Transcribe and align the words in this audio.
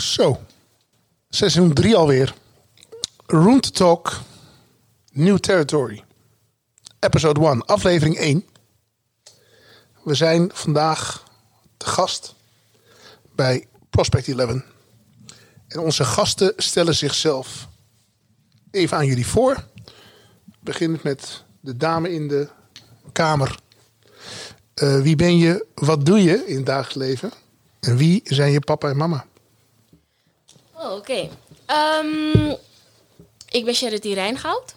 Zo. 0.00 0.40
Seizoen 1.28 1.72
3 1.72 1.96
alweer. 1.96 2.34
Room 3.26 3.60
to 3.60 3.70
Talk. 3.70 4.20
New 5.12 5.38
Territory. 5.38 6.04
Episode 6.98 7.40
1, 7.40 7.64
aflevering 7.64 8.16
1. 8.16 8.44
We 10.02 10.14
zijn 10.14 10.50
vandaag 10.52 11.24
te 11.76 11.86
gast 11.86 12.34
bij 13.34 13.66
Prospect 13.90 14.28
11. 14.28 14.62
En 15.68 15.80
onze 15.80 16.04
gasten 16.04 16.52
stellen 16.56 16.94
zichzelf 16.94 17.68
even 18.70 18.96
aan 18.96 19.06
jullie 19.06 19.26
voor. 19.26 19.64
Beginnend 20.60 21.02
met 21.02 21.44
de 21.60 21.76
dame 21.76 22.12
in 22.12 22.28
de 22.28 22.48
kamer. 23.12 23.58
Eh, 24.74 25.00
wie 25.00 25.16
ben 25.16 25.38
je? 25.38 25.66
Wat 25.74 26.06
doe 26.06 26.22
je 26.22 26.46
in 26.46 26.56
het 26.56 26.66
dagelijks 26.66 26.94
leven? 26.94 27.32
En 27.80 27.96
wie 27.96 28.20
zijn 28.24 28.52
je 28.52 28.60
papa 28.60 28.88
en 28.88 28.96
mama? 28.96 29.26
Oh, 30.82 30.96
oké. 30.96 31.28
Ehm, 31.66 32.50
ik 33.50 33.64
ben 33.64 33.74
Charity 33.74 34.12
Rijngoud. 34.12 34.74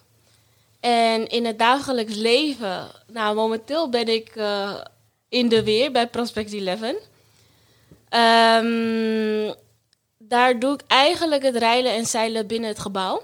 En 0.80 1.28
in 1.28 1.46
het 1.46 1.60
dagelijks 1.60 2.16
leven, 2.16 2.88
nou 3.08 3.36
momenteel 3.36 3.90
ben 3.90 4.08
ik 4.08 4.36
eh, 4.36 4.82
in 5.30 5.50
de 5.50 5.64
weer 5.64 5.92
bij 5.92 6.08
Prospect 6.08 6.54
11. 6.54 6.80
Ehm, 8.10 9.54
daar 10.18 10.60
doe 10.60 10.74
ik 10.74 10.82
eigenlijk 10.88 11.44
het 11.44 11.56
rijden 11.56 11.92
en 11.92 12.06
zeilen 12.06 12.48
binnen 12.48 12.70
het 12.70 12.80
gebouw. 12.80 13.22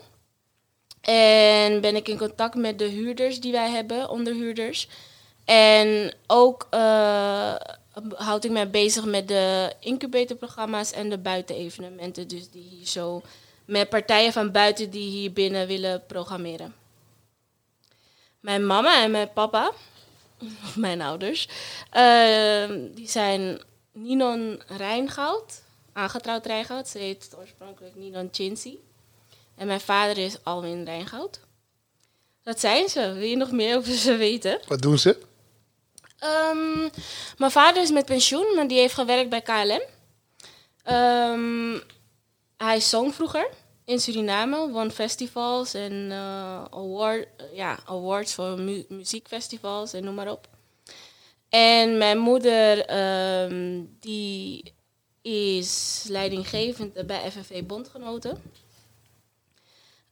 En 1.02 1.82
ben 1.82 1.96
ik 1.96 2.08
in 2.08 2.18
contact 2.18 2.56
met 2.56 2.80
de 2.80 2.88
huurders 2.88 3.40
die 3.40 3.52
wij 3.52 3.70
hebben, 3.70 4.10
onderhuurders. 4.10 4.88
En 5.46 6.14
ook 6.28 6.68
eh, 6.70 7.56
houd 8.16 8.44
ik 8.44 8.52
mij 8.52 8.70
bezig 8.70 9.06
met 9.06 9.28
de 9.28 9.74
incubatorprogramma's 9.80 10.92
en 10.92 11.10
de 11.10 11.18
buitenevenementen. 11.18 12.28
Dus 12.28 12.50
die 12.50 12.64
hier 12.64 12.88
zo 12.88 13.22
met 13.66 13.90
partijen 13.90 14.34
van 14.34 14.52
buiten 14.52 14.90
die 14.90 15.10
hier 15.10 15.34
binnen 15.34 15.68
willen 15.68 16.06
programmeren. 16.06 16.76
Mijn 18.40 18.66
mama 18.66 19.04
en 19.04 19.12
mijn 19.12 19.34
papa, 19.34 19.72
of 20.66 20.76
mijn 20.76 21.02
ouders, 21.02 21.48
uh, 21.94 22.70
die 22.96 23.10
zijn 23.10 23.62
Ninon 23.92 24.62
Rijngoud, 24.68 25.64
aangetrouwd 25.94 26.46
Rijngoud. 26.46 26.88
Ze 26.88 26.98
heet 26.98 27.36
oorspronkelijk 27.38 27.96
Ninon 27.96 28.30
Chinsi. 28.32 28.80
En 29.56 29.68
mijn 29.68 29.82
vader 29.82 30.18
is 30.18 30.44
Alwin 30.44 30.84
Rijngoud. 30.84 31.40
Dat 32.44 32.60
zijn 32.60 32.90
ze. 32.90 33.14
Wil 33.14 33.28
je 33.28 33.36
nog 33.36 33.52
meer 33.52 33.78
over 33.78 33.94
ze 33.94 34.16
weten? 34.16 34.60
Wat 34.68 34.82
doen 34.82 34.98
ze? 35.00 35.28
Um, 36.24 36.90
mijn 37.38 37.52
vader 37.52 37.82
is 37.82 37.92
met 37.92 38.06
pensioen, 38.06 38.56
maar 38.56 38.68
die 38.68 38.80
heeft 38.80 38.94
gewerkt 38.94 39.30
bij 39.30 39.42
KLM. 39.42 39.82
Um, 40.94 41.82
hij 42.58 42.80
zong 42.80 43.16
vroeger 43.16 43.50
in 43.86 44.00
Suriname, 44.00 44.70
won 44.70 44.92
festivals 44.92 45.74
en 45.74 45.94
uh, 45.94 47.22
ja, 47.54 47.80
awards 47.86 48.34
voor 48.34 48.60
mu 48.60 48.86
muziekfestivals 48.90 49.94
en 49.94 50.04
noem 50.04 50.16
maar 50.16 50.32
op. 50.32 50.48
En 51.50 51.98
mijn 51.98 52.18
moeder, 52.18 52.98
um, 53.44 53.98
die 54.00 54.74
is 55.22 56.04
leidinggevende 56.08 57.06
bij 57.06 57.32
FNV 57.32 57.64
Bondgenoten. 57.64 58.42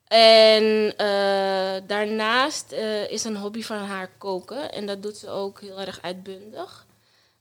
En 0.07 0.63
uh, 1.01 1.87
daarnaast 1.87 2.71
uh, 2.71 3.11
is 3.11 3.23
een 3.23 3.37
hobby 3.37 3.61
van 3.63 3.77
haar 3.77 4.09
koken. 4.17 4.71
En 4.71 4.85
dat 4.85 5.03
doet 5.03 5.17
ze 5.17 5.29
ook 5.29 5.61
heel 5.61 5.79
erg 5.79 5.99
uitbundig. 6.01 6.85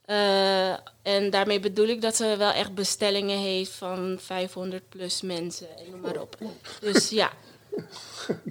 Uh, 0.06 0.70
en 1.03 1.31
daarmee 1.31 1.61
bedoel 1.61 1.87
ik 1.87 2.00
dat 2.00 2.17
ze 2.17 2.37
wel 2.37 2.53
echt 2.53 2.75
bestellingen 2.75 3.39
heeft 3.39 3.72
van 3.72 4.19
500 4.20 4.89
plus 4.89 5.22
mensen 5.22 5.78
en 5.78 5.91
noem 5.91 6.00
maar 6.00 6.20
op. 6.20 6.39
Dus 6.81 7.09
ja. 7.09 7.33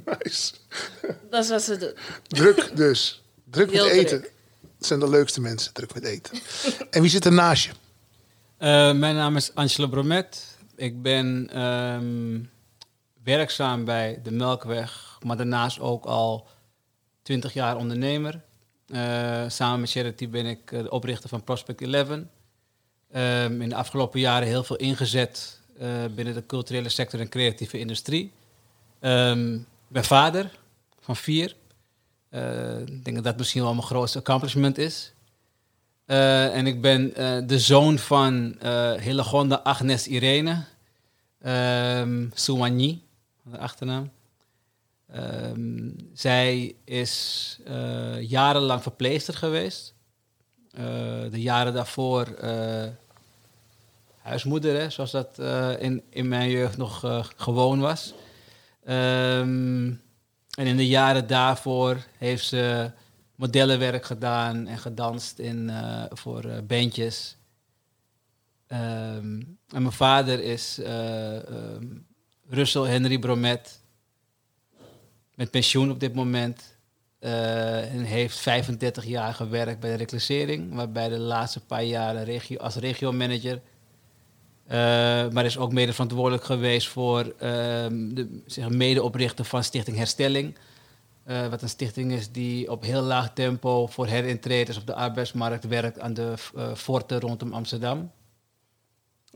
Nice. 0.06 0.54
Dat 1.30 1.44
is 1.44 1.50
wat 1.50 1.62
ze 1.62 1.78
doet. 1.78 1.96
Druk 2.28 2.78
dus. 2.78 3.24
Druk 3.50 3.72
Heel 3.72 3.86
met 3.86 3.94
eten. 3.94 4.20
druk. 4.20 4.34
Het 4.78 4.86
zijn 4.86 5.00
de 5.00 5.10
leukste 5.10 5.42
mensen, 5.42 5.74
druk 5.74 5.94
met 5.94 6.04
eten. 6.04 6.40
en 6.90 7.02
wie 7.02 7.10
zit 7.10 7.26
er 7.26 7.34
naast 7.34 7.64
je? 7.64 7.70
Uh, 7.70 9.00
mijn 9.00 9.16
naam 9.16 9.36
is 9.36 9.52
Angela 9.54 9.88
Bromet. 9.88 10.58
Ik 10.76 11.02
ben 11.02 11.62
um, 11.64 12.50
werkzaam 13.26 13.86
bij 13.86 14.20
de 14.24 14.32
Melkweg, 14.32 15.18
maar 15.24 15.38
daarnaast 15.38 15.80
ook 15.80 16.06
al 16.06 16.48
20 17.22 17.54
jaar 17.54 17.78
ondernemer. 17.78 18.42
Uh, 18.88 19.44
samen 19.48 19.80
met 19.80 19.92
Charity 19.92 20.30
ben 20.30 20.46
ik 20.46 20.70
de 20.70 20.90
oprichter 20.90 21.30
van 21.30 21.44
Prospect 21.44 21.82
11. 21.82 22.10
Um, 22.10 22.28
in 23.62 23.70
de 23.70 23.76
afgelopen 23.76 24.20
jaren 24.20 24.48
heel 24.48 24.64
veel 24.64 24.76
ingezet 24.76 25.60
uh, 25.82 25.88
binnen 26.16 26.34
de 26.34 26.46
culturele 26.46 26.90
sector 26.90 27.20
en 27.20 27.30
creatieve 27.30 27.80
industrie. 27.80 28.24
Ik 29.00 29.64
ben 29.88 30.04
vader 30.04 30.52
van 31.00 31.16
vier. 31.16 31.56
Ik 32.86 33.04
denk 33.04 33.16
dat 33.16 33.24
dat 33.24 33.38
misschien 33.38 33.62
wel 33.62 33.74
mijn 33.74 33.86
grootste 33.88 34.18
accomplishment 34.18 34.78
is. 34.78 35.14
En 36.06 36.68
ik 36.68 36.82
ben 36.82 37.14
de 37.48 37.60
zoon 37.60 37.98
van 37.98 38.56
Hillegonda 39.00 39.56
Agnes 39.56 40.08
Irene 40.08 40.64
um, 41.46 42.32
de 43.52 43.58
achternaam. 43.58 44.12
Um, 45.16 45.96
zij 46.14 46.76
is 46.84 47.60
jarenlang 48.20 48.82
verpleegster 48.82 49.34
geweest. 49.34 49.94
de 51.30 51.42
jaren 51.42 51.74
daarvoor 51.74 52.28
huismoeder, 54.22 54.80
hè, 54.80 54.90
zoals 54.90 55.12
dat 55.12 55.40
in, 55.80 56.04
in 56.10 56.28
mijn 56.28 56.50
jeugd 56.50 56.78
nog 56.78 57.24
gewoon 57.36 57.80
was. 57.80 58.14
Um, 58.88 60.02
en 60.58 60.66
in 60.66 60.78
de 60.78 60.88
jaren 60.88 61.28
daarvoor 61.28 62.06
heeft 62.18 62.46
ze 62.46 62.92
modellenwerk 63.36 64.06
gedaan 64.06 64.68
en 64.68 64.78
gedanst 64.78 65.40
in, 65.40 65.72
voor 66.10 66.64
bandjes. 66.68 67.38
Um, 68.68 69.58
en 69.68 69.82
mijn 69.82 69.92
vader 69.92 70.40
is 70.40 70.80
Russell 72.50 72.82
Henry 72.82 73.20
Bromet, 73.20 73.82
met 75.36 75.52
pensioen 75.52 75.92
op 75.92 76.00
dit 76.00 76.14
moment. 76.14 76.74
en 77.20 78.04
heeft 78.04 78.38
35 78.38 79.06
jaar 79.06 79.34
gewerkt 79.34 79.80
bij 79.80 79.92
de 79.92 79.98
reclassering, 79.98 80.74
waarbij 80.74 81.10
de 81.10 81.18
laatste 81.18 81.66
paar 81.66 81.84
jaren 81.84 82.24
regio, 82.24 82.58
als 82.58 82.76
regiomanager. 82.76 83.62
maar 85.32 85.46
is 85.46 85.58
ook 85.58 85.74
mede 85.74 85.94
verantwoordelijk 85.94 86.44
geweest 86.44 86.88
voor 86.88 87.24
de 87.24 88.42
zeg, 88.46 88.70
medeoprichter 88.70 89.46
van 89.46 89.64
Stichting 89.64 89.98
Herstelling. 89.98 90.56
Uh, 91.28 91.48
wat 91.48 91.62
een 91.62 91.70
stichting 91.70 92.12
is 92.12 92.32
die 92.32 92.72
op 92.72 92.84
heel 92.84 93.02
laag 93.02 93.34
tempo 93.34 93.88
voor 93.88 94.08
herintreders 94.08 94.78
op 94.78 94.86
de 94.88 94.94
arbeidsmarkt 94.94 95.68
werkt 95.68 96.00
aan 96.00 96.14
de 96.14 96.34
uh, 96.56 96.74
forten 96.76 97.20
rondom 97.20 97.54
Amsterdam. 97.54 98.12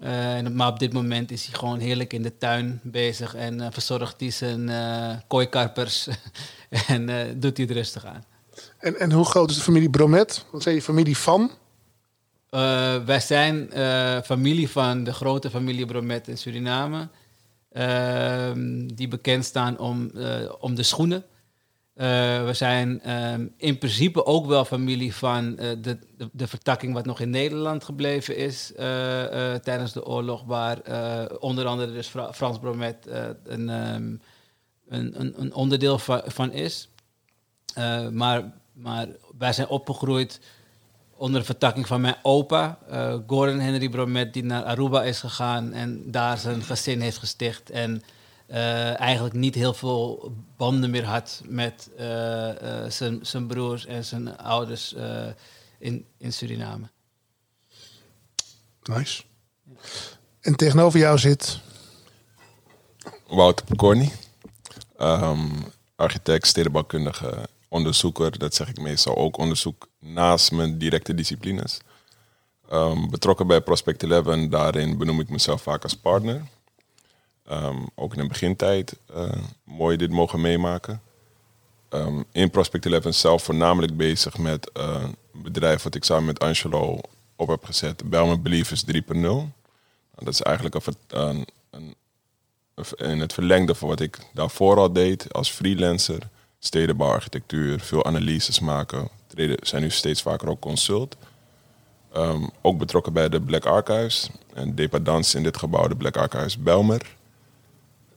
Uh, 0.04 0.36
en, 0.36 0.56
maar 0.56 0.68
op 0.68 0.80
dit 0.80 0.94
moment 0.94 1.32
is 1.32 1.46
hij 1.46 1.56
gewoon 1.60 1.80
heerlijk 1.80 2.14
in 2.14 2.22
de 2.22 2.38
tuin 2.38 2.80
bezig 2.84 3.36
en 3.36 3.74
verzorgt 3.74 4.20
hij 4.20 4.32
zijn 4.32 4.72
kooikarpers 5.28 6.08
en 6.88 7.06
doet 7.40 7.58
hij 7.58 7.66
het 7.66 7.76
rustig 7.76 8.06
aan. 8.06 8.24
En, 8.78 9.00
en 9.00 9.12
hoe 9.12 9.26
groot 9.26 9.50
is 9.50 9.56
de 9.56 9.62
familie 9.62 9.90
Bromet? 9.90 10.46
Wat 10.52 10.64
zijn 10.64 10.76
je 10.76 10.82
familie 10.82 11.18
van? 11.18 11.52
wij 13.06 13.20
zijn 13.20 13.70
familie 14.26 14.70
van 14.70 15.04
de 15.04 15.14
grote 15.14 15.50
familie 15.50 15.86
Bromet 15.86 16.28
in 16.28 16.38
Suriname. 16.38 17.08
Ehm, 17.72 18.88
die 18.88 19.08
bekend 19.08 19.46
staan 19.46 19.78
om, 19.78 20.12
om 20.60 20.76
de 20.76 20.84
schoenen. 20.84 21.26
Uh, 22.00 22.46
we 22.46 22.54
zijn 22.54 23.12
um, 23.12 23.54
in 23.58 23.78
principe 23.78 24.26
ook 24.26 24.46
wel 24.46 24.66
familie 24.66 25.16
van 25.16 25.46
uh, 25.50 25.58
de, 25.82 25.98
de, 26.32 26.48
vertakking 26.48 26.94
wat 26.94 27.06
nog 27.06 27.20
in 27.20 27.30
Nederland 27.30 27.84
gebleven 27.84 28.36
is 28.38 28.72
uh, 28.72 28.80
tijdens 29.56 29.94
de 29.94 30.06
oorlog, 30.06 30.44
waar 30.44 30.80
onder 31.40 31.66
andere 31.66 31.92
dus 31.92 32.08
Fra 32.08 32.34
Frans 32.34 32.60
Bromet 32.60 33.08
een, 33.44 33.70
um, 33.70 34.22
een, 34.88 35.20
een, 35.20 35.34
een, 35.42 35.54
onderdeel 35.54 36.00
van, 36.00 36.22
van 36.26 36.52
is. 36.52 36.90
maar, 38.12 38.52
maar 38.74 39.08
wij 39.38 39.54
zijn 39.54 39.68
opgegroeid 39.68 40.40
onder 41.16 41.40
de 41.40 41.46
vertakking 41.46 41.88
van 41.88 42.02
mijn 42.02 42.18
opa, 42.22 42.78
Gordon 43.28 43.60
Henry 43.60 43.90
Bromet, 43.90 44.34
die 44.34 44.44
naar 44.44 44.64
Aruba 44.64 45.04
is 45.04 45.20
gegaan 45.20 45.74
en 45.74 46.12
daar 46.12 46.38
zijn 46.38 46.62
gezin 46.62 47.02
heeft 47.02 47.18
gesticht. 47.18 47.70
En 47.70 48.02
uh, 48.50 49.00
eigenlijk 49.00 49.36
niet 49.36 49.56
heel 49.56 49.74
veel 49.74 50.34
banden 50.58 50.90
meer 50.90 51.06
had 51.06 51.42
met 51.46 51.90
uh, 52.00 52.06
uh, 52.62 53.20
zijn 53.22 53.48
broers 53.48 53.86
en 53.86 54.06
zijn 54.06 54.38
ouders 54.38 54.96
in, 55.80 56.06
in 56.18 56.34
Suriname. 56.34 56.90
Nice. 58.84 59.24
En 60.42 60.56
tegenover 60.56 61.00
jou 61.00 61.18
zit. 61.18 61.60
Wouter 63.28 63.66
Pecorni, 63.66 64.12
um, 65.02 65.52
architect, 65.96 66.48
stedenbouwkundige, 66.48 67.50
onderzoeker. 67.68 68.40
Dat 68.40 68.56
zeg 68.56 68.70
ik 68.70 68.80
meestal 68.80 69.16
ook 69.16 69.38
onderzoek 69.38 69.88
naast 70.00 70.52
mijn 70.52 70.78
directe 70.78 71.14
disciplines. 71.14 71.80
Ehm, 72.70 73.10
betrokken 73.10 73.48
bij 73.48 73.62
Prospect 73.62 74.04
11, 74.04 74.48
daarin 74.48 74.98
benoem 74.98 75.20
ik 75.20 75.30
mezelf 75.30 75.62
vaak 75.62 75.84
als 75.84 75.98
partner. 75.98 76.42
Ehm, 77.50 77.78
ook 77.96 78.14
in 78.14 78.22
de 78.22 78.28
begintijd 78.28 78.98
uh, 79.16 79.32
mooi 79.64 79.98
dit 79.98 80.12
mogen 80.12 80.42
meemaken. 80.42 81.02
Ehm, 81.90 82.22
in 82.32 82.50
Prospect 82.50 82.86
11 82.86 83.16
zelf 83.16 83.44
voornamelijk 83.44 83.98
bezig 83.98 84.38
met 84.38 84.72
uh, 84.78 85.04
een 85.34 85.42
bedrijf 85.42 85.84
wat 85.84 85.96
ik 85.96 86.04
samen 86.04 86.26
met 86.26 86.40
Angelo 86.40 87.00
op 87.36 87.48
heb 87.48 87.66
gezet, 87.66 88.10
Belmer 88.10 88.42
Believers 88.42 88.84
3.0. 88.86 88.92
Dat 90.16 90.34
is 90.34 90.42
eigenlijk 90.42 90.76
een, 91.08 91.46
een, 91.70 91.96
in 92.98 93.20
het 93.20 93.34
verlengde 93.34 93.76
van 93.76 93.88
wat 93.88 94.00
ik 94.00 94.18
daarvoor 94.34 94.78
al 94.78 94.94
deed 94.94 95.34
als 95.34 95.50
freelancer. 95.50 96.30
Stedenbouwarchitectuur, 96.60 97.80
veel 97.80 98.06
analyses 98.06 98.60
maken. 98.60 99.10
We 99.28 99.58
zijn 99.62 99.82
nu 99.82 99.90
steeds 99.90 100.22
vaker 100.22 100.50
ook 100.50 100.60
consult. 100.60 101.16
Um, 102.18 102.50
ook 102.62 102.78
betrokken 102.78 103.14
bij 103.14 103.30
de 103.30 103.42
Black 103.42 103.66
Archives. 103.66 104.30
En 104.54 104.76
dependance 104.76 105.38
in 105.38 105.44
dit 105.44 105.58
gebouw, 105.58 105.88
de 105.88 105.96
Black 105.96 106.18
Archives 106.18 106.58
Belmer. 106.58 107.18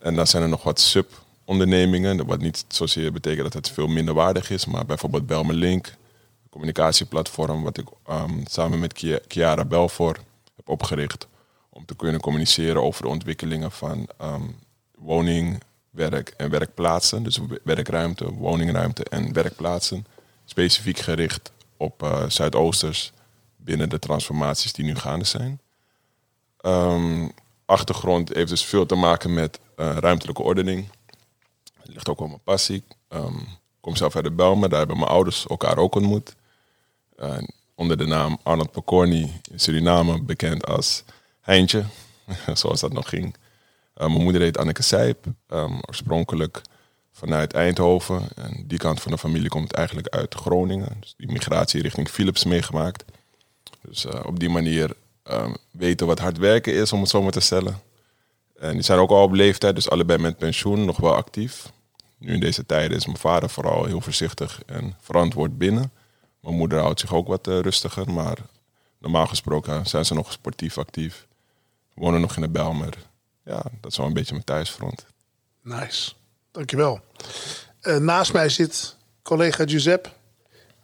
En 0.02 0.14
dan 0.14 0.26
zijn 0.26 0.42
er 0.42 0.48
nog 0.48 0.62
wat 0.62 0.80
sub-ondernemingen. 0.80 2.26
Wat 2.26 2.40
niet 2.40 2.64
zozeer 2.68 3.12
betekent 3.12 3.42
dat 3.42 3.52
het 3.52 3.70
veel 3.70 3.86
minder 3.86 4.14
waardig 4.14 4.50
is. 4.50 4.66
Maar 4.66 4.86
bijvoorbeeld 4.86 5.26
Belmer 5.26 5.54
Link, 5.54 5.86
een 5.86 6.50
communicatieplatform... 6.50 7.62
wat 7.62 7.78
ik 7.78 7.86
um, 8.10 8.42
samen 8.46 8.78
met 8.78 9.20
Chiara 9.28 9.64
Belfor 9.64 10.16
heb 10.56 10.68
opgericht... 10.68 11.26
om 11.68 11.84
te 11.84 11.96
kunnen 11.96 12.20
communiceren 12.20 12.82
over 12.82 13.02
de 13.02 13.08
ontwikkelingen 13.08 13.70
van 13.70 14.08
um, 14.22 14.56
woning, 14.98 15.62
werk 15.90 16.34
en 16.36 16.50
werkplaatsen. 16.50 17.22
Dus 17.22 17.38
werkruimte, 17.62 18.32
woningruimte 18.32 19.04
en 19.04 19.32
werkplaatsen. 19.32 20.06
Specifiek 20.44 20.98
gericht 20.98 21.52
op 21.76 22.02
uh, 22.02 22.28
Zuidoosters 22.28 23.12
binnen 23.56 23.88
de 23.88 23.98
transformaties 23.98 24.72
die 24.72 24.84
nu 24.84 24.94
gaande 24.94 25.24
zijn. 25.24 25.60
Um, 26.60 27.32
achtergrond 27.72 28.34
heeft 28.34 28.48
dus 28.48 28.64
veel 28.64 28.86
te 28.86 28.94
maken 28.94 29.34
met 29.34 29.60
uh, 29.76 29.96
ruimtelijke 29.96 30.42
ordening. 30.42 30.88
Het 31.80 31.92
ligt 31.92 32.08
ook 32.08 32.18
wel 32.18 32.28
mijn 32.28 32.42
passie. 32.44 32.84
Ik 33.08 33.20
kom 33.80 33.96
zelf 33.96 34.16
uit 34.16 34.24
de 34.24 34.30
Belmen, 34.30 34.70
daar 34.70 34.78
hebben 34.78 34.98
mijn 34.98 35.10
ouders 35.10 35.46
elkaar 35.46 35.76
ook 35.76 35.94
ontmoet. 35.94 36.34
Onder 37.74 37.96
de 37.96 38.06
naam 38.06 38.38
Arnold 38.42 38.70
Pokorny 38.70 39.40
in 39.50 39.60
Suriname, 39.60 40.22
bekend 40.22 40.66
als 40.66 41.04
Heintje, 41.40 41.84
zoals 42.54 42.80
dat 42.80 42.92
nog 42.92 43.08
ging. 43.08 43.36
Uh, 43.96 44.06
mijn 44.06 44.22
moeder 44.22 44.40
heet 44.40 44.58
Anneke 44.58 44.82
Sijp, 44.82 45.26
um, 45.48 45.80
oorspronkelijk 45.88 46.62
vanuit 47.12 47.52
Eindhoven. 47.52 48.28
En 48.34 48.64
die 48.66 48.78
kant 48.78 49.00
van 49.00 49.12
de 49.12 49.18
familie 49.18 49.48
komt 49.48 49.72
eigenlijk 49.72 50.08
uit 50.08 50.34
Groningen. 50.34 50.96
Dus 51.00 51.14
die 51.16 51.32
migratie 51.32 51.82
richting 51.82 52.08
Philips 52.10 52.44
meegemaakt. 52.44 53.04
Dus 53.82 54.04
uh, 54.04 54.20
op 54.26 54.40
die 54.40 54.48
manier 54.48 54.96
um, 55.30 55.56
weten 55.70 56.06
wat 56.06 56.18
hard 56.18 56.38
werken 56.38 56.72
is, 56.74 56.92
om 56.92 57.00
het 57.00 57.08
zo 57.08 57.22
maar 57.22 57.32
te 57.32 57.40
stellen. 57.40 57.80
En 58.56 58.72
die 58.72 58.82
zijn 58.82 58.98
ook 58.98 59.10
al 59.10 59.22
op 59.22 59.32
leeftijd, 59.32 59.74
dus 59.74 59.90
allebei 59.90 60.18
met 60.18 60.38
pensioen, 60.38 60.84
nog 60.84 60.96
wel 60.96 61.14
actief. 61.14 61.72
Nu 62.18 62.32
in 62.32 62.40
deze 62.40 62.66
tijden 62.66 62.96
is 62.96 63.06
mijn 63.06 63.18
vader 63.18 63.50
vooral 63.50 63.84
heel 63.84 64.00
voorzichtig 64.00 64.62
en 64.66 64.96
verantwoord 65.00 65.58
binnen. 65.58 65.92
Mijn 66.40 66.56
moeder 66.56 66.80
houdt 66.80 67.00
zich 67.00 67.14
ook 67.14 67.26
wat 67.26 67.46
uh, 67.46 67.60
rustiger, 67.60 68.10
maar 68.10 68.38
normaal 68.98 69.26
gesproken 69.26 69.86
zijn 69.86 70.04
ze 70.04 70.14
nog 70.14 70.32
sportief 70.32 70.78
actief. 70.78 71.26
Wonen 71.94 72.20
nog 72.20 72.36
in 72.36 72.42
de 72.42 72.48
Belmer. 72.48 72.98
Ja, 73.44 73.62
dat 73.80 73.90
is 73.90 73.96
wel 73.96 74.06
een 74.06 74.12
beetje 74.12 74.32
mijn 74.32 74.44
thuisfront. 74.44 75.06
Nice, 75.62 76.12
dankjewel. 76.50 77.00
Uh, 77.82 77.96
naast 77.96 78.32
mij 78.32 78.48
zit 78.48 78.96
collega 79.22 79.64
Giuseppe, 79.64 80.08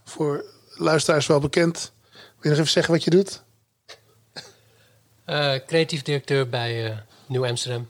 voor 0.05 0.45
luisteraars 0.75 1.27
wel 1.27 1.41
bekend. 1.41 1.93
Wil 2.11 2.21
je 2.41 2.49
nog 2.49 2.59
even 2.59 2.71
zeggen 2.71 2.93
wat 2.93 3.05
je 3.05 3.11
doet? 3.11 3.43
Uh, 5.31 5.55
creatief 5.67 6.03
directeur 6.03 6.49
bij 6.49 6.91
uh, 6.91 6.97
Nieuw 7.27 7.47
Amsterdam. 7.47 7.89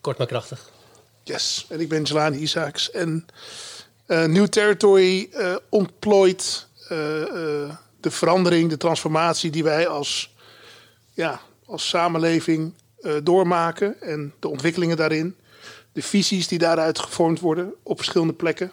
Kort 0.00 0.18
maar 0.18 0.26
krachtig. 0.26 0.70
Yes, 1.22 1.66
en 1.68 1.80
ik 1.80 1.88
ben 1.88 2.02
Jelani 2.02 2.38
Isaacs. 2.38 2.90
En 2.90 3.26
uh, 4.06 4.24
New 4.24 4.46
Territory 4.46 5.30
ontplooit 5.68 6.68
de 8.00 8.10
verandering, 8.10 8.70
de 8.70 8.76
transformatie 8.76 9.50
die 9.50 9.64
wij 9.64 9.88
als, 9.88 10.34
ja, 11.12 11.40
als 11.66 11.88
samenleving 11.88 12.74
doormaken. 13.22 14.00
En 14.00 14.34
de 14.40 14.48
ontwikkelingen 14.48 14.96
daarin. 14.96 15.36
De 15.92 16.02
visies 16.02 16.48
die 16.48 16.58
daaruit 16.58 16.98
gevormd 16.98 17.40
worden 17.40 17.74
op 17.82 17.96
verschillende 17.96 18.32
plekken. 18.32 18.72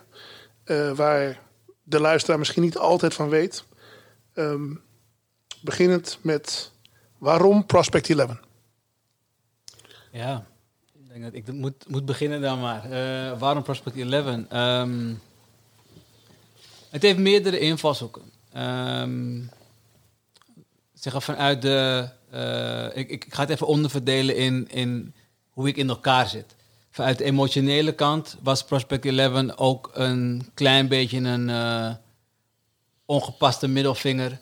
waar 0.95 1.41
de 1.83 1.99
luisteraar 1.99 2.39
misschien 2.39 2.63
niet 2.63 2.77
altijd 2.77 3.13
van 3.13 3.29
weet. 3.29 3.63
Um, 4.33 4.81
beginnend 5.61 6.19
met 6.21 6.71
waarom 7.17 7.65
Prospect 7.65 8.09
11? 8.09 8.39
Ja, 10.11 10.45
ik 10.93 11.09
denk 11.09 11.23
dat 11.23 11.33
ik 11.33 11.51
moet, 11.51 11.89
moet 11.89 12.05
beginnen 12.05 12.41
dan 12.41 12.59
maar. 12.59 12.91
Uh, 12.91 13.39
waarom 13.39 13.63
Prospect 13.63 13.97
11? 13.97 14.25
Um, 14.25 14.45
ehm, 14.49 15.13
het 16.89 17.01
heeft 17.01 17.17
meerdere 17.17 17.59
invalshoeken. 17.59 18.31
Um, 18.57 19.49
zeggen 20.93 21.21
vanuit 21.21 21.61
de. 21.61 22.09
Uh, 22.33 22.97
ik, 22.97 23.09
ik 23.09 23.25
ga 23.29 23.41
het 23.41 23.49
even 23.49 23.67
onderverdelen 23.67 24.35
in, 24.35 24.67
in 24.69 25.13
hoe 25.49 25.67
ik 25.67 25.77
in 25.77 25.89
elkaar 25.89 26.27
zit. 26.27 26.55
Vanuit 26.89 27.17
de 27.17 27.23
emotionele 27.23 27.91
kant 27.91 28.37
was 28.43 28.63
Prospect 28.63 29.05
11 29.05 29.57
ook 29.57 29.91
een 29.93 30.49
klein 30.53 30.87
beetje 30.87 31.17
een. 31.17 31.49
Uh, 31.49 31.91
ongepaste 33.07 33.67
middelvinger 33.67 34.39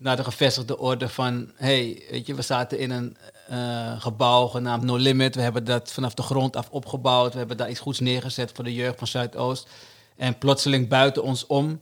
naar 0.00 0.16
de 0.16 0.24
gevestigde 0.24 0.78
orde 0.78 1.08
van... 1.08 1.50
hey, 1.54 2.02
weet 2.10 2.26
je, 2.26 2.34
we 2.34 2.42
zaten 2.42 2.78
in 2.78 2.90
een 2.90 3.16
uh, 3.50 4.00
gebouw 4.00 4.46
genaamd 4.46 4.82
No 4.82 4.96
Limit. 4.96 5.34
We 5.34 5.40
hebben 5.40 5.64
dat 5.64 5.92
vanaf 5.92 6.14
de 6.14 6.22
grond 6.22 6.56
af 6.56 6.70
opgebouwd. 6.70 7.32
We 7.32 7.38
hebben 7.38 7.56
daar 7.56 7.70
iets 7.70 7.80
goeds 7.80 8.00
neergezet 8.00 8.52
voor 8.54 8.64
de 8.64 8.74
jeugd 8.74 8.98
van 8.98 9.06
Zuidoost. 9.06 9.68
En 10.16 10.38
plotseling 10.38 10.88
buiten 10.88 11.22
ons 11.22 11.46
om 11.46 11.68
uh, 11.68 11.78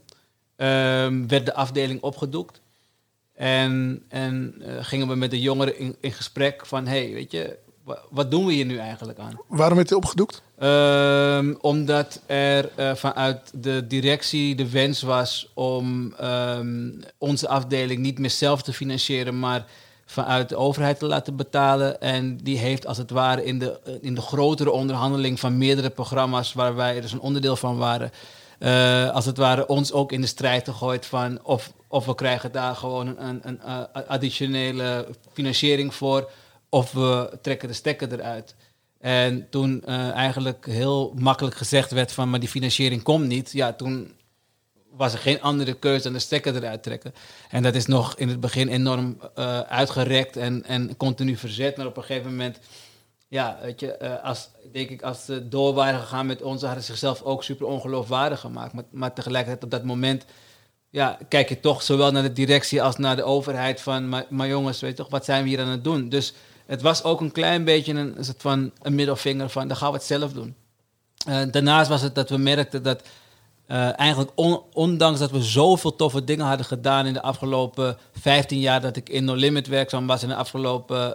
werd 1.26 1.46
de 1.46 1.54
afdeling 1.54 2.02
opgedoekt. 2.02 2.60
En, 3.34 4.04
en 4.08 4.54
uh, 4.58 4.84
gingen 4.84 5.08
we 5.08 5.14
met 5.14 5.30
de 5.30 5.40
jongeren 5.40 5.78
in, 5.78 5.96
in 6.00 6.12
gesprek 6.12 6.66
van... 6.66 6.86
hey, 6.86 7.12
weet 7.12 7.32
je, 7.32 7.58
wat 8.10 8.30
doen 8.30 8.46
we 8.46 8.52
hier 8.52 8.64
nu 8.64 8.78
eigenlijk 8.78 9.18
aan? 9.18 9.40
Waarom 9.46 9.76
werd 9.76 9.88
hij 9.88 9.98
opgedoekt? 9.98 10.42
Um, 10.62 11.58
omdat 11.60 12.20
er 12.26 12.70
uh, 12.76 12.94
vanuit 12.94 13.50
de 13.54 13.86
directie 13.86 14.54
de 14.54 14.70
wens 14.70 15.02
was 15.02 15.50
om 15.54 16.14
um, 16.22 17.00
onze 17.18 17.48
afdeling 17.48 18.00
niet 18.00 18.18
meer 18.18 18.30
zelf 18.30 18.62
te 18.62 18.72
financieren, 18.72 19.38
maar 19.38 19.66
vanuit 20.06 20.48
de 20.48 20.56
overheid 20.56 20.98
te 20.98 21.06
laten 21.06 21.36
betalen. 21.36 22.00
En 22.00 22.36
die 22.36 22.58
heeft 22.58 22.86
als 22.86 22.98
het 22.98 23.10
ware 23.10 23.44
in 23.44 23.58
de, 23.58 23.98
in 24.00 24.14
de 24.14 24.20
grotere 24.20 24.70
onderhandeling 24.70 25.40
van 25.40 25.58
meerdere 25.58 25.90
programma's 25.90 26.52
waar 26.52 26.74
wij 26.74 26.94
er 26.96 27.02
dus 27.02 27.12
een 27.12 27.20
onderdeel 27.20 27.56
van 27.56 27.76
waren, 27.76 28.10
uh, 28.58 29.10
als 29.10 29.24
het 29.24 29.36
ware 29.36 29.66
ons 29.66 29.92
ook 29.92 30.12
in 30.12 30.20
de 30.20 30.26
strijd 30.26 30.64
gegooid 30.64 31.06
van 31.06 31.38
of, 31.42 31.72
of 31.88 32.06
we 32.06 32.14
krijgen 32.14 32.52
daar 32.52 32.76
gewoon 32.76 33.06
een, 33.06 33.26
een, 33.26 33.40
een 33.42 33.60
uh, 33.66 33.82
additionele 34.08 35.06
financiering 35.32 35.94
voor 35.94 36.30
of 36.68 36.92
we 36.92 37.38
trekken 37.42 37.68
de 37.68 37.74
stekker 37.74 38.12
eruit. 38.12 38.54
En 38.98 39.46
toen 39.50 39.82
uh, 39.86 40.10
eigenlijk 40.10 40.66
heel 40.66 41.12
makkelijk 41.16 41.56
gezegd 41.56 41.90
werd 41.90 42.12
van, 42.12 42.30
maar 42.30 42.40
die 42.40 42.48
financiering 42.48 43.02
komt 43.02 43.26
niet. 43.26 43.52
Ja, 43.52 43.72
toen 43.72 44.12
was 44.90 45.12
er 45.12 45.18
geen 45.18 45.42
andere 45.42 45.74
keuze 45.74 46.02
dan 46.02 46.12
de 46.12 46.18
stekker 46.18 46.56
eruit 46.56 46.82
trekken. 46.82 47.14
En 47.50 47.62
dat 47.62 47.74
is 47.74 47.86
nog 47.86 48.14
in 48.16 48.28
het 48.28 48.40
begin 48.40 48.68
enorm 48.68 49.18
uh, 49.38 49.60
uitgerekt 49.60 50.36
en, 50.36 50.64
en 50.64 50.96
continu 50.96 51.36
verzet. 51.36 51.76
Maar 51.76 51.86
op 51.86 51.96
een 51.96 52.04
gegeven 52.04 52.30
moment, 52.30 52.58
ja, 53.28 53.58
weet 53.62 53.80
je, 53.80 53.98
uh, 54.02 54.24
als, 54.24 54.48
denk 54.72 54.90
ik, 54.90 55.02
als 55.02 55.24
ze 55.24 55.48
door 55.48 55.74
waren 55.74 56.00
gegaan 56.00 56.26
met 56.26 56.42
ons, 56.42 56.62
hadden 56.62 56.82
ze 56.82 56.90
zichzelf 56.90 57.22
ook 57.22 57.44
super 57.44 57.66
ongeloofwaardig 57.66 58.40
gemaakt. 58.40 58.72
Maar, 58.72 58.84
maar 58.90 59.14
tegelijkertijd 59.14 59.64
op 59.64 59.70
dat 59.70 59.84
moment 59.84 60.24
ja, 60.90 61.18
kijk 61.28 61.48
je 61.48 61.60
toch 61.60 61.82
zowel 61.82 62.10
naar 62.10 62.22
de 62.22 62.32
directie 62.32 62.82
als 62.82 62.96
naar 62.96 63.16
de 63.16 63.22
overheid 63.22 63.80
van, 63.80 64.08
maar, 64.08 64.26
maar 64.28 64.48
jongens, 64.48 64.80
weet 64.80 64.90
je 64.90 64.96
toch, 64.96 65.10
wat 65.10 65.24
zijn 65.24 65.42
we 65.42 65.48
hier 65.48 65.60
aan 65.60 65.68
het 65.68 65.84
doen? 65.84 66.08
Dus 66.08 66.34
het 66.68 66.82
was 66.82 67.02
ook 67.02 67.20
een 67.20 67.32
klein 67.32 67.64
beetje 67.64 67.94
een, 67.94 68.14
soort 68.20 68.42
van 68.42 68.72
een 68.82 68.94
middelvinger 68.94 69.48
van, 69.48 69.68
dan 69.68 69.76
gaan 69.76 69.90
we 69.90 69.96
het 69.96 70.06
zelf 70.06 70.32
doen. 70.32 70.54
Uh, 71.28 71.40
daarnaast 71.50 71.88
was 71.88 72.02
het 72.02 72.14
dat 72.14 72.30
we 72.30 72.36
merkten 72.36 72.82
dat 72.82 73.02
uh, 73.66 73.98
eigenlijk 73.98 74.30
on, 74.34 74.62
ondanks 74.72 75.18
dat 75.18 75.30
we 75.30 75.42
zoveel 75.42 75.96
toffe 75.96 76.24
dingen 76.24 76.46
hadden 76.46 76.66
gedaan 76.66 77.06
in 77.06 77.12
de 77.12 77.22
afgelopen 77.22 77.98
15 78.12 78.60
jaar 78.60 78.80
dat 78.80 78.96
ik 78.96 79.08
in 79.08 79.24
No 79.24 79.34
Limit 79.34 79.66
werkzaam 79.66 80.06
was, 80.06 80.22
in 80.22 80.28
de 80.28 80.34
afgelopen 80.34 81.14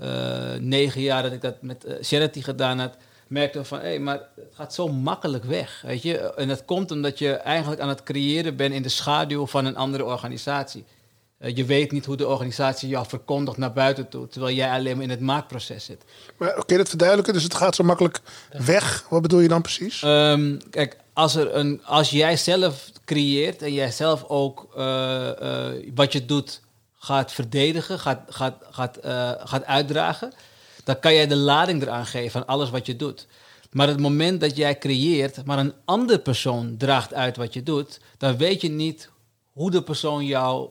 uh, 0.00 0.54
negen 0.58 1.00
jaar 1.00 1.22
dat 1.22 1.32
ik 1.32 1.40
dat 1.40 1.62
met 1.62 1.86
Charity 2.00 2.42
gedaan 2.42 2.78
had, 2.78 2.96
merkten 3.26 3.60
we 3.60 3.66
van, 3.66 3.78
hé, 3.78 3.84
hey, 3.84 3.98
maar 3.98 4.20
het 4.36 4.54
gaat 4.54 4.74
zo 4.74 4.88
makkelijk 4.88 5.44
weg, 5.44 5.82
weet 5.86 6.02
je. 6.02 6.18
En 6.34 6.48
dat 6.48 6.64
komt 6.64 6.90
omdat 6.90 7.18
je 7.18 7.32
eigenlijk 7.32 7.80
aan 7.80 7.88
het 7.88 8.02
creëren 8.02 8.56
bent 8.56 8.74
in 8.74 8.82
de 8.82 8.88
schaduw 8.88 9.46
van 9.46 9.64
een 9.64 9.76
andere 9.76 10.04
organisatie. 10.04 10.84
Uh, 11.40 11.56
je 11.56 11.64
weet 11.64 11.92
niet 11.92 12.04
hoe 12.04 12.16
de 12.16 12.28
organisatie 12.28 12.88
jou 12.88 13.06
verkondigt 13.06 13.58
naar 13.58 13.72
buiten 13.72 14.08
toe, 14.08 14.28
terwijl 14.28 14.54
jij 14.54 14.70
alleen 14.70 14.94
maar 14.94 15.04
in 15.04 15.10
het 15.10 15.20
maakproces 15.20 15.84
zit. 15.84 16.04
Maar 16.36 16.50
oké, 16.50 16.60
okay, 16.60 16.76
dat 16.76 16.88
verduidelijken, 16.88 17.34
dus 17.34 17.42
het 17.42 17.54
gaat 17.54 17.74
zo 17.74 17.84
makkelijk 17.84 18.20
weg. 18.50 19.06
Wat 19.08 19.22
bedoel 19.22 19.40
je 19.40 19.48
dan 19.48 19.62
precies? 19.62 20.02
Um, 20.02 20.58
kijk, 20.70 20.96
als, 21.12 21.34
er 21.34 21.54
een, 21.54 21.80
als 21.84 22.10
jij 22.10 22.36
zelf 22.36 22.90
creëert 23.04 23.62
en 23.62 23.72
jij 23.72 23.90
zelf 23.90 24.24
ook 24.24 24.68
uh, 24.76 25.30
uh, 25.42 25.68
wat 25.94 26.12
je 26.12 26.26
doet 26.26 26.60
gaat 27.06 27.32
verdedigen, 27.32 27.98
gaat, 27.98 28.20
gaat, 28.28 28.56
gaat, 28.70 28.96
eh, 28.96 29.30
gaat 29.38 29.64
uitdragen, 29.64 30.32
dan 30.84 30.98
kan 30.98 31.14
jij 31.14 31.26
de 31.26 31.36
lading 31.36 31.82
eraan 31.82 32.06
geven 32.06 32.30
van 32.30 32.46
alles 32.46 32.70
wat 32.70 32.86
je 32.86 32.96
doet. 32.96 33.26
Maar 33.70 33.88
het 33.88 34.00
moment 34.00 34.40
dat 34.40 34.56
jij 34.56 34.78
creëert, 34.78 35.44
maar 35.44 35.58
een 35.58 35.74
andere 35.84 36.18
persoon 36.18 36.76
draagt 36.76 37.14
uit 37.14 37.36
wat 37.36 37.54
je 37.54 37.62
doet, 37.62 38.00
dan 38.18 38.36
weet 38.36 38.60
je 38.60 38.68
niet 38.68 39.10
hoe 39.52 39.70
de 39.70 39.82
persoon 39.82 40.24
jou 40.24 40.70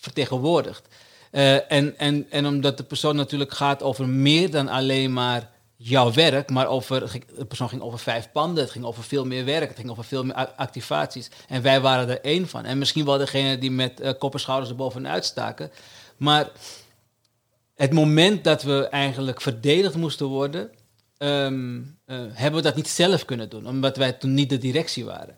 vertegenwoordigt. 0.00 0.88
Eh, 1.30 1.72
en, 1.72 1.98
en, 1.98 2.26
en 2.30 2.46
omdat 2.46 2.76
de 2.76 2.82
persoon 2.82 3.16
natuurlijk 3.16 3.52
gaat 3.52 3.82
over 3.82 4.08
meer 4.08 4.50
dan 4.50 4.68
alleen 4.68 5.12
maar 5.12 5.50
jouw 5.76 6.12
werk, 6.12 6.50
maar 6.50 6.66
over, 6.66 7.22
de 7.36 7.44
persoon 7.44 7.68
ging 7.68 7.82
over 7.82 7.98
vijf 7.98 8.32
panden, 8.32 8.62
het 8.62 8.72
ging 8.72 8.84
over 8.84 9.02
veel 9.02 9.24
meer 9.24 9.44
werk, 9.44 9.68
het 9.68 9.78
ging 9.78 9.90
over 9.90 10.04
veel 10.04 10.24
meer 10.24 10.34
activaties. 10.56 11.30
En 11.48 11.62
wij 11.62 11.80
waren 11.80 12.08
er 12.08 12.20
één 12.20 12.48
van. 12.48 12.64
En 12.64 12.78
misschien 12.78 13.04
wel 13.04 13.18
degene 13.18 13.58
die 13.58 13.70
met 13.70 14.00
uh, 14.00 14.10
kop 14.18 14.34
en 14.34 14.40
schouders 14.40 14.70
er 14.70 14.76
bovenuit 14.76 15.24
staken. 15.24 15.70
Maar 16.16 16.50
het 17.74 17.92
moment 17.92 18.44
dat 18.44 18.62
we 18.62 18.88
eigenlijk 18.88 19.40
verdedigd 19.40 19.94
moesten 19.94 20.26
worden, 20.26 20.70
ehm, 21.16 21.80
eh, 22.04 22.18
hebben 22.32 22.62
we 22.62 22.66
dat 22.66 22.76
niet 22.76 22.88
zelf 22.88 23.24
kunnen 23.24 23.48
doen, 23.48 23.66
omdat 23.66 23.96
wij 23.96 24.12
toen 24.12 24.34
niet 24.34 24.50
de 24.50 24.58
directie 24.58 25.04
waren. 25.04 25.36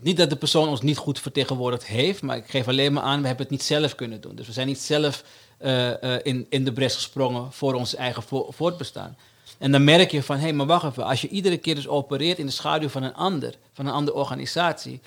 Niet 0.00 0.16
dat 0.16 0.30
de 0.30 0.36
persoon 0.36 0.68
ons 0.68 0.82
niet 0.82 0.96
goed 0.96 1.20
vertegenwoordigd 1.20 1.86
heeft, 1.86 2.22
maar 2.22 2.36
ik 2.36 2.50
geef 2.50 2.68
alleen 2.68 2.92
maar 2.92 3.02
aan, 3.02 3.20
we 3.20 3.26
hebben 3.26 3.46
het 3.46 3.54
niet 3.54 3.62
zelf 3.62 3.94
kunnen 3.94 4.20
doen. 4.20 4.34
Dus 4.34 4.46
we 4.46 4.52
zijn 4.52 4.66
niet 4.66 4.80
zelf 4.80 5.24
eh, 5.58 6.14
eh, 6.14 6.20
in, 6.22 6.46
in 6.48 6.64
de 6.64 6.72
bres 6.72 6.94
gesprongen 6.94 7.52
voor 7.52 7.74
ons 7.74 7.94
eigen 7.94 8.22
vo- 8.22 8.50
voortbestaan. 8.50 9.16
En 9.58 9.72
dan 9.72 9.84
merk 9.84 10.10
je 10.10 10.22
van, 10.22 10.36
hé, 10.36 10.42
hey, 10.42 10.52
maar 10.52 10.66
wacht 10.66 10.84
even, 10.84 11.04
als 11.04 11.20
je 11.20 11.28
iedere 11.28 11.56
keer 11.56 11.74
dus 11.74 11.88
opereert 11.88 12.38
in 12.38 12.46
de 12.46 12.52
schaduw 12.52 12.88
van 12.88 13.02
een 13.02 13.14
ander, 13.14 13.54
van 13.72 13.86
een 13.86 13.92
andere 13.92 14.16
organisatie, 14.16 15.00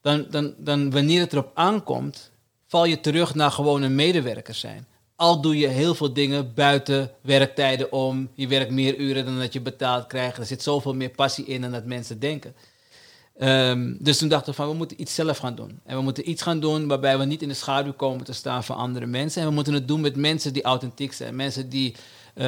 dan, 0.00 0.26
dan, 0.30 0.54
dan 0.56 0.90
wanneer 0.90 1.20
het 1.20 1.32
erop 1.32 1.50
aankomt, 1.54 2.30
val 2.66 2.84
je 2.84 3.00
terug 3.00 3.34
naar 3.34 3.50
gewoon 3.50 3.82
een 3.82 3.94
medewerker 3.94 4.54
zijn. 4.54 4.86
Al 5.16 5.40
doe 5.40 5.58
je 5.58 5.66
heel 5.66 5.94
veel 5.94 6.12
dingen 6.12 6.54
buiten 6.54 7.10
werktijden 7.20 7.92
om, 7.92 8.28
je 8.34 8.46
werkt 8.46 8.70
meer 8.70 8.96
uren 8.96 9.24
dan 9.24 9.38
dat 9.38 9.52
je 9.52 9.60
betaald 9.60 10.06
krijgt. 10.06 10.38
Er 10.38 10.46
zit 10.46 10.62
zoveel 10.62 10.94
meer 10.94 11.10
passie 11.10 11.44
in 11.44 11.60
dan 11.60 11.70
dat 11.70 11.84
mensen 11.84 12.18
denken. 12.20 12.54
Um, 13.40 13.96
dus 14.00 14.18
toen 14.18 14.28
dachten 14.28 14.50
we 14.50 14.56
van, 14.56 14.68
we 14.68 14.74
moeten 14.74 15.00
iets 15.00 15.14
zelf 15.14 15.38
gaan 15.38 15.54
doen. 15.54 15.80
En 15.84 15.96
we 15.96 16.02
moeten 16.02 16.30
iets 16.30 16.42
gaan 16.42 16.60
doen 16.60 16.88
waarbij 16.88 17.18
we 17.18 17.24
niet 17.24 17.42
in 17.42 17.48
de 17.48 17.54
schaduw 17.54 17.92
komen 17.92 18.24
te 18.24 18.32
staan 18.32 18.64
van 18.64 18.76
andere 18.76 19.06
mensen. 19.06 19.42
En 19.42 19.48
we 19.48 19.54
moeten 19.54 19.72
het 19.74 19.88
doen 19.88 20.00
met 20.00 20.16
mensen 20.16 20.52
die 20.52 20.62
authentiek 20.62 21.12
zijn. 21.12 21.36
Mensen 21.36 21.68
die 21.68 21.94
uh, 22.34 22.44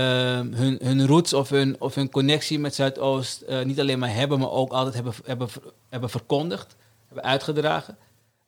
hun, 0.50 0.78
hun 0.82 1.06
roots 1.06 1.32
of 1.32 1.48
hun, 1.48 1.76
of 1.80 1.94
hun 1.94 2.10
connectie 2.10 2.58
met 2.58 2.74
Zuidoost 2.74 3.42
uh, 3.48 3.62
niet 3.62 3.80
alleen 3.80 3.98
maar 3.98 4.14
hebben, 4.14 4.38
maar 4.38 4.50
ook 4.50 4.72
altijd 4.72 4.94
hebben, 4.94 5.14
hebben, 5.24 5.48
hebben 5.88 6.10
verkondigd, 6.10 6.76
hebben 7.06 7.24
uitgedragen. 7.24 7.96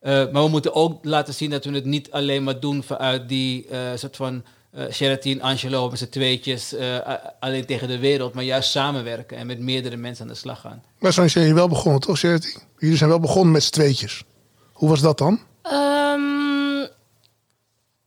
Uh, 0.02 0.10
maar 0.10 0.42
we 0.42 0.48
moeten 0.48 0.74
ook 0.74 1.04
laten 1.04 1.34
zien 1.34 1.50
dat 1.50 1.64
we 1.64 1.70
het 1.70 1.84
niet 1.84 2.10
alleen 2.10 2.44
maar 2.44 2.60
doen 2.60 2.82
vanuit 2.82 3.28
die 3.28 3.66
soort 3.94 4.16
van 4.16 4.44
uh, 4.74 4.84
Sheratin, 4.90 5.42
Angelo 5.42 5.90
met 5.90 5.98
z'n 5.98 6.08
tweetjes 6.08 6.72
uh, 6.72 6.98
alleen 7.40 7.66
tegen 7.66 7.88
de 7.88 7.98
wereld, 7.98 8.34
maar 8.34 8.44
juist 8.44 8.70
samenwerken 8.70 9.36
en 9.36 9.46
met 9.46 9.58
meerdere 9.58 9.96
mensen 9.96 10.24
aan 10.24 10.32
de 10.32 10.38
slag 10.38 10.60
gaan. 10.60 10.82
Maar 10.98 11.12
zo 11.12 11.28
zijn 11.28 11.44
jullie 11.44 11.58
wel 11.58 11.68
begonnen, 11.68 12.00
toch, 12.00 12.18
Sheratin? 12.18 12.60
Jullie 12.78 12.96
zijn 12.96 13.10
wel 13.10 13.20
begonnen 13.20 13.52
met 13.52 13.62
z'n 13.62 13.70
tweetjes. 13.70 14.24
Hoe 14.72 14.88
was 14.88 15.00
dat 15.00 15.18
dan? 15.18 15.40
Um, 15.72 16.88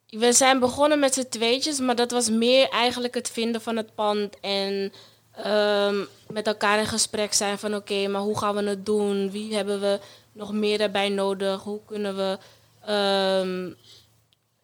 we 0.10 0.34
zijn 0.34 0.60
begonnen 0.60 1.00
met 1.00 1.14
z'n 1.14 1.28
tweetjes, 1.30 1.80
maar 1.80 1.96
dat 1.96 2.12
was 2.12 2.30
meer 2.30 2.70
eigenlijk 2.70 3.14
het 3.14 3.30
vinden 3.30 3.62
van 3.62 3.78
het 3.78 3.96
pand 3.96 4.40
en 4.40 4.92
um, 5.46 6.08
met 6.28 6.48
elkaar 6.48 6.80
in 6.80 6.86
gesprek 6.86 7.34
zijn 7.34 7.58
van 7.58 7.76
oké, 7.76 7.94
okay, 7.94 8.08
maar 8.08 8.22
hoe 8.22 8.38
gaan 8.38 8.56
we 8.56 8.64
het 8.64 8.86
doen? 8.86 9.32
Wie 9.32 9.56
hebben 9.56 9.82
we 9.82 10.00
nog 10.32 10.54
meer 10.54 10.78
daarbij 10.78 11.10
nodig? 11.10 11.62
Hoe 11.62 11.80
kunnen 11.86 12.16
we 12.16 12.38
um, 12.94 13.76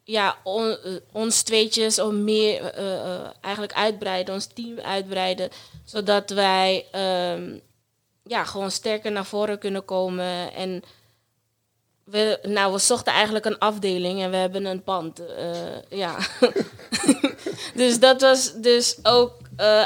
ja, 0.04 0.36
uh, 0.44 0.74
ons 1.12 1.42
tweetjes 1.42 1.98
om 1.98 2.24
meer 2.24 2.78
uh, 2.78 2.84
uh, 2.84 3.26
eigenlijk 3.40 3.72
uitbreiden, 3.72 4.34
ons 4.34 4.46
team 4.46 4.78
uitbreiden, 4.78 5.50
zodat 5.84 6.30
wij 6.30 6.86
um, 7.34 7.60
ja, 8.24 8.44
gewoon 8.44 8.70
sterker 8.70 9.12
naar 9.12 9.24
voren 9.24 9.58
kunnen 9.58 9.84
komen. 9.84 10.54
En 10.54 10.82
we, 12.04 12.38
nou, 12.42 12.72
we 12.72 12.78
zochten 12.78 13.12
eigenlijk 13.12 13.44
een 13.44 13.58
afdeling 13.58 14.22
en 14.22 14.30
we 14.30 14.36
hebben 14.36 14.64
een 14.64 14.82
pand. 14.82 15.22
ja. 15.88 16.18
dus 17.74 18.00
dat 18.00 18.20
was 18.20 18.52
dus 18.54 18.98
ook 19.02 19.40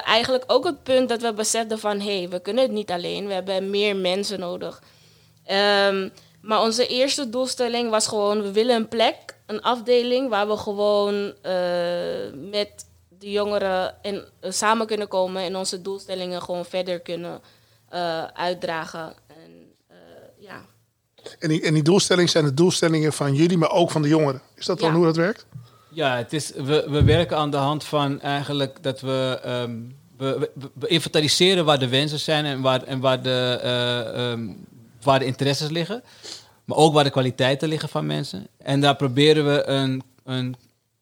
eigenlijk 0.05 0.45
ook 0.47 0.65
het 0.65 0.83
punt 0.83 1.09
dat 1.09 1.23
we 1.23 1.33
beseften 1.33 1.79
van 1.79 2.01
hé, 2.01 2.19
hey, 2.19 2.29
we 2.29 2.41
kunnen 2.41 2.63
het 2.63 2.73
niet 2.73 2.91
alleen, 2.91 3.27
we 3.27 3.33
hebben 3.33 3.71
meer 3.71 3.97
mensen 3.97 4.41
nodig. 4.41 4.83
Um, 5.51 6.13
maar 6.41 6.63
onze 6.63 6.87
eerste 6.87 7.29
doelstelling 7.29 7.91
was 7.91 8.07
gewoon, 8.07 8.43
we 8.43 8.53
willen 8.53 8.77
een 8.77 8.89
plek 8.89 9.36
een 9.47 9.63
afdeling 9.63 10.29
waar 10.29 10.49
we 10.49 10.57
gewoon 10.57 11.15
uh, 11.15 11.33
met 12.51 12.87
de 13.19 13.31
jongeren 13.31 13.95
in, 14.03 14.15
uh, 14.15 14.51
samen 14.51 14.87
kunnen 14.87 15.09
komen 15.09 15.43
en 15.43 15.57
onze 15.57 15.83
doelstellingen 15.83 16.43
gewoon 16.43 16.65
verder 16.65 17.01
kunnen 17.01 17.41
uh, 17.93 18.25
uitdragen. 18.25 19.15
En, 19.27 19.75
ja. 20.39 20.65
en, 21.39 21.49
die, 21.49 21.63
en 21.63 21.75
die 21.75 21.83
doelstellingen 21.83 22.31
zijn 22.31 22.45
de 22.45 22.55
doelstellingen 22.55 23.13
van 23.13 23.35
jullie, 23.35 23.59
maar 23.59 23.71
ook 23.71 23.91
van 23.91 24.03
de 24.03 24.09
jongeren. 24.09 24.41
Is 24.55 24.67
dat 24.67 24.79
dan 24.79 24.91
Ja. 24.91 24.97
hoe 24.97 25.05
dat 25.05 25.17
werkt? 25.17 25.47
Ja, 25.97 26.17
het 26.17 26.33
is, 26.33 26.51
we, 26.51 26.87
we 26.89 27.05
werken 27.05 27.37
aan 27.37 27.51
de 27.51 27.57
hand 27.57 27.85
van 27.85 28.21
eigenlijk 28.21 28.83
dat 28.83 29.01
we, 29.01 29.41
ehm, 29.43 29.81
we, 30.17 30.51
we, 30.55 30.71
we 30.75 30.87
inventariseren 30.87 31.65
waar 31.65 31.79
de 31.79 31.89
wensen 31.89 32.21
zijn 32.21 32.45
en 32.45 32.61
waar, 32.61 32.83
en 32.83 33.01
waar, 33.01 33.23
de, 33.23 33.59
eh, 33.63 34.31
ehm, 34.31 34.49
waar 35.03 35.19
de 35.19 35.25
interesses 35.25 35.69
liggen. 35.69 36.03
Maar 36.67 36.77
ook 36.77 36.95
waar 36.95 37.05
de 37.05 37.11
kwaliteiten 37.11 37.69
liggen 37.69 37.89
van 37.89 38.07
mensen. 38.07 38.47
En 38.59 38.81
daar 38.81 38.97
proberen 38.97 39.47
we 39.47 39.67
een, 39.67 40.03
een 40.25 40.57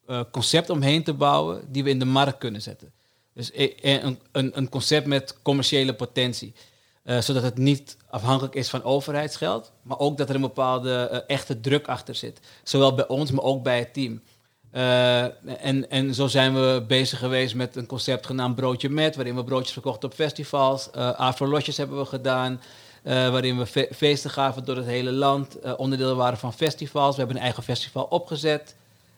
eh, 0.07 0.21
concept 0.31 0.71
omheen 0.71 1.05
te 1.05 1.15
bouwen 1.15 1.63
die 1.69 1.85
we 1.85 1.91
in 1.91 1.99
de 1.99 2.05
markt 2.05 2.39
kunnen 2.39 2.63
zetten. 2.63 2.93
Dus 3.35 3.51
e- 3.53 3.75
een, 3.81 4.19
een, 4.33 4.51
een 4.55 4.69
concept 4.69 5.07
met 5.07 5.43
commerciële 5.43 5.95
potentie. 5.95 6.55
Eh, 7.03 7.21
zodat 7.21 7.43
het 7.43 7.59
niet 7.59 7.97
afhankelijk 8.11 8.55
is 8.55 8.69
van 8.69 8.83
overheidsgeld, 8.83 9.73
maar 9.83 9.99
ook 9.99 10.19
dat 10.19 10.29
er 10.29 10.35
een 10.35 10.41
bepaalde 10.41 10.95
eh, 10.95 11.21
echte 11.27 11.61
druk 11.61 11.87
achter 11.87 12.15
zit. 12.15 12.41
Zowel 12.63 12.95
bij 12.95 13.09
ons, 13.09 13.31
maar 13.31 13.45
ook 13.45 13.63
bij 13.63 13.79
het 13.79 13.95
team. 13.95 14.23
En, 14.71 15.91
en 15.91 16.15
zo 16.15 16.27
zijn 16.27 16.55
we 16.55 16.85
bezig 16.89 17.19
geweest 17.19 17.55
met 17.55 17.77
een 17.77 17.87
concept 17.87 18.27
genaamd 18.27 18.55
Broodje 18.55 18.89
Met, 18.89 19.17
waarin 19.17 19.35
we 19.35 19.45
broodjes 19.45 19.73
verkochten 19.73 20.09
op 20.09 20.15
festivals. 20.15 20.89
Uh, 20.97 21.13
Afro-lotjes 21.13 21.77
hebben 21.77 21.99
we 21.99 22.05
gedaan, 22.05 22.61
waarin 23.05 23.59
we 23.59 23.67
fe 23.67 23.89
feesten 23.95 24.31
gaven 24.31 24.65
door 24.65 24.77
het 24.77 24.87
hele 24.87 25.13
land. 25.13 25.57
onderdeel 25.77 26.17
waren 26.17 26.39
van 26.39 26.53
festivals. 26.53 27.13
We 27.13 27.19
hebben 27.19 27.37
een 27.37 27.43
eigen 27.43 27.63
festival 27.63 28.05
opgezet. 28.05 28.75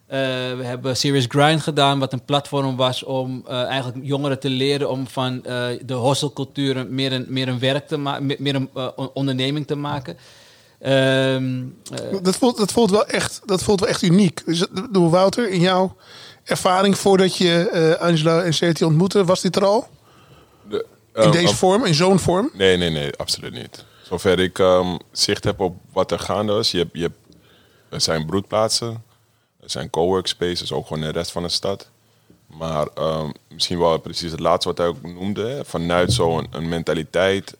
Uh, 0.06 0.12
we 0.56 0.62
hebben 0.62 0.96
Serious 0.96 1.24
Grind 1.28 1.60
gedaan, 1.60 1.98
wat 1.98 2.12
een 2.12 2.24
platform 2.24 2.76
was 2.76 3.02
om 3.02 3.44
eigenlijk 3.46 4.06
jongeren 4.06 4.38
te 4.38 4.50
leren 4.50 4.90
om 4.90 5.06
van 5.06 5.42
de 5.86 5.94
hostelcultuur 5.94 6.86
meer 6.86 7.12
een, 7.12 7.26
meer 7.28 7.48
een 7.48 7.58
werk 7.58 7.88
te 7.88 7.96
maken, 7.96 8.36
meer 8.38 8.54
een 8.54 8.70
onderneming 9.12 9.66
te 9.66 9.76
maken. 9.76 10.16
Um, 10.86 11.76
dat, 12.22 12.36
voelt, 12.36 12.56
dat, 12.56 12.72
voelt 12.72 12.90
wel 12.90 13.06
echt, 13.06 13.40
dat 13.44 13.62
voelt 13.62 13.80
wel 13.80 13.88
echt 13.88 14.02
uniek. 14.02 14.42
Door 14.90 15.10
Wouter, 15.10 15.50
in 15.50 15.60
jouw 15.60 15.96
ervaring 16.44 16.98
voordat 16.98 17.36
je 17.36 17.96
Angela 18.00 18.42
en 18.42 18.54
Serti 18.54 18.84
ontmoette, 18.84 19.24
was 19.24 19.40
dit 19.40 19.56
er 19.56 19.64
al? 19.64 19.88
In 21.16 21.23
um, 21.23 21.30
deze 21.30 21.56
vorm, 21.56 21.85
in 21.85 21.94
zo'n 21.94 22.18
vorm? 22.18 22.50
Nee, 22.52 22.76
nee, 22.76 22.90
nee, 22.90 23.16
absoluut 23.16 23.52
niet. 23.52 23.85
Zover 24.02 24.38
ik 24.38 24.58
um, 24.58 24.99
zicht 25.12 25.44
heb 25.44 25.61
op 25.61 25.76
wat 25.92 26.11
er 26.11 26.18
gaande 26.18 26.52
was. 26.52 26.70
Je 26.70 26.78
hebt, 26.78 26.90
je 26.92 27.02
hebt, 27.02 27.18
er 27.88 28.00
zijn 28.00 28.26
broedplaatsen. 28.26 29.04
Er 29.61 29.70
zijn 29.70 29.90
cowork 29.90 30.26
spaces, 30.26 30.73
ook 30.73 30.87
gewoon 30.87 31.02
in 31.02 31.12
de 31.12 31.18
rest 31.18 31.30
van 31.30 31.42
de 31.42 31.49
stad. 31.49 31.90
Maar 32.46 32.87
um, 32.99 33.32
misschien 33.49 33.78
wel 33.78 33.99
precies 33.99 34.30
het 34.30 34.40
laatste 34.40 34.68
wat 34.68 34.78
hij 34.78 34.87
ook 34.87 35.02
noemde. 35.02 35.46
Hè, 35.46 35.64
vanuit 35.64 36.12
zo'n 36.12 36.46
een 36.50 36.68
mentaliteit 36.68 37.56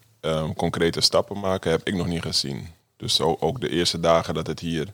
concrete 0.57 1.01
stappen 1.01 1.41
maken, 1.41 1.71
heb 1.71 1.81
ik 1.85 1.95
nog 1.95 2.07
niet 2.07 2.23
gezien. 2.23 2.69
Dus 2.97 3.15
zo, 3.15 3.37
ook 3.41 3.61
de 3.61 3.69
eerste 3.69 4.01
dagen 4.01 4.35
dat 4.35 4.47
het 4.47 4.61
hier 4.61 4.89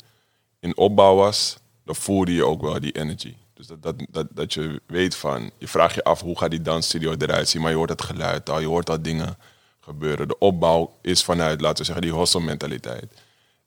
in 0.60 0.76
opbouw 0.76 1.14
was, 1.14 1.56
dan 1.84 1.94
voelde 1.94 2.34
je 2.34 2.44
ook 2.44 2.60
wel 2.60 2.80
die 2.80 2.92
energy. 2.92 3.34
Dus 3.66 3.76
dat, 3.80 4.06
dat, 4.10 4.26
dat, 4.30 4.54
je 4.54 4.80
weet 4.86 5.16
van, 5.16 5.50
je 5.58 5.68
vraagt 5.68 5.94
je 5.94 6.04
af 6.04 6.20
hoe 6.20 6.38
gaat 6.38 6.50
die 6.50 6.62
dansstudio 6.62 7.14
eruit 7.18 7.48
zien, 7.48 7.62
maar 7.62 7.70
je 7.70 7.76
hoort 7.76 7.90
het 7.90 8.02
geluid 8.02 8.50
al, 8.50 8.60
je 8.60 8.66
hoort 8.66 8.90
al 8.90 9.02
dingen 9.02 9.36
gebeuren. 9.80 10.28
De 10.28 10.38
opbouw 10.38 10.98
is 11.02 11.24
vanuit, 11.24 11.60
laten 11.60 11.78
we 11.78 11.84
zeggen, 11.84 12.04
die 12.04 12.12
hostel 12.12 12.40
mentaliteit. 12.40 13.12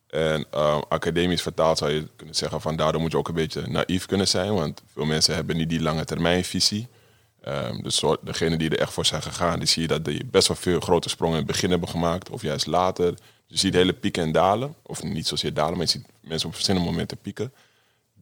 En 0.08 0.46
uh, 0.54 0.82
academisch 0.90 1.42
vertaald 1.42 1.78
zou 1.78 1.92
je 1.92 2.08
kunnen 2.16 2.36
zeggen 2.36 2.62
van 2.62 2.75
daardoor 2.75 3.02
moet 3.02 3.12
je 3.12 3.18
ook 3.18 3.28
een 3.28 3.34
beetje 3.34 3.68
naïef 3.68 4.06
kunnen 4.06 4.28
zijn. 4.28 4.54
Want 4.54 4.82
veel 4.94 5.06
mensen 5.06 5.36
hebben 5.36 5.58
niet 5.58 5.70
die 5.70 5.82
lange 5.82 6.06
termijnvisie. 6.06 6.88
Um, 7.48 7.84
dus 7.84 7.96
zo, 7.96 8.16
degenen 8.22 8.60
die 8.60 8.70
er 8.70 8.80
echt 8.80 8.94
voor 8.94 9.06
zijn 9.06 9.22
gegaan, 9.22 9.60
die 9.60 9.68
zie 9.68 9.82
je 9.82 9.88
dat 9.88 10.06
die 10.06 10.25
best 10.25 10.48
wel 10.48 10.58
veel 10.58 10.80
grote 10.80 11.10
sprongen 11.10 11.38
in 11.38 11.44
het 11.44 11.52
begin 11.52 11.70
hebben 11.70 11.90
gemaakt. 11.90 12.30
Of 12.30 12.42
juist 12.42 12.66
later. 12.66 13.14
Je 13.48 13.58
ziet 13.58 13.74
hele 13.74 13.94
pieken 13.94 14.24
en 14.24 14.32
dalen. 14.32 14.75
Of 14.82 15.04
niet 15.04 15.28
zozeer 15.28 15.54
dalen, 15.54 15.78
maar 15.78 15.86
je 15.86 15.92
ziet 15.92 16.06
mensen 16.22 16.48
op 16.48 16.54
verschillende 16.54 16.90
momenten 16.90 17.18
pieken. 17.18 17.54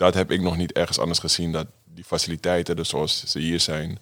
Dat 0.04 0.14
heb 0.14 0.32
ik 0.32 0.42
nog 0.42 0.58
niet 0.58 0.72
ergens 0.72 1.00
anders 1.00 1.20
gezien. 1.20 1.52
Dat 1.52 1.68
die 1.84 2.04
faciliteiten, 2.04 2.76
dus 2.76 2.90
zoals 2.90 3.24
ze 3.26 3.40
hier 3.40 3.60
zijn, 3.60 4.00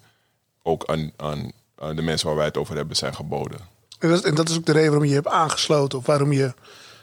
ook 0.62 0.86
aan, 0.86 1.12
aan, 1.16 1.52
aan 1.78 1.96
de 1.96 2.02
mensen 2.02 2.26
waar 2.26 2.36
wij 2.36 2.46
het 2.46 2.56
over 2.56 2.76
hebben, 2.76 2.96
zijn 2.96 3.14
geboden. 3.14 3.58
En 3.98 4.08
dat, 4.08 4.24
en 4.24 4.34
dat 4.34 4.48
is 4.48 4.56
ook 4.56 4.66
de 4.66 4.72
reden 4.72 4.90
waarom 4.90 5.08
je 5.08 5.14
hebt 5.14 5.28
aangesloten. 5.28 5.98
Of 5.98 6.06
waarom 6.06 6.32
je 6.32 6.54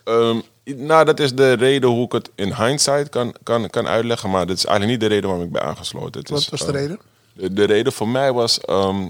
Um, 0.06 0.42
Nou, 0.64 1.06
dat 1.06 1.20
is 1.20 1.36
de 1.36 1.54
reden 1.54 1.90
hoe 1.90 2.06
ik 2.06 2.12
het 2.12 2.32
in 2.36 2.54
hindsight 2.54 3.10
kan, 3.10 3.36
kan, 3.44 3.70
kan 3.70 3.88
uitleggen. 3.88 4.30
Maar 4.30 4.48
dat 4.48 4.58
is 4.58 4.66
eigenlijk 4.66 5.00
niet 5.00 5.10
de 5.10 5.16
reden 5.16 5.30
waarom 5.30 5.46
ik 5.48 5.52
ben 5.52 5.64
aangesloten. 5.64 6.20
Het 6.20 6.30
Wat 6.30 6.40
is, 6.40 6.50
was 6.50 6.60
de 6.60 6.68
eh, 6.68 6.74
reden? 6.74 7.00
De, 7.34 7.54
de 7.54 7.64
reden 7.64 7.94
voor 7.94 8.08
mij 8.08 8.34
was... 8.34 8.60
ehm, 8.60 9.10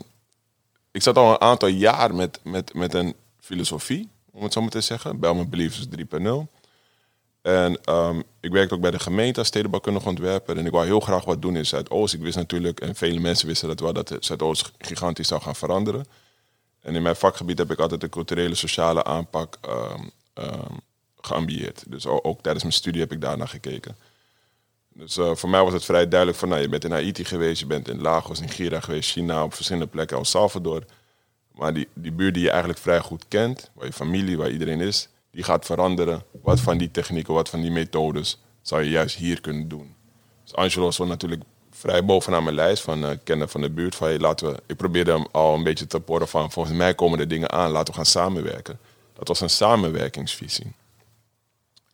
ik 0.92 1.02
zat 1.02 1.18
al 1.18 1.32
een 1.32 1.42
aantal 1.42 1.68
jaar 1.68 2.16
met, 2.16 2.40
met, 2.44 2.74
met 2.74 2.94
een 2.94 3.16
filosofie, 3.40 4.10
om 4.32 4.44
het 4.44 4.54
zo 4.54 4.62
maar 4.62 4.70
te 4.70 4.82
zeggen. 4.82 5.20
Belman 5.20 5.50
Beliefs 5.50 5.88
3.0. 5.98 6.59
En 7.42 7.84
ehm, 7.84 8.22
ik 8.40 8.52
werkte 8.52 8.76
ook 8.76 8.82
bij 8.82 8.92
de 8.92 9.00
gemeente 9.00 9.40
als 9.40 9.48
stedenbouwkundig 9.48 10.06
ontwerper. 10.06 10.58
En 10.58 10.66
ik 10.66 10.72
wou 10.72 10.86
heel 10.86 11.00
graag 11.00 11.26
wat 11.26 11.42
doen 11.42 11.56
in 11.56 11.66
Zuidoost. 11.66 12.14
Ik 12.14 12.22
wist 12.22 12.36
natuurlijk, 12.36 12.80
en 12.80 12.96
vele 12.96 13.20
mensen 13.20 13.48
wisten 13.48 13.68
dat 13.68 13.80
wel, 13.80 13.94
dat 13.94 14.16
Zuidoost 14.20 14.72
gigantisch 14.78 15.28
zou 15.28 15.42
gaan 15.42 15.56
veranderen. 15.56 16.06
En 16.82 16.96
in 16.96 17.02
mijn 17.02 17.16
vakgebied 17.16 17.58
heb 17.58 17.72
ik 17.72 17.80
altijd 17.80 18.02
de 18.02 18.10
culturele 18.10 18.56
sociale 18.56 19.04
aanpak 19.04 19.58
ehm, 19.62 20.04
geambieerd. 21.22 21.84
Dus 21.88 22.06
ook 22.06 22.42
tijdens 22.42 22.64
mijn 22.64 22.76
studie 22.76 23.02
heb 23.02 23.12
ik 23.12 23.22
daarnaar 23.22 23.48
gekeken. 23.48 23.96
Dus 24.94 25.18
eh, 25.18 25.36
voor 25.36 25.50
mij 25.50 25.64
was 25.64 25.74
het 25.74 25.86
vrij 25.86 26.08
duidelijk 26.08 26.40
van, 26.40 26.50
nou, 26.50 26.62
je 26.62 26.70
bent 26.70 26.84
in 26.84 26.92
Haiti 26.92 27.26
geweest, 27.26 27.60
je 27.60 27.66
bent 27.66 27.88
in 27.88 28.02
Lagos, 28.02 28.40
Nigeria 28.40 28.80
geweest, 28.80 29.12
China, 29.12 29.44
op 29.44 29.54
verschillende 29.54 29.88
plekken, 29.88 30.18
El 30.18 30.26
Salvador. 30.26 30.84
Maar 31.52 31.74
die, 31.74 31.88
die 31.94 32.12
buurt 32.12 32.34
die 32.34 32.44
je 32.44 32.50
eigenlijk 32.50 32.80
vrij 32.80 33.00
goed 33.00 33.26
kent, 33.28 33.70
waar 33.74 33.86
je 33.86 33.94
familie, 33.94 34.38
waar 34.38 34.52
iedereen 34.52 34.82
is, 34.82 35.08
die 35.32 35.44
gaat 35.44 35.66
veranderen. 35.66 36.24
Wat 36.42 36.60
van 36.60 36.78
die 36.78 36.92
technieken, 36.92 37.34
wat 37.34 37.50
van 37.50 37.62
die 37.62 37.72
methodes 37.72 38.42
zou 38.62 38.84
je 38.84 38.90
juist 38.90 39.16
hier 39.16 39.42
kunnen 39.42 39.68
doen. 39.68 39.96
Dus 40.44 40.56
Angelo 40.56 40.92
stond 40.92 41.10
natuurlijk 41.10 41.44
vrij 41.72 42.06
bovenaan 42.06 42.44
mijn 42.44 42.56
lijst 42.56 42.84
van 42.84 43.06
eh 43.06 43.18
kennen 43.24 43.50
van 43.50 43.62
de 43.62 43.70
buurt. 43.70 43.96
Van, 43.96 44.18
laten 44.20 44.52
we, 44.52 44.62
ik 44.68 44.78
probeerde 44.78 45.12
hem 45.12 45.28
al 45.32 45.54
een 45.56 45.64
beetje 45.64 45.88
te 45.88 46.00
porren 46.00 46.28
van 46.28 46.52
volgens 46.52 46.76
mij 46.78 46.96
komen 46.96 47.20
er 47.20 47.28
dingen 47.28 47.52
aan, 47.52 47.72
laten 47.72 47.94
we 47.94 48.00
gaan 48.00 48.06
samenwerken. 48.06 48.80
Dat 49.14 49.28
was 49.28 49.42
een 49.42 49.50
samenwerkingsvisie. 49.50 50.72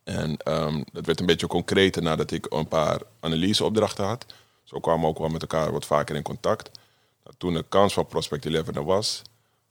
En 0.04 0.36
ehm, 0.36 0.82
dat 0.92 1.06
werd 1.06 1.20
een 1.20 1.26
beetje 1.26 1.46
concreter 1.46 2.02
nadat 2.02 2.30
ik 2.30 2.46
een 2.48 2.68
paar 2.68 3.00
analyseopdrachten 3.20 4.04
had. 4.04 4.26
Zo 4.64 4.80
kwamen 4.80 5.00
we 5.00 5.06
ook 5.06 5.18
wel 5.18 5.28
met 5.28 5.42
elkaar 5.42 5.72
wat 5.72 5.86
vaker 5.86 6.16
in 6.16 6.22
contact. 6.22 6.70
Nou, 7.24 7.34
toen 7.38 7.54
de 7.54 7.64
kans 7.68 7.92
van 7.92 8.06
Prospect 8.06 8.46
11 8.46 8.68
er 8.68 8.84
was, 8.84 9.22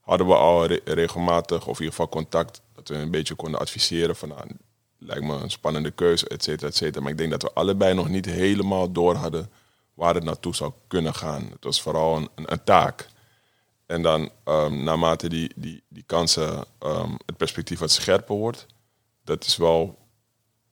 hadden 0.02 0.28
we 0.28 0.36
al 0.36 0.66
re- 0.66 0.82
regelmatig, 0.86 1.58
of 1.68 1.80
in 1.80 1.86
ieder 1.86 1.90
geval 1.90 2.10
contact, 2.10 2.62
dat 2.88 2.98
we 2.98 3.04
een 3.04 3.12
beetje 3.12 3.36
konden 3.36 3.60
adviseren 3.60 4.16
van, 4.16 4.30
nou, 4.30 4.48
lijkt 4.98 5.24
me 5.24 5.34
een 5.34 5.52
spannende 5.52 5.92
keuze, 5.92 6.28
et 6.28 6.44
cetera, 6.44 6.68
et 6.68 6.76
cetera. 6.76 7.02
Maar 7.02 7.12
ik 7.12 7.18
denk 7.18 7.32
dat 7.32 7.42
we 7.42 7.54
allebei 7.54 7.94
nog 7.94 8.10
niet 8.10 8.26
helemaal 8.26 8.92
door 8.92 9.16
hadden 9.16 9.50
waar 9.94 10.16
het 10.16 10.24
naartoe 10.24 10.56
zou 10.56 10.72
kunnen 10.88 11.14
gaan. 11.14 11.48
Het 11.52 11.64
was 11.64 11.82
vooral 11.82 12.16
een, 12.16 12.30
een, 12.36 12.64
taak. 12.64 13.08
En 13.86 14.02
dan, 14.02 14.30
ehm, 14.44 14.84
naarmate 14.84 15.30
die, 15.30 15.52
die, 15.56 15.84
die 15.88 16.04
kansen, 16.06 16.66
ehm, 16.80 17.12
het 17.26 17.38
perspectief 17.38 17.80
wat 17.80 17.92
scherper 17.92 18.36
wordt, 18.36 18.66
dat 19.24 19.46
is 19.46 19.58
wel, 19.58 19.98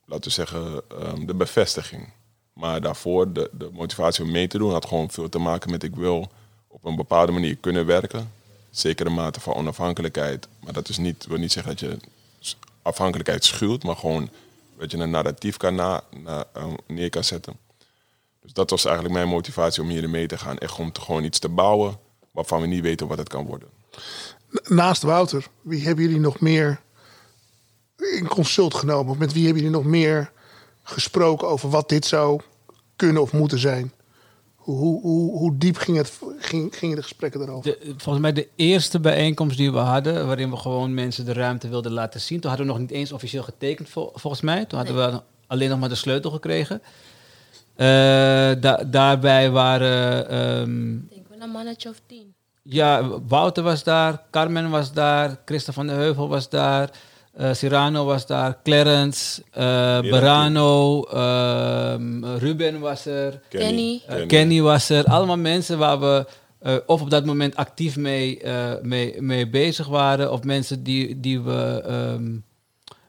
laten 0.04 0.24
we 0.24 0.30
zeggen, 0.30 0.82
ehm, 0.88 1.26
de 1.26 1.34
bevestiging. 1.34 2.12
Maar 2.52 2.80
daarvoor, 2.80 3.32
de, 3.32 3.50
de 3.52 3.68
motivatie 3.72 4.24
om 4.24 4.30
mee 4.30 4.46
te 4.46 4.58
doen, 4.58 4.70
had 4.72 4.86
gewoon 4.86 5.10
veel 5.10 5.28
te 5.28 5.38
maken 5.38 5.70
met 5.70 5.82
ik 5.82 5.96
wil 5.96 6.30
op 6.68 6.84
een 6.84 6.96
bepaalde 6.96 7.32
manier 7.32 7.56
kunnen 7.56 7.86
werken. 7.86 8.32
Zekere 8.74 9.10
mate 9.10 9.40
van 9.40 9.54
onafhankelijkheid. 9.54 10.48
Maar 10.60 10.72
dat 10.72 10.88
is 10.88 10.98
niet, 10.98 11.26
wil 11.26 11.38
niet 11.38 11.52
zeggen 11.52 11.70
dat 11.76 11.80
je 11.80 11.98
afhankelijkheid 12.82 13.44
schuwt, 13.44 13.82
maar 13.82 13.96
gewoon 13.96 14.30
dat 14.78 14.90
je 14.90 14.96
een 14.96 15.10
narratief 15.10 15.56
kan 15.56 15.74
na, 15.74 16.02
eh, 16.24 16.66
neer 16.86 17.10
kan 17.10 17.24
zetten. 17.24 17.56
Dus 18.42 18.52
dat 18.52 18.70
was 18.70 18.84
eigenlijk 18.84 19.14
mijn 19.14 19.28
motivatie 19.28 19.82
om 19.82 19.88
hierin 19.88 20.10
mee 20.10 20.26
te 20.26 20.38
gaan. 20.38 20.58
Echt 20.58 20.78
om 20.78 20.92
te 20.92 21.00
gewoon 21.00 21.24
iets 21.24 21.38
te 21.38 21.48
bouwen 21.48 21.98
waarvan 22.30 22.60
we 22.60 22.66
niet 22.66 22.82
weten 22.82 23.06
wat 23.06 23.18
het 23.18 23.28
kan 23.28 23.46
worden. 23.46 23.68
Naast 24.64 25.02
Wouter, 25.02 25.46
wie 25.62 25.84
hebben 25.84 26.04
jullie 26.04 26.20
nog 26.20 26.40
meer 26.40 26.80
in 27.96 28.28
consult 28.28 28.74
genomen? 28.74 29.12
Of 29.12 29.18
met 29.18 29.32
wie 29.32 29.44
hebben 29.44 29.62
jullie 29.62 29.78
nog 29.78 29.86
meer 29.86 30.32
gesproken 30.82 31.48
over 31.48 31.70
wat 31.70 31.88
dit 31.88 32.06
zou 32.06 32.40
kunnen 32.96 33.22
of 33.22 33.32
moeten 33.32 33.58
zijn? 33.58 33.92
Hoe, 34.64 35.00
hoe, 35.00 35.38
hoe, 35.38 35.56
diep 35.58 35.76
ging 35.76 35.96
het, 35.96 36.20
ging, 36.38 36.76
gingen 36.78 36.96
de 36.96 37.02
gesprekken 37.02 37.40
daarover? 37.40 37.70
De, 37.70 37.94
volgens 37.96 38.18
mij 38.24 38.32
de 38.32 38.48
eerste 38.56 39.00
bijeenkomst 39.00 39.56
die 39.56 39.72
we 39.72 39.78
hadden, 39.78 40.26
waarin 40.26 40.50
we 40.50 40.56
gewoon 40.56 40.94
mensen 40.94 41.24
de 41.24 41.32
ruimte 41.32 41.68
wilden 41.68 41.92
laten 41.92 42.20
zien. 42.20 42.40
Toen 42.40 42.48
hadden 42.50 42.66
we 42.68 42.72
nog 42.72 42.82
niet 42.82 42.90
eens 42.90 43.12
officieel 43.12 43.42
getekend, 43.42 43.88
vol- 43.88 44.10
volgens 44.14 44.42
mij. 44.42 44.64
Toen 44.64 44.78
hadden 44.78 44.96
we 44.96 45.20
alleen 45.46 45.68
nog 45.68 45.78
maar 45.80 45.88
de 45.88 45.94
sleutel 45.94 46.30
gekregen. 46.30 46.82
Eh, 47.76 47.86
da- 48.60 48.84
daarbij 48.86 49.50
waren, 49.50 50.28
ehm, 50.28 50.94
Ik 50.96 51.10
denk 51.10 51.28
wel 51.28 51.40
een 51.40 51.50
mannetje 51.50 51.88
of 51.88 52.00
tien. 52.06 52.34
ja, 52.62 53.08
Wouter 53.28 53.62
was 53.62 53.84
daar, 53.84 54.22
Carmen 54.30 54.70
was 54.70 54.92
daar, 54.92 55.40
Christa 55.44 55.72
van 55.72 55.86
der 55.86 55.96
Heuvel 55.96 56.28
was 56.28 56.48
daar, 56.48 56.90
eh 57.36 57.52
Cyrano 57.52 58.04
was 58.04 58.26
daar, 58.26 58.58
Clarence, 58.62 59.42
eh 59.50 59.62
Berano, 60.00 61.02
ehm, 61.02 62.24
Ruben 62.24 62.80
was 62.80 63.06
er. 63.06 63.40
Kenny. 63.48 64.02
Eh, 64.06 64.26
Kenny 64.26 64.60
was 64.60 64.88
er. 64.90 65.04
Allemaal 65.04 65.36
mensen 65.38 65.78
waar 65.78 66.00
we 66.00 66.26
eh, 66.60 66.74
of 66.86 67.00
op 67.00 67.10
dat 67.10 67.24
moment 67.24 67.56
actief 67.56 67.96
mee, 67.96 68.40
eh, 68.40 68.72
mee, 68.82 69.22
mee 69.22 69.48
bezig 69.50 69.86
waren. 69.86 70.32
Of 70.32 70.42
mensen 70.42 70.82
die, 70.82 71.20
die 71.20 71.40
we, 71.40 71.82
ehm, 71.86 72.36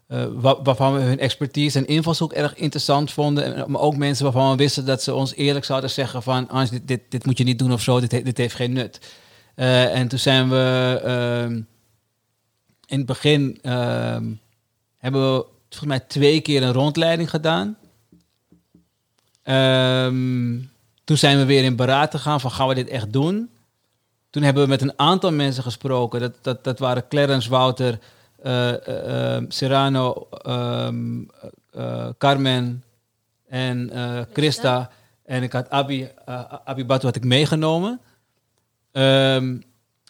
eh, 0.08 0.26
wa- 0.34 0.62
waarvan 0.64 0.94
we 0.94 1.00
hun 1.00 1.20
expertise 1.20 1.78
en 1.78 1.88
invalshoek 1.88 2.34
erg 2.34 2.56
interessant 2.56 3.12
vonden. 3.12 3.56
En- 3.56 3.72
Maar 3.72 3.82
ook 3.82 3.96
mensen 3.98 4.24
waarvan 4.24 4.52
we 4.52 4.58
wisten 4.58 4.86
dat 4.86 5.04
ze 5.04 5.14
ons 5.14 5.36
eerlijk 5.36 5.66
zouden 5.66 5.90
zeggen 5.90 6.24
van... 6.24 6.46
Hans, 6.50 6.70
dit, 6.70 6.88
dit, 6.88 7.02
dit 7.10 7.26
moet 7.26 7.38
je 7.38 7.44
niet 7.44 7.60
doen 7.60 7.74
of 7.74 7.82
zo, 7.82 8.00
dit, 8.00 8.26
dit 8.26 8.38
heeft 8.38 8.56
geen 8.56 8.74
nut. 8.74 9.00
Eh, 9.56 9.96
en 9.96 10.08
toen 10.08 10.20
zijn 10.20 10.50
we 10.50 11.00
ehm, 11.04 11.62
in 12.88 12.98
het 12.98 13.06
begin... 13.08 13.60
ehm, 13.62 14.32
hebben 14.98 15.34
we 15.34 15.46
volgens 15.70 15.90
mij 15.90 16.00
twee 16.00 16.42
keer 16.42 16.64
een 16.64 16.74
rondleiding 16.74 17.30
gedaan. 17.30 17.78
Ehm, 19.44 20.60
toen 21.04 21.18
zijn 21.18 21.38
we 21.38 21.46
weer 21.46 21.64
in 21.64 21.76
beraad 21.76 22.12
gegaan 22.12 22.40
van 22.42 22.52
gaan 22.52 22.68
we 22.68 22.74
dit 22.74 22.88
echt 22.88 23.14
doen? 23.14 23.50
Toen 24.30 24.44
hebben 24.44 24.64
we 24.64 24.70
met 24.70 24.82
een 24.82 25.00
aantal 25.00 25.32
mensen 25.32 25.64
gesproken. 25.64 26.20
Dat, 26.20 26.34
dat, 26.42 26.64
dat 26.64 26.80
waren 26.80 27.08
Clarence, 27.08 27.50
Wouter, 27.50 28.00
ehm, 28.44 29.46
Serrano, 29.48 30.28
eh, 31.72 32.10
Carmen 32.18 32.84
en 33.48 33.92
Christa. 34.34 34.90
En 35.26 35.44
ik 35.44 35.52
had 35.52 35.70
Abi, 35.70 36.08
Abi 36.66 36.86
Batu 36.86 37.06
had 37.06 37.16
ik 37.16 37.24
meegenomen. 37.24 38.00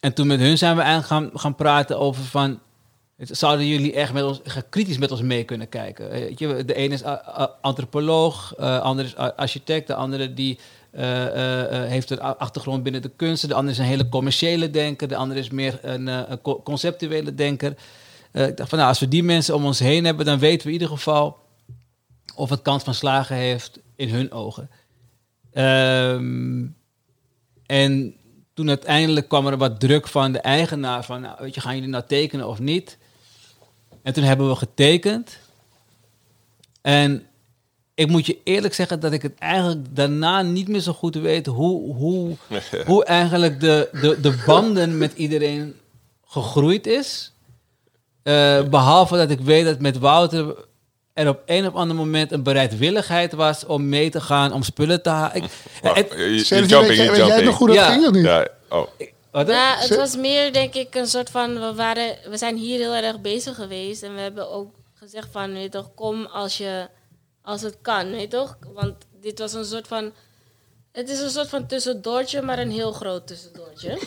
En 0.05 0.13
toen 0.13 0.27
met 0.27 0.39
hun 0.39 0.57
zijn 0.57 0.75
we 0.75 0.81
eigenlijk 0.81 1.11
gaan, 1.11 1.39
gaan 1.39 1.55
praten 1.55 1.99
over 1.99 2.23
van... 2.23 2.59
Zouden 3.17 3.67
jullie 3.67 3.93
echt 3.93 4.13
met 4.13 4.23
ons, 4.23 4.41
kritisch 4.69 4.97
met 4.97 5.11
ons 5.11 5.21
mee 5.21 5.43
kunnen 5.43 5.69
kijken? 5.69 6.11
Eh, 6.11 6.19
Weet 6.19 6.39
je, 6.39 6.65
de 6.65 6.73
ene 6.73 6.93
is 6.93 7.03
antropoloog, 7.61 8.53
de 8.57 8.79
andere 8.79 9.07
is 9.07 9.17
a- 9.17 9.33
architect, 9.35 9.87
de 9.87 9.93
andere 9.95 10.33
die, 10.33 10.59
eh, 10.91 11.25
eh, 11.25 11.83
eh, 11.83 11.89
heeft 11.89 12.09
een 12.09 12.19
achtergrond 12.19 12.83
binnen 12.83 13.01
de 13.01 13.11
kunsten, 13.15 13.49
de 13.49 13.55
andere 13.55 13.73
is 13.73 13.79
een 13.79 13.85
hele 13.89 14.09
commerciële 14.09 14.69
denker, 14.71 15.07
de 15.07 15.15
andere 15.15 15.39
is 15.39 15.49
meer 15.49 15.79
een, 15.81 16.07
eh, 16.07 16.21
een 16.27 16.41
co- 16.41 16.61
conceptuele 16.63 17.35
denker. 17.35 17.75
Eh, 18.31 18.47
ik 18.47 18.57
dacht 18.57 18.69
van 18.69 18.77
nou, 18.77 18.89
als 18.89 18.99
we 18.99 19.07
die 19.07 19.23
mensen 19.23 19.55
om 19.55 19.65
ons 19.65 19.79
heen 19.79 20.05
hebben, 20.05 20.25
dan 20.25 20.39
weten 20.39 20.61
we 20.67 20.73
in 20.73 20.79
ieder 20.79 20.87
geval 20.97 21.37
of 22.35 22.49
het 22.49 22.61
kans 22.61 22.83
van 22.83 22.93
slagen 22.93 23.35
heeft 23.35 23.79
in 23.95 24.09
hun 24.09 24.31
ogen. 24.31 24.69
Ehm, 25.53 26.65
en 27.65 28.15
toen 28.53 28.67
uiteindelijk 28.69 29.27
kwam 29.27 29.47
er 29.47 29.57
wat 29.57 29.79
druk 29.79 30.07
van 30.07 30.31
de 30.31 30.39
eigenaar 30.39 31.03
van, 31.05 31.21
nou, 31.21 31.35
weet 31.39 31.55
je, 31.55 31.61
gaan 31.61 31.75
jullie 31.75 31.89
nou 31.89 32.03
tekenen 32.07 32.47
of 32.47 32.59
niet? 32.59 32.97
En 34.05 34.13
toen 34.13 34.23
hebben 34.23 34.49
we 34.49 34.55
getekend. 34.55 35.37
En 36.81 37.25
ik 37.93 38.07
moet 38.07 38.25
je 38.25 38.37
eerlijk 38.43 38.73
zeggen 38.73 38.99
dat 38.99 39.11
ik 39.11 39.21
het 39.21 39.33
eigenlijk 39.39 39.85
daarna 39.95 40.41
niet 40.41 40.67
meer 40.67 40.79
zo 40.79 40.93
goed 40.93 41.15
weet 41.15 41.45
hoe, 41.45 41.95
hoe, 41.95 42.35
hoe 42.85 43.05
eigenlijk 43.05 43.59
de, 43.59 43.89
de, 44.01 44.19
de 44.21 44.43
banden 44.45 44.97
met 44.97 45.13
iedereen 45.13 45.75
gegroeid 46.25 46.87
is. 46.87 47.31
Eh, 48.23 48.63
behalve 48.63 49.17
dat 49.17 49.29
ik 49.29 49.39
weet 49.39 49.65
dat 49.65 49.79
met 49.79 49.97
Wouter 49.97 50.55
er 51.13 51.27
op 51.29 51.41
een 51.45 51.67
of 51.67 51.73
ander 51.73 51.95
moment 51.95 52.31
een 52.31 52.43
bereidwilligheid 52.43 53.33
was 53.33 53.65
om 53.65 53.89
mee 53.89 54.09
te 54.09 54.21
gaan, 54.21 54.53
om 54.53 54.63
spullen 54.63 55.01
te 55.01 55.09
halen. 55.09 55.35
Ik- 55.35 55.43
Wacht, 55.81 55.95
het- 55.97 56.13
je- 56.17 56.33
je 56.35 56.43
Sergio, 56.43 56.79
jumping, 56.79 57.09
weet, 57.09 57.27
jij, 57.27 57.43
nog 57.43 57.57
hoe 57.57 57.67
dat 57.67 57.75
Ja. 57.75 57.91
ging 57.91 58.05
of 58.05 58.11
niet? 58.11 58.23
Ja, 58.25 58.47
oh. 58.69 58.85
wat, 58.97 59.13
Nou, 59.43 59.79
het 59.79 59.95
was 59.95 60.15
meer 60.15 60.53
denk 60.53 60.73
ik 60.73 60.95
een 60.95 61.07
soort 61.07 61.29
van, 61.29 61.59
we, 61.59 61.73
waren, 61.73 62.17
we 62.29 62.37
zijn 62.37 62.57
hier 62.57 62.79
heel 62.79 62.93
erg 62.93 63.21
bezig 63.21 63.55
geweest. 63.55 64.03
En 64.03 64.15
we 64.15 64.21
hebben 64.21 64.49
ook 64.49 64.75
gezegd 64.93 65.27
van, 65.31 65.53
weet 65.53 65.71
toch, 65.71 65.93
kom 65.95 66.25
als, 66.25 66.57
je, 66.57 66.87
als 67.41 67.61
het 67.61 67.77
kan, 67.81 68.11
weet 68.11 68.29
toch? 68.29 68.57
Want 68.73 68.95
dit 69.21 69.39
was 69.39 69.53
een 69.53 69.65
soort 69.65 69.87
van, 69.87 70.13
het 70.91 71.09
is 71.09 71.19
een 71.19 71.29
soort 71.29 71.49
van 71.49 71.67
tussendoortje, 71.67 72.41
maar 72.41 72.59
een 72.59 72.71
heel 72.71 72.91
groot 72.91 73.27
tussendoortje. 73.27 73.97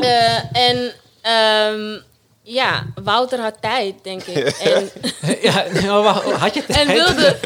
Eh, 0.00 0.56
en 0.56 0.92
ehm, 1.20 2.00
ja, 2.42 2.86
Wouter 3.02 3.40
had 3.40 3.60
tijd, 3.60 4.04
denk 4.04 4.22
ik. 4.22 4.46
En, 4.58 4.90
ja, 5.42 5.64
maar 5.72 6.02
wacht, 6.02 6.32
had 6.32 6.54
je 6.54 6.66
tijd? 6.66 6.88
en 6.88 6.94
wilde, 6.94 7.36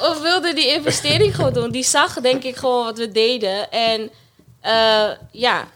of 0.00 0.20
wilde 0.22 0.54
die 0.54 0.66
investering 0.66 1.34
gewoon 1.34 1.52
doen. 1.52 1.70
Die 1.70 1.84
zag 1.84 2.20
denk 2.20 2.42
ik 2.44 2.56
gewoon 2.56 2.84
wat 2.84 2.98
we 2.98 3.12
deden. 3.12 3.70
En 3.70 4.10
eh, 4.60 5.10
ja, 5.30 5.68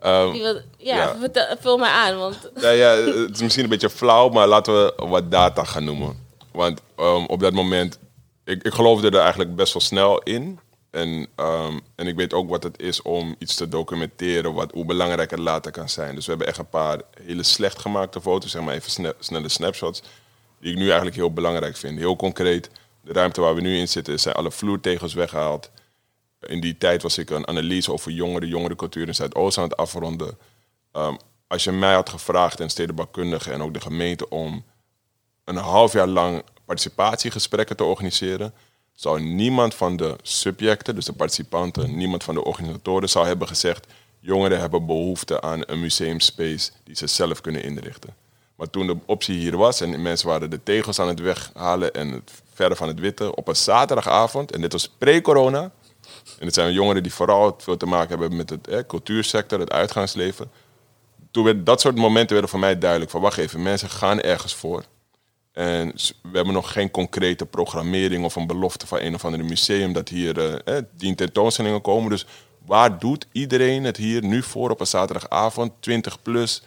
Ehm, 0.00 0.34
ja, 0.34 0.60
Ja. 0.78 1.16
vertel- 1.18 1.56
vul 1.60 1.78
mij 1.78 1.90
aan. 1.90 2.18
Want 2.18 2.50
Ja, 2.60 2.70
ja, 2.70 2.90
het 2.96 3.34
is 3.34 3.42
misschien 3.42 3.64
een 3.64 3.70
beetje 3.70 3.90
flauw, 3.90 4.28
maar 4.28 4.46
laten 4.46 4.74
we 4.74 4.92
wat 5.06 5.30
data 5.30 5.64
gaan 5.64 5.84
noemen. 5.84 6.26
Want 6.52 6.80
ehm, 6.96 7.24
op 7.24 7.40
dat 7.40 7.52
moment, 7.52 7.98
ik, 8.44 8.62
ik 8.62 8.72
geloofde 8.74 9.10
er 9.10 9.18
eigenlijk 9.20 9.56
best 9.56 9.72
wel 9.72 9.82
snel 9.82 10.18
in. 10.22 10.58
En, 10.90 11.26
ehm, 11.36 11.78
en 11.94 12.06
ik 12.06 12.16
weet 12.16 12.32
ook 12.32 12.48
wat 12.50 12.62
het 12.62 12.80
is 12.80 13.02
om 13.02 13.34
iets 13.38 13.54
te 13.54 13.68
documenteren, 13.68 14.54
wat, 14.54 14.70
hoe 14.72 14.84
belangrijk 14.84 15.30
het 15.30 15.38
later 15.40 15.72
kan 15.72 15.88
zijn. 15.88 16.14
Dus 16.14 16.24
we 16.24 16.30
hebben 16.30 16.48
echt 16.48 16.58
een 16.58 16.68
paar 16.68 17.00
hele 17.24 17.42
slecht 17.42 17.78
gemaakte 17.78 18.20
foto's, 18.20 18.50
zeg 18.50 18.62
maar 18.62 18.74
even 18.74 18.90
sne- 18.90 19.14
snelle 19.18 19.48
snapshots, 19.48 20.02
die 20.60 20.70
ik 20.72 20.78
nu 20.78 20.84
eigenlijk 20.86 21.16
heel 21.16 21.32
belangrijk 21.32 21.76
vind. 21.76 21.98
Heel 21.98 22.16
concreet, 22.16 22.70
de 23.00 23.12
ruimte 23.12 23.40
waar 23.40 23.54
we 23.54 23.60
nu 23.60 23.76
in 23.78 23.88
zitten, 23.88 24.20
zijn 24.20 24.34
alle 24.34 24.50
vloertegels 24.50 25.14
weggehaald. 25.14 25.70
In 26.40 26.60
die 26.60 26.78
tijd 26.78 27.02
was 27.02 27.18
ik 27.18 27.30
een 27.30 27.48
analyse 27.48 27.92
over 27.92 28.12
jongeren, 28.12 28.48
jongerencultuur 28.48 29.06
in 29.06 29.14
Zuidoost 29.14 29.58
aan 29.58 29.64
het 29.64 29.76
afronden. 29.76 30.38
Ehm, 30.92 31.14
als 31.46 31.64
je 31.64 31.72
mij 31.72 31.94
had 31.94 32.08
gevraagd, 32.08 32.60
en 32.60 32.70
stedenbouwkundige 32.70 33.52
en 33.52 33.62
ook 33.62 33.74
de 33.74 33.80
gemeente, 33.80 34.28
om 34.28 34.64
een 35.44 35.56
half 35.56 35.92
jaar 35.92 36.06
lang 36.06 36.42
participatiegesprekken 36.64 37.76
te 37.76 37.84
organiseren, 37.84 38.54
zou 38.92 39.20
niemand 39.20 39.74
van 39.74 39.96
de 39.96 40.16
subjecten, 40.22 40.94
dus 40.94 41.04
de 41.04 41.12
participanten, 41.12 41.96
niemand 41.96 42.24
van 42.24 42.34
de 42.34 42.44
organisatoren 42.44 43.08
zou 43.08 43.26
hebben 43.26 43.48
gezegd, 43.48 43.86
jongeren 44.20 44.60
hebben 44.60 44.86
behoefte 44.86 45.40
aan 45.40 45.62
een 45.66 45.80
museumspace 45.80 46.70
die 46.84 46.96
ze 46.96 47.06
zelf 47.06 47.40
kunnen 47.40 47.62
inrichten. 47.62 48.14
Maar 48.54 48.70
toen 48.70 48.86
de 48.86 48.96
optie 49.06 49.38
hier 49.38 49.56
was 49.56 49.80
en 49.80 50.02
mensen 50.02 50.28
waren 50.28 50.50
de 50.50 50.62
tegels 50.62 50.98
aan 50.98 51.08
het 51.08 51.20
weghalen 51.20 51.94
en 51.94 52.10
het 52.10 52.32
verder 52.52 52.76
van 52.76 52.88
het 52.88 53.00
witte 53.00 53.34
op 53.34 53.48
een 53.48 53.56
zaterdagavond, 53.56 54.52
en 54.52 54.60
dit 54.60 54.72
was 54.72 54.88
pre-corona, 54.88 55.70
en 56.38 56.46
het 56.46 56.54
zijn 56.54 56.72
jongeren 56.72 57.02
die 57.02 57.12
vooral 57.12 57.54
veel 57.58 57.76
te 57.76 57.86
maken 57.86 58.08
hebben 58.08 58.36
met 58.36 58.50
het 58.50 58.68
eh, 58.68 58.78
cultuursector, 58.86 59.60
het 59.60 59.72
uitgaansleven. 59.72 60.50
Toen 61.30 61.44
werd 61.44 61.66
dat 61.66 61.80
soort 61.80 61.96
momenten 61.96 62.32
werden 62.32 62.50
voor 62.50 62.60
mij 62.60 62.78
duidelijk 62.78 63.10
van 63.10 63.20
wacht 63.20 63.38
even, 63.38 63.62
mensen 63.62 63.90
gaan 63.90 64.20
ergens 64.20 64.54
voor. 64.54 64.84
En 65.52 65.92
we 66.22 66.36
hebben 66.36 66.54
nog 66.54 66.72
geen 66.72 66.90
concrete 66.90 67.46
programmering 67.46 68.24
of 68.24 68.36
een 68.36 68.46
belofte 68.46 68.86
van 68.86 69.00
een 69.00 69.14
of 69.14 69.24
ander 69.24 69.44
museum 69.44 69.92
dat 69.92 70.08
hier 70.08 70.38
eh, 70.38 70.76
eh, 70.76 70.84
die 70.96 71.14
tentoonstellingen 71.14 71.80
komen. 71.80 72.10
Dus 72.10 72.26
waar 72.66 72.98
doet 72.98 73.26
iedereen 73.32 73.84
het 73.84 73.96
hier 73.96 74.24
nu 74.24 74.42
voor 74.42 74.70
op 74.70 74.80
een 74.80 74.86
zaterdagavond, 74.86 75.72
20 75.80 76.22
plus, 76.22 76.62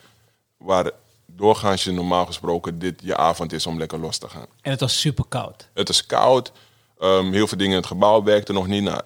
waar 0.57 0.91
doorgaans 1.25 1.83
je 1.83 1.91
normaal 1.91 2.25
gesproken 2.25 2.79
dit 2.79 3.01
je 3.03 3.17
avond 3.17 3.53
is 3.53 3.67
om 3.67 3.77
lekker 3.77 3.99
los 3.99 4.17
te 4.17 4.29
gaan. 4.29 4.45
En 4.61 4.71
het 4.71 4.79
was 4.79 4.99
super 4.99 5.25
koud. 5.29 5.69
Het 5.73 5.89
is 5.89 6.05
koud. 6.05 6.51
Ehm, 6.99 7.31
heel 7.31 7.47
veel 7.47 7.57
dingen 7.57 7.73
in 7.73 7.79
het 7.79 7.87
gebouw 7.87 8.23
werkten 8.23 8.53
nog 8.53 8.67
niet. 8.67 8.83
Nou, 8.83 9.01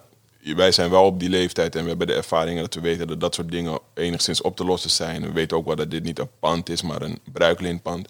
wij 0.52 0.72
zijn 0.72 0.90
wel 0.90 1.04
op 1.04 1.20
die 1.20 1.28
leeftijd 1.28 1.76
en 1.76 1.82
we 1.82 1.88
hebben 1.88 2.06
de 2.06 2.14
ervaringen 2.14 2.62
dat 2.62 2.74
we 2.74 2.80
weten 2.80 3.06
dat 3.06 3.20
dat 3.20 3.34
soort 3.34 3.50
dingen 3.50 3.78
enigszins 3.94 4.40
op 4.40 4.56
te 4.56 4.64
lossen 4.64 4.90
zijn. 4.90 5.22
We 5.22 5.32
weten 5.32 5.56
ook 5.56 5.66
wel 5.66 5.76
dat 5.76 5.90
dit 5.90 6.02
niet 6.02 6.18
een 6.18 6.30
pand 6.38 6.68
is, 6.68 6.82
maar 6.82 7.02
een 7.02 7.18
bruikleerpand. 7.32 8.08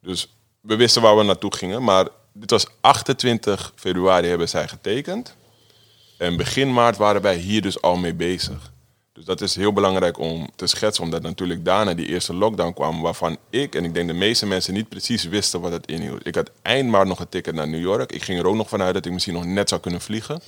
Dus 0.00 0.34
we 0.60 0.76
wisten 0.76 1.02
waar 1.02 1.16
we 1.16 1.22
naartoe 1.22 1.54
gingen. 1.54 1.82
Maar 1.82 2.08
dit 2.32 2.50
was 2.50 2.66
28 2.80 3.72
februari 3.74 4.28
hebben 4.28 4.48
zij 4.48 4.68
getekend. 4.68 5.36
En 6.18 6.36
begin 6.36 6.72
maart 6.72 6.96
waren 6.96 7.22
wij 7.22 7.36
hier 7.36 7.62
dus 7.62 7.82
al 7.82 7.96
mee 7.96 8.14
bezig. 8.14 8.72
Dus 9.12 9.24
dat 9.24 9.40
is 9.40 9.56
heel 9.56 9.72
belangrijk 9.72 10.18
om 10.18 10.50
te 10.56 10.66
schetsen, 10.66 11.04
omdat 11.04 11.22
natuurlijk 11.22 11.64
daarna 11.64 11.94
die 11.94 12.06
eerste 12.06 12.34
lockdown 12.34 12.72
kwam, 12.72 13.00
waarvan 13.00 13.36
ik 13.50 13.74
en 13.74 13.84
ik 13.84 13.94
denk 13.94 14.08
de 14.08 14.14
meeste 14.14 14.46
mensen 14.46 14.74
niet 14.74 14.88
precies 14.88 15.24
wisten 15.24 15.60
wat 15.60 15.72
het 15.72 15.86
inhield. 15.86 16.26
Ik 16.26 16.34
had 16.34 16.50
eind 16.62 16.88
maart 16.88 17.08
nog 17.08 17.20
een 17.20 17.28
ticket 17.28 17.54
naar 17.54 17.68
New 17.68 17.80
York. 17.80 18.12
Ik 18.12 18.22
ging 18.22 18.38
er 18.38 18.46
ook 18.46 18.54
nog 18.54 18.68
vanuit 18.68 18.94
dat 18.94 19.06
ik 19.06 19.12
misschien 19.12 19.34
nog 19.34 19.44
net 19.44 19.68
zou 19.68 19.80
kunnen 19.80 20.00
vliegen. 20.00 20.42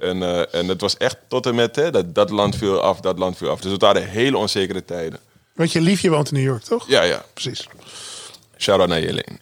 En, 0.00 0.22
eh, 0.22 0.54
en 0.54 0.68
het 0.68 0.80
was 0.80 0.96
echt 0.96 1.16
tot 1.28 1.46
en 1.46 1.54
met 1.54 1.76
hè, 1.76 1.90
dat, 1.90 2.14
dat 2.14 2.30
land 2.30 2.56
viel 2.56 2.80
af, 2.80 3.00
dat 3.00 3.18
land 3.18 3.36
viel 3.36 3.50
af. 3.50 3.60
Dus 3.60 3.72
het 3.72 3.80
waren 3.80 4.08
hele 4.08 4.36
onzekere 4.36 4.84
tijden. 4.84 5.18
Want 5.54 5.72
je 5.72 5.80
liefje 5.80 6.10
woont 6.10 6.28
in 6.28 6.34
New 6.34 6.44
York, 6.44 6.62
toch? 6.62 6.88
Ja, 6.88 7.02
ja. 7.02 7.24
Precies. 7.32 7.68
Shout-out 8.58 8.88
naar 8.88 9.00
Jelene. 9.00 9.38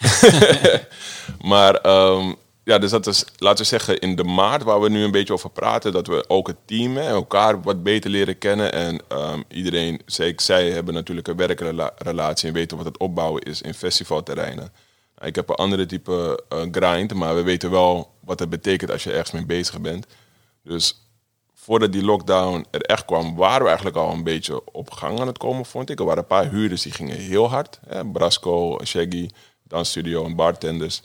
maar 1.53 1.75
ehm, 1.75 2.33
ja, 2.65 2.79
dus 2.79 2.91
dat 2.91 3.07
is, 3.07 3.25
laten 3.37 3.63
we 3.63 3.69
zeggen, 3.69 3.99
in 3.99 4.17
de 4.17 4.25
maart 4.25 4.63
waar 4.63 4.81
we 4.81 4.89
nu 4.89 5.03
een 5.03 5.11
beetje 5.11 5.33
over 5.33 5.51
praten, 5.51 5.93
dat 5.93 6.07
we 6.07 6.25
ook 6.29 6.47
het 6.47 6.57
team 6.65 6.97
hè, 6.97 7.07
elkaar 7.07 7.63
wat 7.63 7.83
beter 7.83 8.11
leren 8.11 8.39
kennen. 8.39 8.73
En 8.73 9.01
ehm, 9.09 9.43
iedereen, 9.49 10.01
zij, 10.07 10.33
zij 10.37 10.71
hebben 10.71 10.95
natuurlijk 10.95 11.29
een 11.29 11.37
werkrelatie 11.37 12.49
en 12.49 12.55
weten 12.55 12.77
wat 12.77 12.87
het 12.87 12.99
opbouwen 12.99 13.43
is 13.43 13.63
in 13.63 13.75
festivalterreinen. 13.75 14.73
Nou, 15.17 15.29
Ik 15.29 15.35
heb 15.35 15.49
een 15.49 15.55
andere 15.55 15.87
type 15.87 16.45
eh, 16.49 16.59
grind, 16.71 17.15
maar 17.15 17.35
we 17.35 17.43
weten 17.43 17.71
wel 17.71 18.13
wat 18.21 18.39
het 18.39 18.51
betekent 18.51 18.91
als 18.91 19.05
je 19.05 19.13
ergens 19.13 19.31
mee 19.31 19.47
bezig 19.47 19.81
bent. 19.81 20.07
Dus 20.63 21.03
voordat 21.55 21.93
die 21.93 22.05
lockdown 22.05 22.67
er 22.71 22.81
echt 22.81 23.05
kwam, 23.05 23.37
waren 23.37 23.61
we 23.63 23.67
eigenlijk 23.67 23.97
al 23.97 24.13
een 24.13 24.25
beetje 24.25 24.73
op 24.73 24.91
gang 24.91 25.21
aan 25.21 25.27
het 25.27 25.39
komen, 25.39 25.67
vond 25.67 25.91
ik. 25.91 25.99
Er 25.99 26.05
waren 26.05 26.23
een 26.23 26.29
paar 26.29 26.51
huurders 26.51 26.83
die 26.83 26.93
gingen 26.93 27.17
heel 27.17 27.49
hard. 27.49 27.81
Hè? 27.87 28.07
Brasco, 28.07 28.79
Shaggy, 28.85 29.31
Dansstudio 29.63 30.25
en 30.25 30.37
bartenders. 30.37 31.03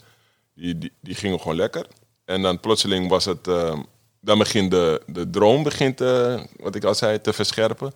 Die, 0.54 0.78
die, 1.00 1.14
gingen 1.14 1.40
gewoon 1.40 1.56
lekker. 1.56 1.86
En 2.24 2.42
dan 2.42 2.60
plotseling 2.60 3.08
was 3.08 3.24
het... 3.24 3.48
eh, 3.48 3.78
dan 4.20 4.38
begint 4.38 4.70
de, 4.70 5.02
de 5.06 5.30
droom, 5.30 5.62
begint, 5.62 6.00
eh, 6.00 6.40
wat 6.56 6.74
ik 6.74 6.84
al 6.84 6.94
zei, 6.94 7.20
te 7.20 7.32
verscherpen. 7.32 7.92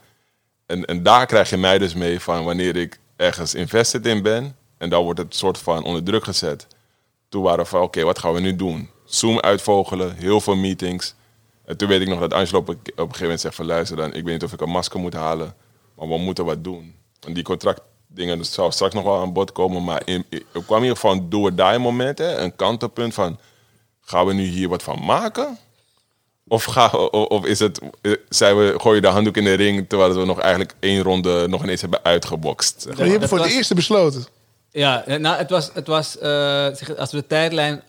En, 0.67 0.85
en 0.85 1.03
daar 1.03 1.27
krijg 1.27 1.51
je 1.51 1.57
mij 1.57 1.79
dus 1.79 1.95
mee 1.95 2.21
van 2.21 2.45
wanneer 2.45 2.77
ik 2.77 2.99
ergens 3.17 3.55
invested 3.55 4.07
in 4.07 4.23
ben. 4.23 4.57
En 4.79 4.91
dan 4.91 5.05
wordt 5.05 5.19
het 5.19 5.37
soort 5.37 5.59
van 5.59 5.85
onder 5.85 6.03
druk 6.03 6.25
gezet. 6.25 6.67
Toen 7.29 7.43
waren 7.43 7.65
we 7.65 7.71
van, 7.71 7.83
oké, 7.83 8.03
wat 8.03 8.19
gaan 8.19 8.33
we 8.33 8.41
nu 8.41 8.57
doen? 8.57 8.91
Zoom 9.05 9.41
uitvogelen, 9.41 10.15
heel 10.15 10.41
veel 10.41 10.57
meetings. 10.57 11.15
En 11.65 11.77
toen 11.77 11.89
weet 11.89 12.01
ik 12.01 12.09
nog 12.09 12.21
dat 12.21 12.33
Angelo 12.33 12.59
op 12.59 12.69
een, 12.69 12.75
op 12.75 12.87
een 12.87 12.97
gegeven 12.97 13.23
moment 13.23 13.41
zegt 13.41 13.55
van... 13.55 13.67
luister 13.67 13.97
dan, 13.97 14.15
ik 14.15 14.25
weet 14.25 14.33
niet 14.33 14.43
of 14.43 14.53
ik 14.53 14.61
een 14.61 14.71
masker 14.71 15.01
moet 15.01 15.15
halen, 15.15 15.55
maar 15.95 16.09
we 16.09 16.19
moeten 16.19 16.45
wat 16.45 16.65
doen. 16.65 16.95
En 17.27 17.33
die 17.33 17.45
contractdingen, 17.45 18.39
dat 18.39 18.47
zou 18.47 18.73
straks 18.73 18.95
nog 18.95 19.05
wel 19.05 19.21
aan 19.21 19.33
bod 19.33 19.53
komen... 19.53 19.85
maar 19.85 20.03
in, 20.05 20.25
er 20.31 20.41
kwam 20.51 20.77
in 20.77 20.83
ieder 20.83 20.97
geval 20.97 21.13
een 21.13 21.29
do-or-die 21.29 21.79
moment, 21.79 22.19
hè, 22.19 22.37
een 22.37 22.57
kantelpunt 22.57 23.15
van... 23.15 23.39
gaan 24.01 24.27
we 24.27 24.33
nu 24.33 24.45
hier 24.45 24.69
wat 24.69 24.83
van 24.83 25.05
maken? 25.05 25.59
Of, 26.49 26.65
gaan 26.65 26.91
we, 26.91 27.11
of 27.11 27.45
is 27.45 27.59
het, 27.59 27.81
eh, 28.01 28.13
zijn 28.29 28.57
we, 28.57 28.75
gooi 28.81 28.95
je 28.95 29.01
de 29.01 29.09
handdoek 29.09 29.37
in 29.37 29.45
de 29.45 29.55
ring... 29.55 29.89
terwijl 29.89 30.15
we 30.15 30.25
nog 30.25 30.41
eigenlijk 30.41 30.75
één 30.81 31.03
ronde 31.03 31.49
nog 31.49 31.63
ineens 31.63 31.81
hebben 31.81 32.05
uitgebokst? 32.05 32.83
zeg 32.83 32.97
Maar 32.97 33.07
je 33.07 33.13
hebt 33.13 33.29
voor 33.29 33.39
het 33.39 33.53
eerste 33.53 33.75
besloten. 33.75 34.27
Ja, 34.71 35.05
eh, 35.05 35.19
nou, 35.19 35.37
het 35.37 35.51
was, 35.51 35.71
het 35.75 35.87
was 35.87 36.19
eh, 36.19 36.65
als 36.97 37.11
we 37.11 37.17
de 37.17 37.27
tijdlijn 37.27 37.83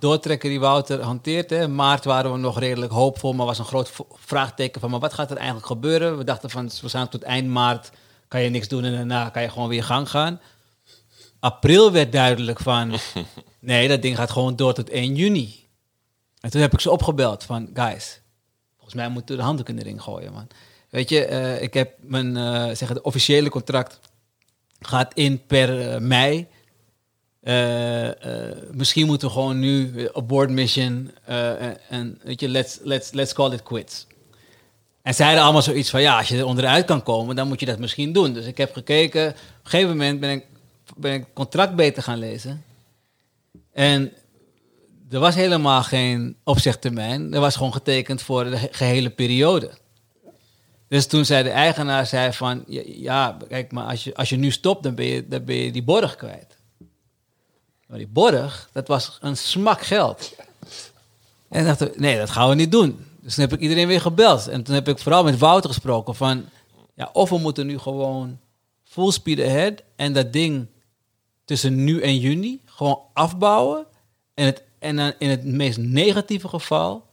doortrekken 0.00 0.48
die 0.48 0.60
Wouter 0.60 1.02
hanteert. 1.02 1.50
Hè, 1.50 1.68
maart 1.68 2.04
waren 2.04 2.32
we 2.32 2.38
nog 2.38 2.58
redelijk 2.58 2.92
hoopvol, 2.92 3.32
maar 3.32 3.46
was 3.46 3.58
een 3.58 3.64
groot 3.64 3.92
vraagteken 4.14 4.80
van, 4.80 4.90
maar 4.90 5.00
wat 5.00 5.12
gaat 5.12 5.30
er 5.30 5.36
eigenlijk 5.36 5.66
gebeuren? 5.66 6.18
We 6.18 6.24
dachten 6.24 6.50
van, 6.50 6.70
we 6.82 6.88
zijn 6.88 7.08
tot 7.08 7.22
eind 7.22 7.48
maart, 7.48 7.90
kan 8.28 8.42
je 8.42 8.48
niks 8.48 8.68
doen 8.68 8.84
en 8.84 8.92
daarna 8.92 9.28
kan 9.28 9.42
je 9.42 9.50
gewoon 9.50 9.68
weer 9.68 9.84
gang 9.84 10.10
gaan. 10.10 10.40
April 11.40 11.92
werd 11.92 12.12
duidelijk 12.12 12.60
van, 12.60 12.94
nee, 13.60 13.88
dat 13.88 14.02
ding 14.02 14.16
gaat 14.16 14.30
gewoon 14.30 14.56
door 14.56 14.74
tot 14.74 14.90
1 14.90 15.14
juni. 15.14 15.66
En 16.40 16.50
toen 16.50 16.60
heb 16.60 16.72
ik 16.72 16.80
ze 16.80 16.90
opgebeld 16.90 17.44
van, 17.44 17.70
guys, 17.74 18.20
volgens 18.74 18.94
mij 18.94 19.08
moeten 19.08 19.34
we 19.34 19.40
de 19.40 19.46
handdoek 19.46 19.68
in 19.68 19.76
de 19.76 19.82
ring 19.82 20.02
gooien, 20.02 20.32
man. 20.32 20.48
Weet 20.90 21.08
je, 21.08 21.24
eh, 21.24 21.62
ik 21.62 21.74
heb 21.74 21.94
mijn 22.00 22.36
eh 22.36 22.76
zeg, 22.76 22.88
het 22.88 23.00
officiële 23.00 23.48
contract 23.48 24.00
gaat 24.80 25.14
in 25.14 25.46
per 25.46 25.90
eh, 25.90 26.00
mei. 26.00 26.46
Eh, 27.40 28.48
eh, 28.50 28.56
misschien 28.72 29.06
moeten 29.06 29.28
we 29.28 29.34
gewoon 29.34 29.58
nu 29.58 30.04
op 30.12 30.28
board 30.28 30.50
mission 30.50 31.10
eh, 31.24 31.90
en- 31.92 32.20
weet 32.22 32.40
je, 32.40 32.48
let's, 32.48 32.78
let's, 32.82 33.12
let's 33.12 33.32
call 33.32 33.52
it 33.52 33.62
quits. 33.62 34.06
En 35.02 35.14
hadden 35.24 35.42
allemaal 35.42 35.62
zoiets 35.62 35.90
van, 35.90 36.00
ja, 36.00 36.18
als 36.18 36.28
je 36.28 36.36
er 36.38 36.44
onderuit 36.46 36.84
kan 36.84 37.02
komen, 37.02 37.36
dan 37.36 37.48
moet 37.48 37.60
je 37.60 37.66
dat 37.66 37.78
misschien 37.78 38.12
doen. 38.12 38.32
Dus 38.32 38.46
ik 38.46 38.56
heb 38.58 38.72
gekeken, 38.72 39.28
op 39.28 39.34
een 39.64 39.70
gegeven 39.70 39.88
moment 39.96 40.20
ben 40.20 40.30
ik, 40.30 40.44
ben 40.96 41.12
ik 41.14 41.24
contract 41.34 41.74
beter 41.74 42.02
gaan 42.02 42.18
lezen. 42.18 42.64
En 43.72 44.12
er 45.10 45.18
was 45.18 45.34
helemaal 45.34 45.82
geen 45.82 46.36
opzegtermijn. 46.44 47.34
Er 47.34 47.40
was 47.40 47.56
gewoon 47.56 47.72
getekend 47.72 48.22
voor 48.22 48.44
de 48.44 48.56
ge- 48.56 48.68
gehele 48.70 49.10
periode. 49.10 49.70
Dus 50.88 51.06
toen 51.06 51.24
zei 51.24 51.42
de 51.42 51.50
eigenaar 51.50 52.06
zei 52.06 52.32
van, 52.32 52.64
ja, 52.66 52.82
ja, 52.86 53.36
kijk, 53.48 53.72
maar 53.72 53.84
als 53.84 54.04
je, 54.04 54.14
als 54.14 54.28
je 54.28 54.36
nu 54.36 54.50
stopt, 54.50 54.82
dan 54.82 54.94
ben, 54.94 55.06
je, 55.06 55.28
dan 55.28 55.44
ben 55.44 55.56
je 55.56 55.72
die 55.72 55.82
borg 55.82 56.16
kwijt. 56.16 56.58
Die 57.92 58.08
borg, 58.08 58.68
dat 58.72 58.88
was 58.88 59.18
een 59.20 59.36
smak 59.36 59.80
geld. 59.80 60.34
En 61.48 61.64
dachten 61.64 61.86
we, 61.86 61.94
nee, 61.96 62.18
dat 62.18 62.30
gaan 62.30 62.48
we 62.48 62.54
niet 62.54 62.72
doen. 62.72 63.06
Dus 63.20 63.34
toen 63.34 63.44
heb 63.44 63.52
ik 63.52 63.60
iedereen 63.60 63.86
weer 63.86 64.00
gebeld. 64.00 64.48
En 64.48 64.62
toen 64.62 64.74
heb 64.74 64.88
ik 64.88 64.98
vooral 64.98 65.24
met 65.24 65.38
Wouter 65.38 65.70
gesproken 65.70 66.14
van, 66.14 66.44
ja, 66.94 67.10
of 67.12 67.30
we 67.30 67.38
moeten 67.38 67.66
nu 67.66 67.78
gewoon 67.78 68.38
full 68.84 69.10
speed 69.10 69.40
ahead 69.40 69.82
en 69.96 70.12
dat 70.12 70.32
ding 70.32 70.66
tussen 71.44 71.84
nu 71.84 72.00
en 72.00 72.18
juni 72.18 72.60
gewoon 72.64 73.00
afbouwen. 73.12 73.86
En, 74.34 74.44
het, 74.44 74.62
en 74.78 74.96
dan 74.96 75.12
in 75.18 75.30
het 75.30 75.44
meest 75.44 75.78
negatieve 75.78 76.48
geval 76.48 77.06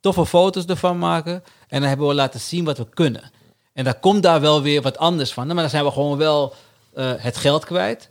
toffe 0.00 0.26
foto's 0.26 0.64
ervan 0.64 0.98
maken. 0.98 1.42
En 1.68 1.80
dan 1.80 1.88
hebben 1.88 2.08
we 2.08 2.14
laten 2.14 2.40
zien 2.40 2.64
wat 2.64 2.78
we 2.78 2.88
kunnen. 2.88 3.30
En 3.72 3.84
dan 3.84 4.00
komt 4.00 4.22
daar 4.22 4.40
wel 4.40 4.62
weer 4.62 4.82
wat 4.82 4.98
anders 4.98 5.32
van. 5.32 5.46
Maar 5.46 5.56
dan 5.56 5.70
zijn 5.70 5.84
we 5.84 5.90
gewoon 5.90 6.18
wel 6.18 6.54
eh, 6.94 7.12
het 7.16 7.36
geld 7.36 7.64
kwijt. 7.64 8.08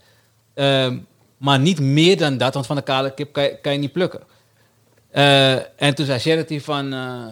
Ehm, 0.53 0.97
maar 1.39 1.60
niet 1.60 1.80
meer 1.80 2.17
dan 2.17 2.38
dat, 2.38 2.54
want 2.54 2.65
van 2.65 2.75
de 2.75 2.82
kale 2.82 3.13
kip 3.13 3.34
kan 3.34 3.43
je, 3.43 3.58
kan 3.62 3.73
je 3.73 3.80
niet 3.80 3.91
plukken. 3.91 4.21
Eh, 5.10 5.82
en 5.82 5.95
toen 5.95 6.06
zei 6.06 6.19
Charity 6.19 6.60
van, 6.60 6.93
eh, 6.93 7.25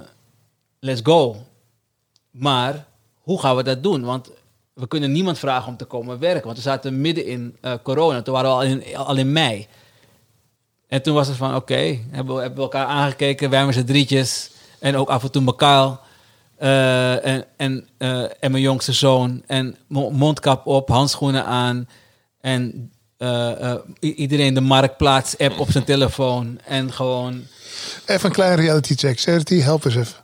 let's 0.80 1.02
go. 1.04 1.36
Maar 2.32 2.86
hoe 3.22 3.40
gaan 3.40 3.56
we 3.56 3.64
dat 3.64 3.84
doen? 3.84 4.04
Want 4.04 4.30
we 4.74 4.88
kunnen 4.88 5.12
niemand 5.12 5.40
vragen 5.40 5.68
om 5.68 5.78
te 5.78 5.86
komen 5.86 6.20
werken. 6.20 6.44
Want 6.46 6.58
we 6.58 6.64
zaten 6.64 7.02
midden 7.02 7.26
in 7.26 7.58
eh, 7.62 7.74
corona. 7.84 8.22
Toen 8.22 8.34
waren 8.34 8.50
we 8.50 8.56
al 8.56 8.64
in, 8.64 8.98
al 8.98 9.16
in 9.16 9.32
mei. 9.32 9.68
En 10.88 11.02
toen 11.02 11.14
was 11.14 11.28
het 11.28 11.38
van, 11.38 11.56
oké, 11.56 12.00
hebben, 12.12 12.36
we, 12.36 12.62
elkaar 12.62 12.86
aangekeken. 12.86 13.50
Wij 13.50 13.66
met 13.66 13.76
z'n 13.76 13.84
drietjes. 13.84 14.52
En 14.80 14.96
ook 14.96 15.10
af 15.10 15.24
en 15.24 15.32
toe 15.32 15.46
elkaar. 15.46 16.00
Eh, 16.56 17.26
en, 17.26 17.46
en, 17.56 17.88
en 18.40 18.52
mijn 18.52 18.64
jongste 18.64 18.94
zoon. 18.94 19.44
En 19.48 19.76
mo- 19.88 20.10
mondkap 20.10 20.68
op, 20.68 20.90
handschoenen 20.90 21.46
aan. 21.46 21.88
En 22.42 22.92
eh, 23.18 23.72
eh, 23.72 23.80
iedereen 24.00 24.54
de 24.54 24.62
Marktplaats-app 24.62 25.60
op 25.60 25.72
zijn 25.72 25.84
telefoon. 25.84 26.60
En 26.66 26.94
gewoon... 26.94 27.46
Even 28.06 28.26
een 28.26 28.36
kleine 28.36 28.62
reality 28.62 28.96
check. 28.96 29.20
Charity, 29.20 29.60
help 29.60 29.86
eens 29.86 29.96
even. 29.96 30.24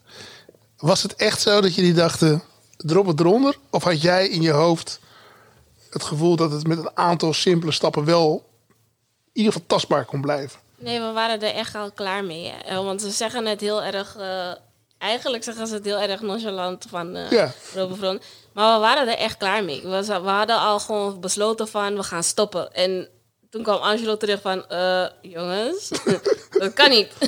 Was 0.78 1.04
het 1.04 1.16
echt 1.16 1.42
zo 1.42 1.62
dat 1.62 1.76
jullie 1.76 1.94
dachten, 1.94 2.44
drop 2.78 3.06
het 3.06 3.20
eronder? 3.20 3.58
Of 3.70 3.84
had 3.84 4.02
jij 4.02 4.28
in 4.28 4.42
je 4.42 4.52
hoofd 4.52 5.00
het 5.90 6.04
gevoel 6.04 6.36
dat 6.36 6.52
het 6.52 6.68
met 6.68 6.78
een 6.78 6.92
aantal 6.98 7.34
simpele 7.34 7.72
stappen 7.72 8.06
wel 8.06 8.46
in 9.26 9.32
ieder 9.34 9.52
geval 9.54 9.68
tastbaar 9.68 10.06
kon 10.06 10.22
blijven? 10.22 10.60
Nee, 10.78 11.00
we 11.00 11.12
waren 11.12 11.42
er 11.42 11.54
echt 11.56 11.76
al 11.76 11.92
klaar 11.92 12.24
mee. 12.24 12.52
hè. 12.52 12.58
Eh, 12.58 12.84
Want 12.84 13.02
ze 13.02 13.10
zeggen 13.12 13.46
het 13.46 13.62
heel 13.62 13.84
erg... 13.84 14.16
eh, 14.16 14.52
eigenlijk 14.98 15.44
zeggen 15.44 15.68
ze 15.68 15.74
het 15.74 15.86
heel 15.86 16.00
erg 16.00 16.22
nonchalant 16.22 16.86
van 16.90 17.16
eh 17.16 17.32
Ja. 17.32 17.52
Robert 17.74 18.00
Vron. 18.00 18.22
Maar 18.54 18.74
we 18.74 18.80
waren 18.80 19.08
er 19.08 19.18
echt 19.18 19.38
klaar 19.38 19.64
mee. 19.64 19.82
We, 19.82 20.14
hadden 20.14 20.60
al 20.60 20.80
gewoon 20.80 21.20
besloten 21.20 21.68
van, 21.68 21.96
we 21.96 22.04
gaan 22.04 22.24
stoppen. 22.24 22.74
En 22.74 23.08
toen 23.50 23.64
kwam 23.64 23.82
Angelo 23.82 24.18
terug 24.18 24.42
van, 24.42 24.68
eh, 24.70 25.06
jongens, 25.22 25.92
dat 26.60 26.74
kan 26.74 26.90
niet. 26.90 27.08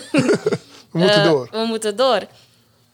We 0.91 1.01
moeten 1.01 1.21
Eh, 1.21 1.23
door. 1.23 1.47
We 1.51 1.65
moeten 1.65 1.95
door. 1.95 2.21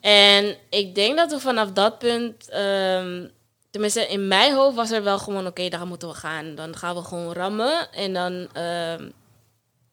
En 0.01 0.55
ik 0.69 0.95
denk 0.95 1.17
dat 1.17 1.31
we 1.31 1.39
vanaf 1.39 1.71
dat 1.71 1.99
punt, 1.99 2.49
ehm, 2.49 3.27
tenminste 3.69 4.07
in 4.07 4.27
mijn 4.27 4.53
hoofd 4.53 4.75
was 4.75 4.91
er 4.91 5.03
wel 5.03 5.19
gewoon, 5.19 5.47
oké, 5.47 5.69
daar 5.69 5.87
moeten 5.87 6.07
we 6.07 6.13
gaan. 6.13 6.55
Dan 6.55 6.75
gaan 6.77 6.95
we 6.95 7.01
gewoon 7.01 7.33
rammen 7.33 7.91
en 7.91 8.13
dan 8.13 8.47
ehm, 8.53 9.09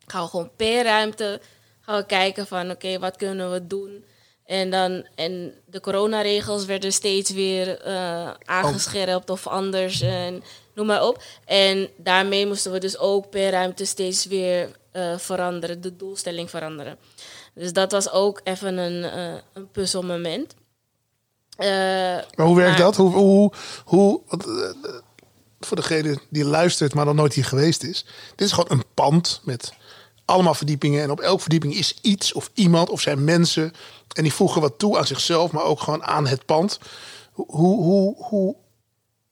gaan 0.07 0.22
we 0.22 0.29
gewoon 0.29 0.51
per 0.57 0.85
ruimte 0.85 1.40
gaan 1.88 1.96
we 1.96 2.07
kijken 2.07 2.46
van, 2.46 2.70
oké, 2.70 2.98
wat 2.98 3.16
kunnen 3.16 3.53
we 3.53 3.66
doen? 3.66 4.05
En, 4.49 4.71
dan, 4.71 5.07
en 5.15 5.55
de 5.67 5.81
coronaregels 5.81 6.65
werden 6.65 6.93
steeds 6.93 7.31
weer 7.31 7.81
eh, 7.81 8.31
aangescherpt 8.45 9.31
of 9.31 9.47
anders 9.47 10.01
en 10.01 10.43
noem 10.75 10.87
maar 10.87 11.07
op. 11.07 11.23
En 11.45 11.89
daarmee 11.97 12.47
moesten 12.47 12.73
we 12.73 12.79
dus 12.79 12.99
ook 12.99 13.31
per 13.31 13.51
ruimte 13.51 13.85
steeds 13.85 14.27
weer 14.27 14.71
eh, 14.93 15.19
veranderen, 15.19 15.81
de 15.81 15.97
doelstelling 15.97 16.51
veranderen. 16.51 16.99
Dus 17.55 17.73
dat 17.73 17.93
was 17.93 18.11
ook 18.11 18.41
even 18.45 18.77
een, 18.77 19.05
eh 19.05 19.41
een 19.53 19.71
puzzelmoment. 19.71 20.55
Maar 21.57 22.25
hoe 22.47 22.57
werkt 22.57 22.79
maar- 22.79 22.87
dat? 22.87 22.97
Hoe, 22.97 23.13
hoe, 23.15 23.53
hoe, 23.85 24.21
voor 25.61 25.77
degene 25.77 26.19
die 26.31 26.45
luistert, 26.45 26.95
maar 26.95 27.05
nog 27.05 27.15
nooit 27.15 27.35
hier 27.35 27.45
geweest 27.45 27.83
is. 27.83 28.05
Dit 28.37 28.47
is 28.47 28.53
gewoon 28.53 28.79
een 28.79 28.85
pand 28.95 29.41
met 29.45 29.73
allemaal 30.29 30.55
verdiepingen. 30.55 31.03
En 31.03 31.11
op 31.11 31.21
elke 31.21 31.41
verdieping 31.41 31.75
is 31.75 31.95
iets 32.01 32.33
of 32.33 32.51
iemand 32.55 32.91
of 32.91 33.01
zijn 33.01 33.25
mensen. 33.25 33.73
En 34.12 34.23
die 34.23 34.33
voegen 34.33 34.61
wat 34.61 34.79
toe 34.79 34.99
aan 34.99 35.07
zichzelf, 35.07 35.51
maar 35.51 35.64
ook 35.64 35.81
gewoon 35.81 36.05
aan 36.05 36.27
het 36.27 36.45
pand. 36.45 36.79
Hoe, 37.33 37.83
hoe, 37.83 38.14
hoe, 38.17 38.57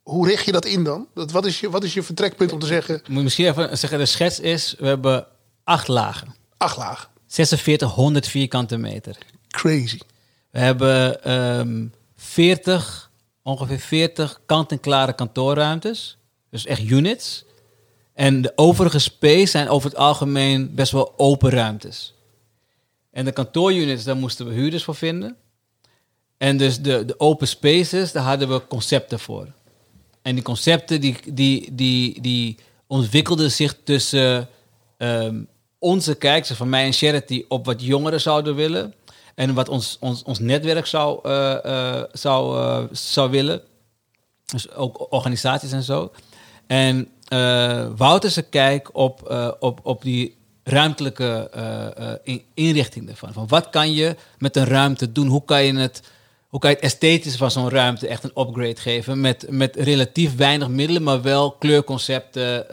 hoe 0.02 0.28
richt 0.28 0.44
je 0.44 0.52
dat 0.52 0.64
in 0.64 0.84
dan? 0.84 1.06
Dat, 1.14 1.30
wat, 1.30 1.46
is 1.46 1.60
je, 1.60 1.70
wat 1.70 1.84
is 1.84 1.94
je 1.94 2.02
vertrekpunt 2.02 2.52
om 2.52 2.58
te 2.58 2.66
zeggen, 2.66 3.02
Moet 3.08 3.22
misschien 3.22 3.46
even 3.46 3.78
zeggen, 3.78 3.98
de 3.98 4.06
schets 4.06 4.40
is, 4.40 4.74
we 4.78 4.86
hebben 4.86 5.26
acht 5.64 5.88
lagen. 5.88 6.34
acht 6.56 6.76
laag. 6.76 7.10
4600 7.28 8.26
vierkante 8.26 8.76
meter. 8.76 9.18
Crazy. 9.48 9.98
We 10.50 10.58
hebben 10.58 11.24
ehm 11.24 11.86
40, 12.16 13.10
ongeveer 13.42 13.78
40 13.78 14.40
kant-en-klare 14.46 15.12
kantoorruimtes. 15.12 16.18
Dus 16.50 16.66
echt 16.66 16.82
units. 16.82 17.44
En 18.16 18.42
de 18.42 18.52
overige 18.54 18.98
space 18.98 19.46
zijn 19.46 19.68
over 19.68 19.88
het 19.88 19.98
algemeen 19.98 20.74
best 20.74 20.92
wel 20.92 21.14
open 21.16 21.50
ruimtes. 21.50 22.14
En 23.10 23.24
de 23.24 23.32
kantoorunits, 23.32 24.04
daar 24.04 24.16
moesten 24.16 24.46
we 24.46 24.52
huurders 24.52 24.84
voor 24.84 24.94
vinden. 24.94 25.36
En 26.36 26.56
dus 26.56 26.80
de, 26.80 27.04
de 27.04 27.20
open 27.20 27.48
spaces, 27.48 28.12
daar 28.12 28.22
hadden 28.22 28.48
we 28.48 28.66
concepten 28.66 29.20
voor. 29.20 29.46
En 30.22 30.34
die 30.34 30.44
concepten 30.44 31.00
die, 31.00 31.16
die, 31.32 31.74
die, 31.74 32.20
die 32.20 32.58
ontwikkelden 32.86 33.50
zich 33.50 33.76
tussen 33.84 34.48
ehm, 34.96 35.42
onze 35.78 36.14
kijkers, 36.14 36.56
van 36.56 36.68
mij 36.68 36.84
en 36.84 36.92
Charity, 36.92 37.44
op 37.48 37.66
wat 37.66 37.82
jongeren 37.82 38.20
zouden 38.20 38.54
willen. 38.54 38.94
En 39.34 39.54
wat 39.54 39.68
ons, 39.68 39.96
ons, 40.00 40.22
ons 40.22 40.38
netwerk 40.38 40.86
zou, 40.86 41.20
eh, 41.22 41.64
eh, 41.64 42.04
zou, 42.12 42.58
eh, 42.58 42.84
zou 42.92 43.30
willen. 43.30 43.62
Dus 44.44 44.70
ook 44.70 45.12
organisaties 45.12 45.72
en 45.72 45.82
zo. 45.82 46.12
En 46.66 47.08
eh 47.28 47.86
Wouter's 47.96 48.40
kijk 48.50 48.88
op, 48.92 49.28
eh, 49.28 49.50
op, 49.60 49.80
op 49.82 50.02
die 50.02 50.36
ruimtelijke 50.64 51.50
eh, 51.52 52.12
in- 52.22 52.42
inrichting 52.54 53.08
ervan. 53.08 53.32
Van 53.32 53.46
wat 53.48 53.70
kan 53.70 53.92
je 53.92 54.16
met 54.38 54.56
een 54.56 54.64
ruimte 54.64 55.12
doen? 55.12 55.26
Hoe 55.26 55.44
kan 55.44 55.64
je 55.64 55.74
het, 55.76 56.02
hoe 56.48 56.60
kan 56.60 56.70
je 56.70 56.76
het 56.76 56.84
esthetische 56.84 57.38
van 57.38 57.50
zo'n 57.50 57.70
ruimte 57.70 58.08
echt 58.08 58.24
een 58.24 58.40
upgrade 58.46 58.76
geven? 58.76 59.20
Met, 59.20 59.46
met 59.50 59.76
relatief 59.76 60.36
weinig 60.36 60.68
middelen, 60.68 61.02
maar 61.02 61.22
wel 61.22 61.50
kleurconcepten 61.52 62.70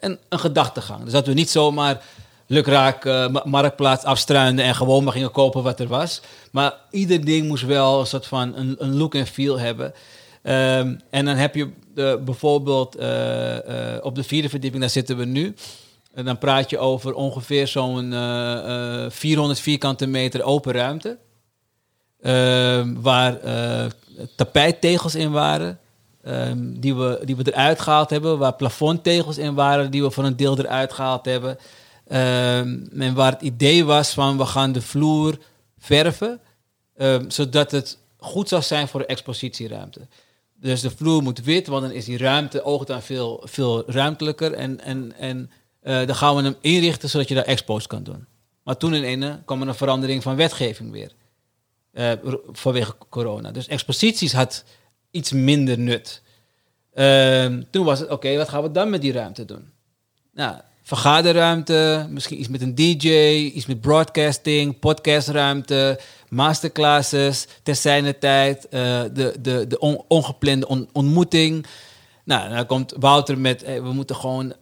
en 0.00 0.18
een 0.28 0.38
gedachtegang. 0.38 1.04
Dus 1.04 1.12
dat 1.12 1.26
we 1.26 1.32
niet 1.32 1.50
zomaar 1.50 2.02
lukraak 2.46 3.04
ma- 3.04 3.42
marktplaats 3.44 4.04
afstruinden 4.04 4.64
en 4.64 4.74
gewoon 4.74 5.04
maar 5.04 5.12
gingen 5.12 5.30
kopen 5.30 5.62
wat 5.62 5.80
er 5.80 5.86
was. 5.88 6.20
Maar 6.52 6.74
ieder 6.90 7.24
ding 7.24 7.48
moest 7.48 7.64
wel 7.64 8.00
een 8.00 8.06
soort 8.06 8.26
van 8.26 8.56
een, 8.56 8.74
een 8.78 8.96
look 8.96 9.14
en 9.14 9.26
feel 9.26 9.58
hebben. 9.58 9.92
Ehm, 10.42 10.96
en 11.10 11.24
dan 11.24 11.36
heb 11.36 11.54
je 11.54 11.70
de, 11.94 12.20
bijvoorbeeld 12.24 12.96
eh, 12.96 13.94
eh, 13.96 14.04
op 14.04 14.14
de 14.14 14.24
vierde 14.24 14.48
verdieping, 14.48 14.82
daar 14.82 14.90
zitten 14.90 15.16
we 15.16 15.24
nu. 15.24 15.54
En 16.14 16.24
dan 16.24 16.38
praat 16.38 16.70
je 16.70 16.78
over 16.78 17.14
ongeveer 17.14 17.66
zo'n 17.68 18.12
eh, 18.12 19.04
eh, 19.04 19.10
400 19.10 19.60
vierkante 19.60 20.06
meter 20.06 20.42
open 20.42 20.72
ruimte. 20.72 21.18
Ehm, 22.20 22.94
waar 23.00 23.40
eh, 23.40 23.86
tapijttegels 24.36 25.14
in 25.14 25.30
waren. 25.30 25.78
ehm, 26.22 26.80
die, 26.80 26.94
we, 26.94 27.20
die 27.24 27.36
we 27.36 27.52
eruit 27.52 27.80
gehaald 27.80 28.10
hebben. 28.10 28.38
Waar 28.38 28.54
plafondtegels 28.54 29.38
in 29.38 29.54
waren. 29.54 29.90
Die 29.90 30.02
we 30.02 30.10
voor 30.10 30.24
een 30.24 30.36
deel 30.36 30.58
eruit 30.58 30.92
gehaald 30.92 31.24
hebben. 31.24 31.58
En 32.06 33.14
waar 33.14 33.32
het 33.32 33.42
idee 33.42 33.84
was 33.84 34.10
van 34.10 34.36
we 34.38 34.46
gaan 34.46 34.72
de 34.72 34.82
vloer 34.82 35.38
verven. 35.78 36.40
zodat 37.28 37.70
het 37.70 37.98
goed 38.18 38.48
zou 38.48 38.62
zijn 38.62 38.88
voor 38.88 39.00
de 39.00 39.06
expositieruimte. 39.06 40.00
Dus 40.60 40.80
de 40.80 40.90
vloer 40.90 41.22
moet 41.22 41.44
wit, 41.44 41.66
want 41.66 41.82
dan 41.82 41.92
is 41.92 42.04
die 42.04 42.18
ruimte 42.18 42.62
oog 42.62 42.84
dan 42.84 43.02
veel, 43.02 43.42
veel 43.44 43.90
ruimtelijker. 43.90 44.52
En, 44.52 44.80
en, 44.80 45.12
en 45.16 45.50
eh, 45.80 46.06
dan 46.06 46.14
gaan 46.14 46.36
we 46.36 46.42
hem 46.42 46.56
inrichten 46.60 47.08
zodat 47.08 47.28
je 47.28 47.34
daar 47.34 47.44
expos 47.44 47.86
kan 47.86 48.02
doen. 48.02 48.26
Maar 48.62 48.76
toen 48.76 48.94
in 48.94 49.02
ene 49.02 49.42
kwam 49.44 49.62
er 49.62 49.68
een 49.68 49.74
verandering 49.74 50.22
van 50.22 50.36
wetgeving 50.36 50.90
weer. 50.90 51.12
Eh, 51.92 52.12
vanwege 52.52 52.94
corona. 53.08 53.50
Dus 53.50 53.66
exposities 53.66 54.32
had 54.32 54.64
iets 55.10 55.32
minder 55.32 55.78
nut. 55.78 56.22
Ehm, 56.94 57.62
toen 57.70 57.84
was 57.84 57.98
het, 57.98 58.10
oké, 58.10 58.36
wat 58.36 58.48
gaan 58.48 58.62
we 58.62 58.70
dan 58.70 58.90
met 58.90 59.00
die 59.00 59.12
ruimte 59.12 59.44
doen? 59.44 59.70
Nou, 60.32 60.60
vergaderruimte, 60.82 62.06
misschien 62.10 62.38
iets 62.38 62.48
met 62.48 62.60
een 62.60 62.74
DJ, 62.74 63.08
iets 63.54 63.66
met 63.66 63.80
broadcasting, 63.80 64.78
podcastruimte, 64.78 66.00
masterclasses, 66.28 67.46
ter 67.62 67.74
zijner 67.74 68.18
tijd, 68.18 68.68
eh, 68.68 69.02
de, 69.12 69.34
de, 69.40 69.64
de 69.68 69.78
on- 69.78 70.04
ongeplande 70.08 70.68
on- 70.68 70.88
ontmoeting. 70.92 71.66
Nou, 72.24 72.54
dan 72.54 72.66
komt 72.66 72.94
Wouter 72.98 73.38
met, 73.38 73.62
eh, 73.62 73.82
we 73.82 73.92
moeten 73.92 74.16
gewoon 74.16 74.54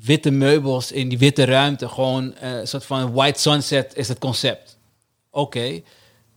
witte 0.00 0.30
meubels 0.30 0.92
in 0.92 1.08
die 1.08 1.18
witte 1.18 1.44
ruimte, 1.44 1.88
gewoon 1.88 2.34
eh, 2.34 2.58
een 2.58 2.68
soort 2.68 2.84
van 2.84 3.12
white 3.12 3.40
sunset 3.40 3.92
is 3.96 4.08
het 4.08 4.18
concept. 4.18 4.78
Oké, 5.30 5.80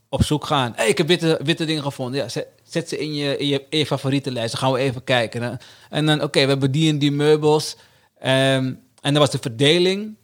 op 0.10 0.24
zoek 0.24 0.46
gaan. 0.46 0.74
Hey, 0.76 0.88
ik 0.88 0.98
heb 0.98 1.08
witte, 1.08 1.40
witte 1.44 1.66
dingen 1.66 1.84
gevonden. 1.84 2.22
Ja, 2.22 2.28
zet, 2.64 2.90
ze 2.90 2.98
in 2.98 3.16
je, 3.16 3.38
in 3.38 3.48
je, 3.70 3.86
favoriete 3.86 4.32
lijst. 4.32 4.52
Dan 4.52 4.62
gaan 4.62 4.72
we 4.72 4.80
even 4.80 5.04
kijken. 5.04 5.60
En 5.90 6.06
dan, 6.06 6.22
oké, 6.24 6.42
we 6.42 6.48
hebben 6.48 6.72
die 6.72 6.90
en 6.90 7.00
die 7.00 7.12
meubels. 7.12 7.76
Ehm, 8.20 8.74
en 9.06 9.14
dan 9.14 9.22
was 9.22 9.32
de 9.32 9.38
verdeling. 9.42 10.16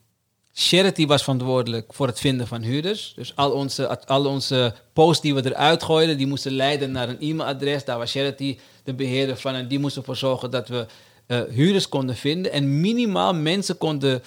Charity 0.54 1.06
was 1.06 1.24
verantwoordelijk 1.24 1.94
voor 1.94 2.08
het 2.08 2.20
vinden 2.20 2.48
van 2.48 2.62
huurders. 2.62 3.14
Dus 3.16 3.36
al 3.36 3.52
onze, 3.52 4.06
al 4.08 4.26
onze 4.26 4.74
posts 4.94 5.22
die 5.22 5.34
we 5.36 5.46
eruit 5.46 5.84
gooiden, 5.84 6.18
die 6.18 6.28
moesten 6.28 6.52
leiden 6.52 6.92
naar 6.92 7.10
een 7.10 7.20
e-mailadres. 7.20 7.86
Daar 7.86 7.98
was 7.98 8.12
Charity 8.12 8.58
de 8.84 8.94
beheerder 8.94 9.38
van. 9.38 9.54
En 9.54 9.68
die 9.68 9.80
moest 9.80 9.98
ervoor 9.98 10.16
zorgen 10.16 10.52
dat 10.52 10.68
we 10.68 10.86
eh, 11.26 11.42
huurders 11.50 11.90
konden 11.90 12.16
vinden. 12.16 12.52
En 12.52 12.82
minimaal 12.82 13.34
mensen 13.34 13.78
konden 13.78 14.24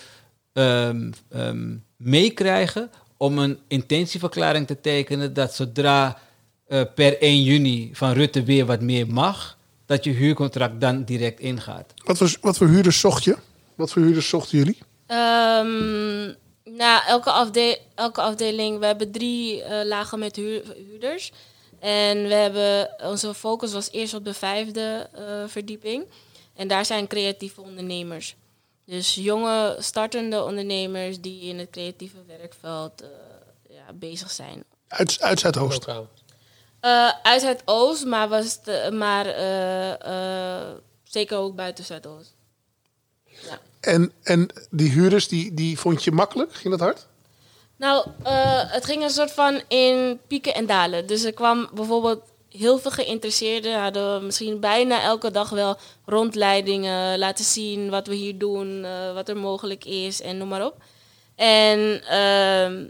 ehm, 0.52 1.12
ehm, 1.28 1.76
meekrijgen 1.96 2.90
om 3.16 3.38
een 3.38 3.58
intentieverklaring 3.68 4.66
te 4.66 4.80
tekenen 4.80 5.34
dat 5.34 5.54
zodra 5.54 6.18
eh, 6.66 6.82
per 6.94 7.22
1 7.22 7.42
juni 7.42 7.90
van 7.92 8.12
Rutte 8.12 8.42
weer 8.42 8.66
wat 8.66 8.80
meer 8.80 9.06
mag, 9.06 9.58
dat 9.86 10.04
je 10.04 10.10
huurcontract 10.10 10.80
dan 10.80 11.04
direct 11.04 11.40
ingaat. 11.40 11.94
Wat 12.04 12.18
voor, 12.18 12.36
wat 12.40 12.56
voor 12.56 12.68
huurders 12.68 13.00
zocht 13.00 13.24
je? 13.24 13.36
Wat 13.74 13.92
voor 13.92 14.02
huurders 14.02 14.28
zochten 14.28 14.58
jullie? 14.58 14.78
Ehm, 15.06 16.24
nou, 16.76 17.02
elke, 17.06 17.30
afde 17.30 17.78
elke 17.94 18.20
afdeling, 18.20 18.78
we 18.78 18.86
hebben 18.86 19.12
drie 19.12 19.62
eh, 19.62 19.86
lagen 19.86 20.18
met 20.18 20.36
huur- 20.36 20.74
huurders. 20.76 21.32
En 21.80 22.22
we 22.22 22.34
hebben, 22.34 22.90
onze 23.02 23.34
focus 23.34 23.72
was 23.72 23.90
eerst 23.90 24.14
op 24.14 24.24
de 24.24 24.34
vijfde 24.34 25.08
eh, 25.12 25.22
verdieping. 25.46 26.06
En 26.54 26.68
daar 26.68 26.84
zijn 26.84 27.06
creatieve 27.06 27.60
ondernemers. 27.60 28.36
Dus 28.86 29.14
jonge 29.14 29.76
startende 29.78 30.44
ondernemers 30.44 31.20
die 31.20 31.40
in 31.42 31.58
het 31.58 31.70
creatieve 31.70 32.18
werkveld 32.26 33.02
eh, 33.02 33.08
ja, 33.68 33.92
bezig 33.94 34.30
zijn. 34.30 34.64
Uit, 34.88 35.20
uit 35.20 35.40
Zuidoost. 35.40 35.86
Eh, 36.80 37.10
uit 37.22 37.42
het 37.42 37.62
oost, 37.64 38.04
maar, 38.04 38.28
was 38.28 38.58
het, 38.62 38.92
maar 38.92 39.26
eh, 39.26 39.92
eh, 40.60 40.70
zeker 41.04 41.38
ook 41.38 41.54
buiten 41.56 41.84
Zuidoost. 41.84 42.34
Ja. 43.48 43.58
En, 43.80 44.12
en 44.22 44.48
die 44.70 44.90
huurders, 44.90 45.28
die, 45.28 45.54
die 45.54 45.78
vond 45.78 46.04
je 46.04 46.10
makkelijk? 46.12 46.54
Ging 46.54 46.70
dat 46.70 46.80
hard? 46.80 47.06
Nou, 47.76 48.06
eh, 48.22 48.32
het 48.72 48.84
ging 48.84 49.02
een 49.02 49.10
soort 49.10 49.30
van 49.32 49.60
in 49.68 50.20
pieken 50.26 50.54
en 50.54 50.66
dalen. 50.66 51.06
Dus 51.06 51.24
er 51.24 51.32
kwam 51.32 51.68
bijvoorbeeld 51.74 52.20
heel 52.50 52.78
veel 52.78 52.90
geïnteresseerden. 52.90 53.80
Hadden 53.80 54.24
misschien 54.26 54.60
bijna 54.60 55.02
elke 55.02 55.30
dag 55.30 55.48
wel 55.50 55.76
rondleidingen 56.06 57.18
laten 57.18 57.44
zien 57.44 57.90
wat 57.90 58.06
we 58.06 58.14
hier 58.14 58.38
doen, 58.38 58.84
eh, 58.84 59.14
wat 59.14 59.28
er 59.28 59.36
mogelijk 59.36 59.84
is 59.84 60.20
en 60.20 60.38
noem 60.38 60.48
maar 60.48 60.64
op. 60.66 60.76
En 61.36 62.02
ehm, 62.08 62.84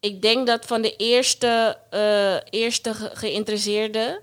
ik 0.00 0.22
denk 0.22 0.46
dat 0.46 0.66
van 0.66 0.82
de 0.82 0.96
eerste, 0.96 1.78
eh, 1.90 2.60
eerste 2.60 2.94
ge- 2.94 3.10
geïnteresseerden 3.12 4.20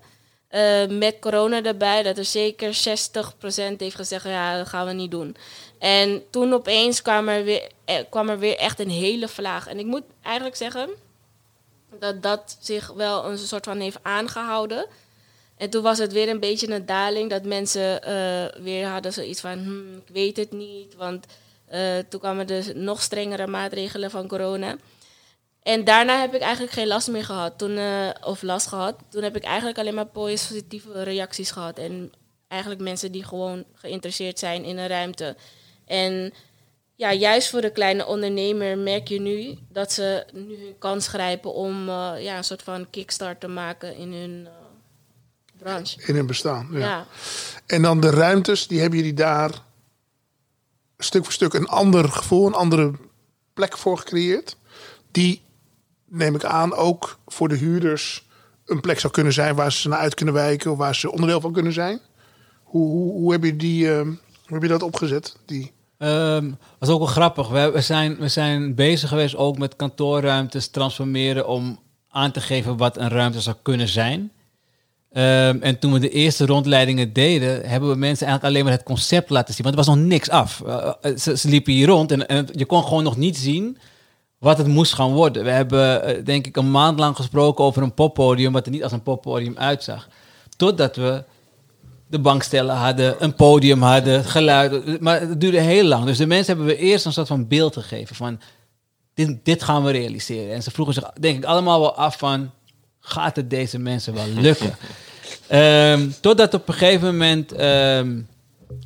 eh, 0.50 0.88
met 0.88 1.20
corona 1.20 1.64
erbij, 1.64 2.04
dat 2.04 2.18
er 2.18 2.26
zeker 2.26 2.74
60% 2.74 3.78
heeft 3.78 3.96
gezegd, 3.96 4.24
ja, 4.26 4.58
dat 4.58 4.68
gaan 4.68 4.86
we 4.86 4.94
niet 4.94 5.12
doen. 5.12 5.36
En 5.80 6.24
toen 6.30 6.54
opeens 6.54 7.02
kwam 7.02 7.28
er, 7.28 7.44
weer, 7.44 7.70
eh, 7.86 7.96
kwam 8.10 8.30
er 8.30 8.40
weer 8.40 8.58
echt 8.58 8.80
een 8.80 8.90
hele 8.90 9.28
vlaag. 9.28 9.68
En 9.68 9.80
ik 9.80 9.86
moet 9.86 10.04
eigenlijk 10.22 10.56
zeggen 10.56 10.90
dat 12.00 12.24
dat 12.24 12.58
zich 12.60 12.88
wel 12.88 13.26
een 13.26 13.38
soort 13.38 13.66
van 13.66 13.80
heeft 13.80 13.98
aangehouden. 14.02 14.86
En 15.58 15.70
toen 15.70 15.84
was 15.84 15.98
het 15.98 16.14
weer 16.14 16.30
een 16.30 16.40
beetje 16.40 16.72
een 16.72 16.86
daling, 16.86 17.30
dat 17.30 17.44
mensen 17.44 18.04
eh, 18.04 18.62
weer 18.62 18.88
hadden 18.88 19.14
zoiets 19.14 19.42
van, 19.42 19.58
hm, 19.58 19.98
ik 19.98 20.14
weet 20.14 20.38
het 20.38 20.52
niet, 20.52 20.96
want 20.96 21.26
toen 22.10 22.20
kwamen 22.20 22.48
dus 22.48 22.72
nog 22.74 23.02
strengere 23.02 23.48
maatregelen 23.48 24.12
van 24.12 24.28
corona. 24.28 24.76
En 25.64 25.84
daarna 25.84 26.20
heb 26.20 26.34
ik 26.34 26.42
eigenlijk 26.42 26.74
geen 26.74 26.88
last 26.88 27.08
meer 27.08 27.26
gehad, 27.26 27.58
toen, 27.58 27.78
eh, 27.78 28.10
of 28.22 28.42
last 28.42 28.68
gehad. 28.68 28.96
Toen 29.10 29.24
heb 29.24 29.36
ik 29.36 29.44
eigenlijk 29.44 29.78
alleen 29.78 29.94
maar 29.94 30.06
positieve 30.06 31.04
reacties 31.04 31.52
gehad. 31.52 31.78
En 31.78 32.12
eigenlijk 32.48 32.82
mensen 32.82 33.12
die 33.12 33.24
gewoon 33.24 33.64
geïnteresseerd 33.74 34.40
zijn 34.40 34.64
in 34.64 34.78
een 34.78 34.88
ruimte. 34.88 35.36
En 35.86 36.34
ja, 36.96 37.14
juist 37.14 37.50
voor 37.50 37.62
de 37.62 37.72
kleine 37.72 38.06
ondernemer 38.06 38.78
merk 38.78 39.08
je 39.08 39.20
nu 39.20 39.58
dat 39.70 39.92
ze 39.92 40.26
nu 40.34 40.58
hun 40.58 40.76
kans 40.80 41.08
grijpen 41.08 41.54
om 41.54 41.90
eh, 41.90 42.12
ja, 42.20 42.38
een 42.38 42.44
soort 42.44 42.64
van 42.64 42.90
kickstart 42.90 43.40
te 43.40 43.48
maken 43.48 43.96
in 43.96 44.14
hun 44.14 44.48
eh, 44.48 44.52
branche. 45.58 46.08
In 46.08 46.16
hun 46.16 46.28
bestaan. 46.28 46.68
Ja. 46.72 46.80
Ja. 46.80 47.06
En 47.66 47.82
dan 47.82 48.00
de 48.00 48.10
ruimtes, 48.10 48.68
die 48.68 48.80
hebben 48.80 49.00
jullie 49.00 49.14
daar 49.14 49.52
stuk 50.98 51.24
voor 51.24 51.34
stuk 51.34 51.54
een 51.54 51.68
ander 51.68 52.10
gevoel, 52.10 52.48
een 52.48 52.54
andere 52.54 52.92
plek 53.54 53.78
voor 53.78 53.98
gecreëerd. 53.98 54.56
Die, 55.12 55.42
neem 56.10 56.36
ik 56.36 56.44
aan, 56.44 56.74
ook 56.74 57.20
voor 57.28 57.48
de 57.48 57.58
huurders 57.58 58.28
een 58.66 58.82
plek 58.82 59.00
zou 59.00 59.14
kunnen 59.14 59.34
zijn 59.34 59.56
waar 59.56 59.72
ze 59.72 59.90
naar 59.90 60.00
uit 60.00 60.14
kunnen 60.14 60.34
wijken 60.34 60.72
of 60.72 60.78
waar 60.78 60.96
ze 60.96 61.12
onderdeel 61.12 61.42
van 61.42 61.52
kunnen 61.52 61.74
zijn. 61.74 62.00
Hoe, 62.64 62.90
hoe, 62.90 63.12
hoe 63.12 63.32
heb 63.32 63.44
je 63.44 63.56
die, 63.56 63.92
eh, 63.92 64.02
hoe 64.02 64.18
heb 64.48 64.62
je 64.62 64.68
dat 64.68 64.84
opgezet? 64.84 65.38
Die, 65.46 65.72
Ehm 66.00 66.52
was 66.80 66.90
ook 66.90 66.98
wel 67.00 67.08
grappig. 67.08 67.50
We, 67.50 67.82
zijn, 67.82 68.18
we 68.18 68.28
zijn 68.28 68.76
bezig 68.76 69.10
geweest 69.10 69.36
ook 69.36 69.58
met 69.58 69.76
kantoorruimtes 69.76 70.68
transformeren 70.68 71.48
om 71.48 71.80
aan 72.10 72.32
te 72.32 72.42
geven 72.42 72.78
wat 72.78 72.98
een 72.98 73.10
ruimte 73.10 73.42
zou 73.42 73.56
kunnen 73.62 73.88
zijn. 73.88 74.32
Ehm, 75.12 75.58
en 75.62 75.80
toen 75.80 75.94
we 75.94 76.00
de 76.00 76.10
eerste 76.10 76.46
rondleidingen 76.46 77.14
deden, 77.14 77.70
hebben 77.70 77.90
we 77.90 77.96
mensen 77.96 78.28
eigenlijk 78.28 78.44
alleen 78.44 78.64
maar 78.64 78.78
het 78.78 78.88
concept 78.88 79.30
laten 79.30 79.54
zien. 79.54 79.64
Want 79.64 79.78
er 79.78 79.86
was 79.86 79.96
nog 79.96 80.06
niks 80.06 80.30
af. 80.30 80.62
Eh, 80.66 80.92
eh, 81.02 81.18
ze, 81.18 81.48
liepen 81.50 81.74
hier 81.74 81.88
rond 81.88 82.12
en 82.12 82.48
je 82.52 82.66
kon 82.66 82.84
gewoon 82.84 83.04
nog 83.04 83.18
niet 83.18 83.38
zien 83.38 83.78
wat 84.40 84.58
het 84.58 84.68
moest 84.68 84.94
gaan 84.94 85.14
worden. 85.14 85.44
We 85.44 85.50
hebben 85.50 86.04
eh, 86.04 86.26
denk 86.26 86.48
ik 86.48 86.56
een 86.56 86.72
maand 86.72 87.00
lang 87.00 87.16
gesproken 87.16 87.64
over 87.64 87.84
een 87.84 87.94
poppodium, 87.94 88.52
wat 88.52 88.66
er 88.66 88.72
niet 88.72 88.84
als 88.84 88.92
een 88.92 89.04
poppodium 89.04 89.58
uitzag. 89.58 90.08
Totdat 90.58 90.96
we 90.96 91.24
de 92.08 92.20
bankstellen 92.20 92.76
hadden, 92.76 93.24
een 93.24 93.36
podium 93.36 93.82
hadden, 93.82 94.24
geluid. 94.24 95.02
Maar 95.02 95.20
het 95.20 95.42
duurde 95.42 95.60
heel 95.60 95.84
lang. 95.84 96.06
Dus 96.06 96.18
de 96.18 96.26
mensen 96.26 96.58
hebben 96.58 96.76
we 96.76 96.82
eerst 96.82 97.06
een 97.06 97.14
soort 97.14 97.28
van 97.28 97.48
beeld 97.48 97.74
gegeven 97.74 98.16
van 98.16 98.40
dit, 99.14 99.38
dit 99.44 99.64
gaan 99.64 99.84
we 99.84 99.92
realiseren. 99.92 100.54
En 100.54 100.64
ze 100.64 100.72
vroegen 100.72 100.94
zich 100.94 101.12
denk 101.20 101.38
ik 101.38 101.44
allemaal 101.44 101.80
wel 101.80 101.96
af 101.96 102.18
van 102.18 102.52
gaat 103.00 103.36
het 103.36 103.50
deze 103.50 103.80
mensen 103.80 104.14
wel 104.14 104.28
lukken? 104.28 104.76
Ehm, 105.48 106.10
totdat 106.22 106.54
op 106.54 106.68
een 106.68 106.74
gegeven 106.74 107.08
moment 107.08 107.52
ehm, 107.52 108.22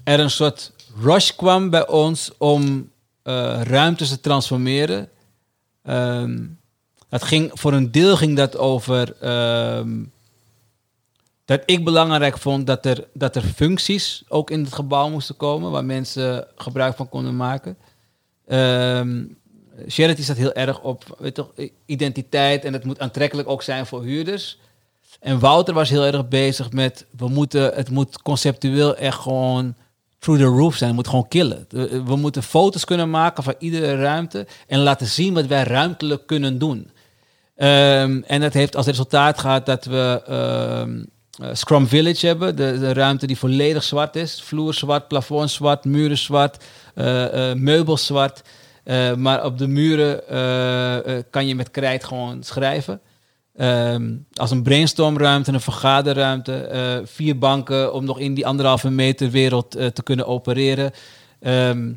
er 0.04 0.20
een 0.20 0.30
soort 0.30 0.72
rush 1.02 1.32
kwam 1.32 1.70
bij 1.70 1.88
ons 1.88 2.32
om 2.38 2.90
eh, 3.24 3.62
ruimtes 3.64 4.10
te 4.10 4.20
transformeren. 4.20 5.10
Ehm, 5.84 6.46
dat 7.10 7.24
ging, 7.24 7.52
voor 7.54 7.74
een 7.74 7.92
deel 7.92 8.18
ging 8.18 8.38
dat 8.38 8.58
over 8.58 9.16
ehm, 9.20 10.04
dat 11.46 11.62
ik 11.66 11.84
belangrijk 11.84 12.38
vond 12.38 12.68
dat 12.68 12.86
er, 12.86 13.08
dat 13.14 13.36
er 13.36 13.44
functies 13.44 14.24
ook 14.28 14.50
in 14.50 14.64
het 14.64 14.74
gebouw 14.74 15.10
moesten 15.10 15.38
komen 15.38 15.72
waar 15.72 15.86
mensen 15.86 16.48
gebruik 16.56 16.96
van 16.96 17.10
konden 17.10 17.36
maken. 17.36 17.78
Ehm 18.48 19.24
Charity 19.88 20.22
staat 20.22 20.38
heel 20.38 20.54
erg 20.54 20.82
op 20.82 21.16
weet 21.20 21.36
toch, 21.36 21.52
identiteit 21.86 22.66
en 22.66 22.74
het 22.74 22.84
moet 22.84 23.00
aantrekkelijk 23.00 23.48
ook 23.48 23.62
zijn 23.62 23.86
voor 23.86 24.04
huurders. 24.04 24.60
En 25.20 25.40
Wouter 25.40 25.74
was 25.74 25.90
heel 25.90 26.06
erg 26.06 26.28
bezig 26.28 26.72
met, 26.72 27.06
we 27.18 27.28
moeten, 27.28 27.74
het 27.74 27.90
moet 27.90 28.22
conceptueel 28.22 28.96
echt 28.96 29.20
gewoon 29.20 29.76
through 30.24 30.42
the 30.42 30.48
roof 30.48 30.76
zijn. 30.76 30.90
Het 30.90 30.98
moet 30.98 31.08
gewoon 31.08 31.28
killen. 31.28 31.66
We 31.70 32.04
we 32.04 32.16
moeten 32.16 32.44
foto's 32.44 32.86
kunnen 32.86 33.10
maken 33.10 33.44
van 33.44 33.56
iedere 33.60 33.96
ruimte 33.96 34.48
en 34.68 34.80
laten 34.80 35.08
zien 35.08 35.34
wat 35.34 35.46
wij 35.46 35.64
ruimtelijk 35.64 36.26
kunnen 36.28 36.58
doen. 36.58 36.92
Ehm, 37.56 38.22
en 38.28 38.42
dat 38.42 38.54
heeft 38.54 38.76
als 38.76 38.86
resultaat 38.86 39.40
gehad 39.40 39.66
dat 39.66 39.86
we 39.86 40.22
ehm, 40.28 41.04
eh, 41.42 41.56
Scrum 41.56 41.88
Village 41.88 42.28
hebben. 42.28 42.56
De, 42.56 42.94
ruimte 42.94 43.28
die 43.28 43.38
volledig 43.38 43.84
zwart 43.84 44.16
is. 44.16 44.42
Vloer 44.42 44.74
zwart, 44.74 45.08
plafond 45.08 45.52
zwart, 45.52 45.86
muren 45.86 46.18
zwart, 46.18 46.64
eh, 46.96 47.50
eh, 47.52 47.58
meubels 47.58 48.06
zwart. 48.06 48.42
Eh, 48.84 49.16
maar 49.16 49.46
op 49.46 49.58
de 49.58 49.68
muren 49.68 50.28
eh, 50.28 51.18
eh, 51.18 51.24
kan 51.30 51.48
je 51.48 51.56
met 51.56 51.72
krijt 51.72 52.04
gewoon 52.04 52.44
schrijven. 52.44 53.02
Ehm, 53.54 54.16
als 54.34 54.52
een 54.52 54.64
brainstormruimte, 54.64 55.52
een 55.52 55.62
vergaderruimte, 55.62 56.56
eh, 56.56 56.98
vier 57.04 57.38
banken 57.38 57.94
om 57.94 58.06
nog 58.06 58.20
in 58.20 58.34
die 58.34 58.48
anderhalve 58.48 58.90
meter 58.90 59.30
wereld 59.30 59.76
eh, 59.76 59.88
te 59.88 60.04
kunnen 60.04 60.28
opereren. 60.28 60.92
Ehm, 61.40 61.92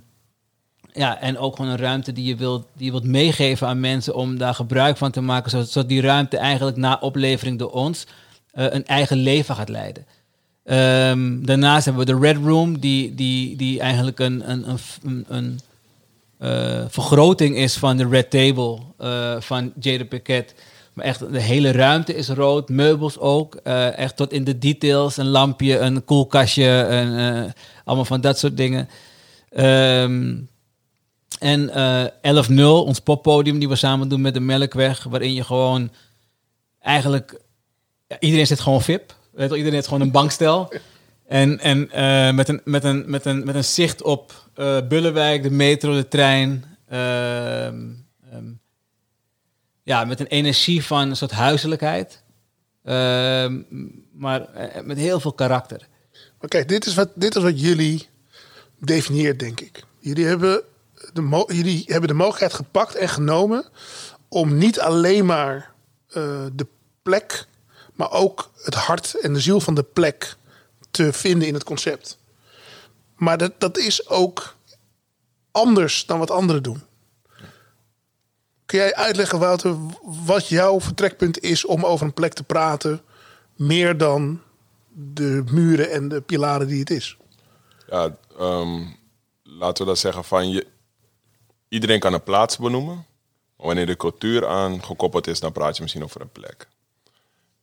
ja, 0.92 1.20
en 1.20 1.38
ook 1.38 1.56
gewoon 1.56 1.70
een 1.70 1.78
ruimte 1.78 2.12
die 2.12 2.24
je 2.24 2.36
wilt, 2.36 2.66
die 2.74 2.84
je 2.84 2.90
wilt 2.90 3.04
meegeven 3.04 3.68
aan 3.68 3.80
mensen 3.80 4.14
om 4.14 4.38
daar 4.38 4.54
gebruik 4.54 4.96
van 4.96 5.10
te 5.10 5.20
maken, 5.20 5.50
zodat, 5.50 5.88
die 5.88 6.00
ruimte 6.00 6.36
eigenlijk 6.36 6.76
na 6.76 6.98
oplevering 7.00 7.58
door 7.58 7.70
ons 7.70 8.06
eh, 8.50 8.66
een 8.68 8.86
eigen 8.86 9.16
leven 9.16 9.54
gaat 9.54 9.68
leiden. 9.68 10.06
Ehm, 10.64 11.44
daarnaast 11.44 11.84
hebben 11.84 12.06
we 12.06 12.12
de 12.12 12.18
Red 12.18 12.36
Room, 12.36 12.80
die, 12.80 13.14
die, 13.14 13.56
die 13.56 13.80
eigenlijk 13.80 14.18
een, 14.18 14.50
een, 14.50 14.64
een, 15.02 15.24
een, 15.28 15.60
vergroting 16.90 17.56
is 17.56 17.76
van 17.76 17.96
de 17.96 18.08
Red 18.08 18.30
Table 18.30 18.78
van 19.40 19.72
Jada 19.80 20.04
Pickett. 20.04 20.54
Maar 20.96 21.04
echt, 21.04 21.32
de 21.32 21.40
hele 21.40 21.70
ruimte 21.70 22.14
is 22.14 22.28
rood, 22.28 22.68
meubels 22.68 23.18
ook. 23.18 23.54
eh, 23.54 23.98
echt 23.98 24.16
tot 24.16 24.32
in 24.32 24.44
de 24.44 24.58
details, 24.58 25.16
een 25.16 25.28
lampje, 25.28 25.78
een 25.78 26.04
koelkastje, 26.04 26.80
en, 26.80 27.18
eh, 27.18 27.52
allemaal 27.84 28.04
van 28.04 28.20
dat 28.20 28.38
soort 28.38 28.56
dingen. 28.56 28.88
Ehm, 29.50 30.36
en 31.38 31.70
eh 31.70 32.04
11.0, 32.22 32.84
ons 32.84 33.00
poppodium 33.00 33.58
die 33.58 33.68
we 33.68 33.76
samen 33.76 34.08
doen 34.08 34.20
met 34.20 34.34
de 34.34 34.40
Melkweg, 34.40 35.04
waarin 35.04 35.34
je 35.34 35.44
gewoon 35.44 35.90
eigenlijk... 36.80 37.40
Iedereen 38.20 38.46
zit 38.46 38.60
gewoon 38.60 38.82
VIP. 38.82 39.14
Weet 39.32 39.48
je 39.48 39.54
iedereen 39.54 39.74
heeft 39.74 39.86
gewoon 39.88 40.02
een 40.02 40.10
bankstel. 40.10 40.72
En, 41.26 41.60
en 41.60 41.78
met, 42.34 42.48
een, 42.48 42.60
met, 42.64 42.84
een, 42.84 43.04
met, 43.06 43.24
een, 43.24 43.44
met 43.44 43.54
een 43.54 43.64
zicht 43.64 44.02
op 44.02 44.48
eh 44.54 44.76
Bullenwijk, 44.88 45.42
de 45.42 45.50
metro, 45.50 45.94
de 45.94 46.08
trein. 46.08 46.64
ehm, 46.88 47.84
ja, 49.86 50.04
met 50.04 50.20
een 50.20 50.26
energie 50.26 50.84
van 50.84 51.08
een 51.10 51.16
soort 51.16 51.30
huiselijkheid. 51.30 52.22
Ehm, 52.84 53.62
maar 54.12 54.54
eh, 54.54 54.82
met 54.82 54.96
heel 54.96 55.20
veel 55.20 55.32
karakter. 55.32 55.88
Kijk, 56.48 56.68
dit 56.68 56.86
is, 56.86 56.94
wat, 56.94 57.08
dit 57.14 57.36
is 57.36 57.42
wat 57.42 57.60
jullie 57.60 58.08
definieert, 58.78 59.38
denk 59.38 59.60
ik. 59.60 59.84
Jullie 59.98 60.26
hebben, 60.26 60.62
de 61.12 61.44
jullie 61.46 61.84
hebben 61.86 62.08
de 62.08 62.14
mogelijkheid 62.14 62.54
gepakt 62.54 62.94
en 62.94 63.08
genomen 63.08 63.64
om 64.28 64.58
niet 64.58 64.80
alleen 64.80 65.26
maar 65.26 65.72
eh, 66.08 66.46
de 66.52 66.66
plek, 67.02 67.46
maar 67.94 68.10
ook 68.12 68.50
het 68.62 68.74
hart 68.74 69.14
en 69.14 69.32
de 69.32 69.40
ziel 69.40 69.60
van 69.60 69.74
de 69.74 69.82
plek 69.82 70.36
te 70.90 71.12
vinden 71.12 71.48
in 71.48 71.54
het 71.54 71.64
concept. 71.64 72.18
Maar 73.16 73.38
dat, 73.38 73.52
dat 73.58 73.78
is 73.78 74.08
ook 74.08 74.56
anders 75.50 76.06
dan 76.06 76.18
wat 76.18 76.30
anderen 76.30 76.62
doen. 76.62 76.82
Kun 78.66 78.78
jij 78.78 78.94
uitleggen, 78.94 79.38
Wouter, 79.38 79.76
wat 80.24 80.48
jouw 80.48 80.80
vertrekpunt 80.80 81.40
is 81.40 81.64
om 81.64 81.84
over 81.84 82.06
een 82.06 82.14
plek 82.14 82.32
te 82.32 82.42
praten? 82.44 83.00
meer 83.56 83.96
dan 83.96 84.40
de 84.92 85.44
muren 85.50 85.90
en 85.90 86.08
de 86.08 86.20
pilaren 86.20 86.66
die 86.66 86.78
het 86.80 86.90
is. 86.90 87.16
Ja, 87.88 88.16
ehm, 88.38 88.82
laten 89.42 89.84
we 89.84 89.90
dat 89.90 89.98
zeggen 89.98 90.24
van 90.24 90.50
je. 90.50 90.66
Iedereen 91.68 92.00
kan 92.00 92.12
een 92.12 92.22
plaats 92.22 92.56
benoemen. 92.58 92.94
Maar 93.56 93.66
wanneer 93.66 93.86
de 93.86 93.96
cultuur 93.96 94.46
aan 94.46 94.84
gekoppeld 94.84 95.26
is, 95.26 95.40
dan 95.40 95.52
praat 95.52 95.76
je 95.76 95.82
misschien 95.82 96.04
over 96.04 96.20
een 96.20 96.32
plek. 96.32 96.68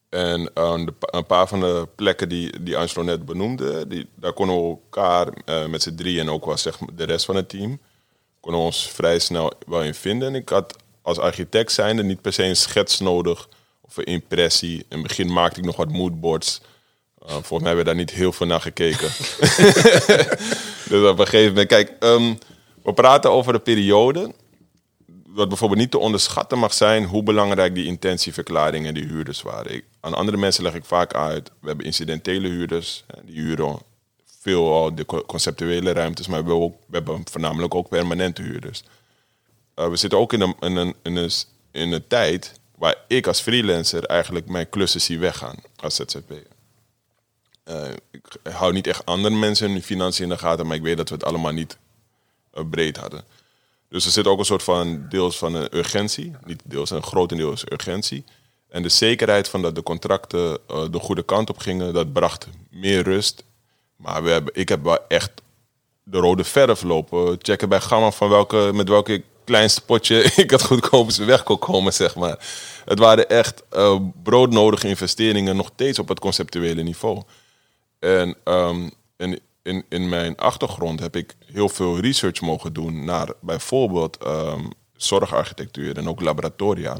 En 0.09 0.53
eh, 0.53 0.85
pa- 0.99 1.17
een 1.17 1.25
paar 1.25 1.47
van 1.47 1.59
de 1.59 1.87
plekken 1.95 2.29
die, 2.29 2.63
die 2.63 2.77
Angelo 2.77 3.03
net 3.03 3.25
benoemde, 3.25 3.87
die, 3.87 4.09
daar 4.15 4.33
konden 4.33 4.55
we 4.55 4.61
elkaar 4.63 5.27
eh, 5.45 5.65
met 5.65 5.81
z'n 5.81 5.95
drieën 5.95 6.19
en 6.19 6.29
ook 6.29 6.45
wel 6.45 6.57
zeg, 6.57 6.77
de 6.93 7.03
rest 7.03 7.25
van 7.25 7.35
het 7.35 7.49
team, 7.49 7.79
konden 8.39 8.59
we 8.61 8.65
ons 8.67 8.89
vrij 8.89 9.19
snel 9.19 9.51
wel 9.67 9.83
in 9.83 9.93
vinden. 9.95 10.27
En 10.27 10.35
ik 10.35 10.49
had 10.49 10.75
als 11.03 11.17
architect 11.17 11.71
zijnde 11.71 12.03
niet 12.03 12.21
per 12.21 12.33
se 12.33 12.43
een 12.43 12.55
schets 12.55 12.99
nodig 12.99 13.47
of 13.81 13.97
een 13.97 14.03
impressie. 14.03 14.77
In 14.77 14.97
het 14.97 15.07
begin 15.07 15.33
maakte 15.33 15.59
ik 15.59 15.65
nog 15.65 15.75
wat 15.75 15.91
moodboards. 15.91 16.61
Uh, 17.23 17.29
volgens 17.29 17.61
mij 17.61 17.73
werd 17.73 17.85
daar 17.85 17.95
niet 17.95 18.11
heel 18.11 18.31
veel 18.31 18.47
naar 18.47 18.61
gekeken. 18.61 19.07
dus 20.89 21.09
op 21.09 21.19
een 21.19 21.27
gegeven 21.27 21.47
moment, 21.47 21.67
kijk, 21.67 21.95
ehm, 21.99 22.33
we 22.83 22.93
praten 22.93 23.31
over 23.31 23.53
de 23.53 23.59
periode 23.59 24.33
wat 25.33 25.47
bijvoorbeeld 25.47 25.79
niet 25.79 25.91
te 25.91 25.97
onderschatten 25.97 26.59
mag 26.59 26.73
zijn 26.73 27.05
hoe 27.05 27.23
belangrijk 27.23 27.75
die 27.75 27.85
intentieverklaringen 27.85 28.87
en 28.87 28.93
die 28.93 29.05
huurders 29.05 29.41
waren. 29.41 29.73
Ik, 29.73 29.85
aan 29.99 30.13
andere 30.13 30.37
mensen 30.37 30.63
leg 30.63 30.73
ik 30.73 30.85
vaak 30.85 31.13
uit, 31.13 31.51
we 31.59 31.67
hebben 31.67 31.85
incidentele 31.85 32.47
huurders, 32.47 33.05
die 33.25 33.41
huren 33.41 33.79
veel 34.41 34.95
de 34.95 35.05
co- 35.05 35.23
conceptuele 35.25 35.91
ruimtes, 35.91 36.27
maar 36.27 36.43
we 36.43 36.49
hebben, 36.49 36.65
ook, 36.65 36.75
we 36.87 36.95
hebben 36.95 37.21
voornamelijk 37.31 37.75
ook 37.75 37.89
permanente 37.89 38.41
huurders. 38.41 38.83
Uh, 39.75 39.87
we 39.87 39.95
zitten 39.95 40.19
ook 40.19 40.33
in 40.33 40.41
een, 40.41 40.55
in, 40.59 40.75
een, 40.75 40.95
in, 41.71 41.91
een, 41.91 42.07
tijd 42.07 42.59
waar 42.77 42.95
ik 43.07 43.27
als 43.27 43.41
freelancer 43.41 44.05
eigenlijk 44.05 44.47
mijn 44.47 44.69
klussen 44.69 45.01
zie 45.01 45.19
weggaan 45.19 45.55
als 45.75 45.95
ZZP'er. 45.95 46.43
Uh, 47.67 47.87
ik 48.11 48.25
hou 48.51 48.73
niet 48.73 48.87
echt 48.87 49.05
andere 49.05 49.35
mensen 49.35 49.71
hun 49.71 49.83
financiën 49.83 50.23
in 50.23 50.29
de 50.29 50.37
gaten, 50.37 50.67
maar 50.67 50.75
ik 50.75 50.81
weet 50.81 50.97
dat 50.97 51.09
we 51.09 51.15
het 51.15 51.23
allemaal 51.23 51.51
niet 51.51 51.77
uh, 52.53 52.63
breed 52.69 52.97
hadden. 52.97 53.23
Dus 53.89 54.05
er 54.05 54.11
zit 54.11 54.27
ook 54.27 54.39
een 54.39 54.45
soort 54.45 54.63
van 54.63 55.05
deels 55.09 55.37
van 55.37 55.55
een 55.55 55.77
urgentie. 55.77 56.35
Niet 56.45 56.61
deels, 56.65 56.89
een 56.89 57.03
grotendeels 57.03 57.63
urgentie. 57.71 58.23
En 58.69 58.83
de 58.83 58.89
zekerheid 58.89 59.47
van 59.49 59.61
dat 59.61 59.75
de 59.75 59.83
contracten 59.83 60.59
de 60.67 60.99
goede 60.99 61.23
kant 61.23 61.49
op 61.49 61.57
gingen, 61.57 61.93
dat 61.93 62.13
bracht 62.13 62.47
meer 62.69 63.03
rust. 63.03 63.43
Maar 63.95 64.23
we 64.23 64.29
hebben, 64.29 64.55
ik 64.55 64.69
heb 64.69 64.83
wel 64.83 65.07
echt 65.07 65.31
de 66.03 66.17
rode 66.17 66.43
verf 66.43 66.81
lopen. 66.81 67.37
Checken 67.41 67.69
bij 67.69 67.81
Gamma 67.81 68.11
van 68.11 68.29
welke, 68.29 68.71
met 68.73 68.89
welke 68.89 69.23
kleinste 69.43 69.81
potje 69.81 70.23
ik 70.43 70.51
het 70.51 70.63
goedkoopste 70.63 71.25
weg 71.25 71.43
kon 71.43 71.59
komen, 71.59 71.93
zeg 71.93 72.15
maar. 72.15 72.47
Het 72.85 72.99
waren 72.99 73.29
echt 73.29 73.63
uh, 73.73 73.99
broodnodige 74.23 74.87
investeringen, 74.87 75.55
nog 75.55 75.69
steeds 75.73 75.99
op 75.99 76.07
het 76.07 76.19
conceptuele 76.19 76.83
niveau. 76.83 77.21
En, 77.99 78.35
um, 78.43 78.91
en 79.17 79.39
in, 79.63 79.85
in 79.89 80.09
mijn 80.09 80.37
achtergrond 80.37 80.99
heb 80.99 81.15
ik 81.15 81.35
heel 81.45 81.69
veel 81.69 81.99
research 81.99 82.41
mogen 82.41 82.73
doen 82.73 83.05
naar 83.05 83.33
bijvoorbeeld 83.41 84.17
um, 84.25 84.71
zorgarchitectuur 84.95 85.97
en 85.97 86.09
ook 86.09 86.21
laboratoria. 86.21 86.97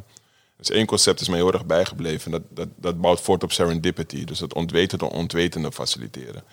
Dus 0.57 0.69
één 0.69 0.85
concept 0.85 1.21
is 1.21 1.27
mij 1.27 1.37
heel 1.37 1.53
erg 1.53 1.65
bijgebleven. 1.65 2.31
Dat, 2.31 2.41
dat, 2.49 2.67
dat 2.75 3.01
bouwt 3.01 3.21
voort 3.21 3.43
op 3.43 3.51
serendipity. 3.51 4.23
Dus 4.23 4.39
het 4.39 4.53
ontwetende 4.53 5.09
onwetende 5.09 5.71
faciliteren. 5.71 6.43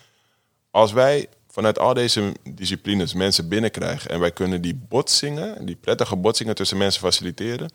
Als 0.71 0.93
wij 0.93 1.29
vanuit 1.51 1.79
al 1.79 1.95
deze 1.95 2.33
disciplines 2.55 3.15
mensen 3.15 3.49
binnenkrijgen 3.49 4.11
en 4.11 4.21
wij 4.21 4.31
kunnen 4.31 4.63
die 4.63 4.75
botsingen, 4.89 5.67
die 5.67 5.77
prettige 5.77 6.17
botsingen 6.17 6.55
tussen 6.55 6.77
mensen 6.77 7.01
faciliteren, 7.01 7.71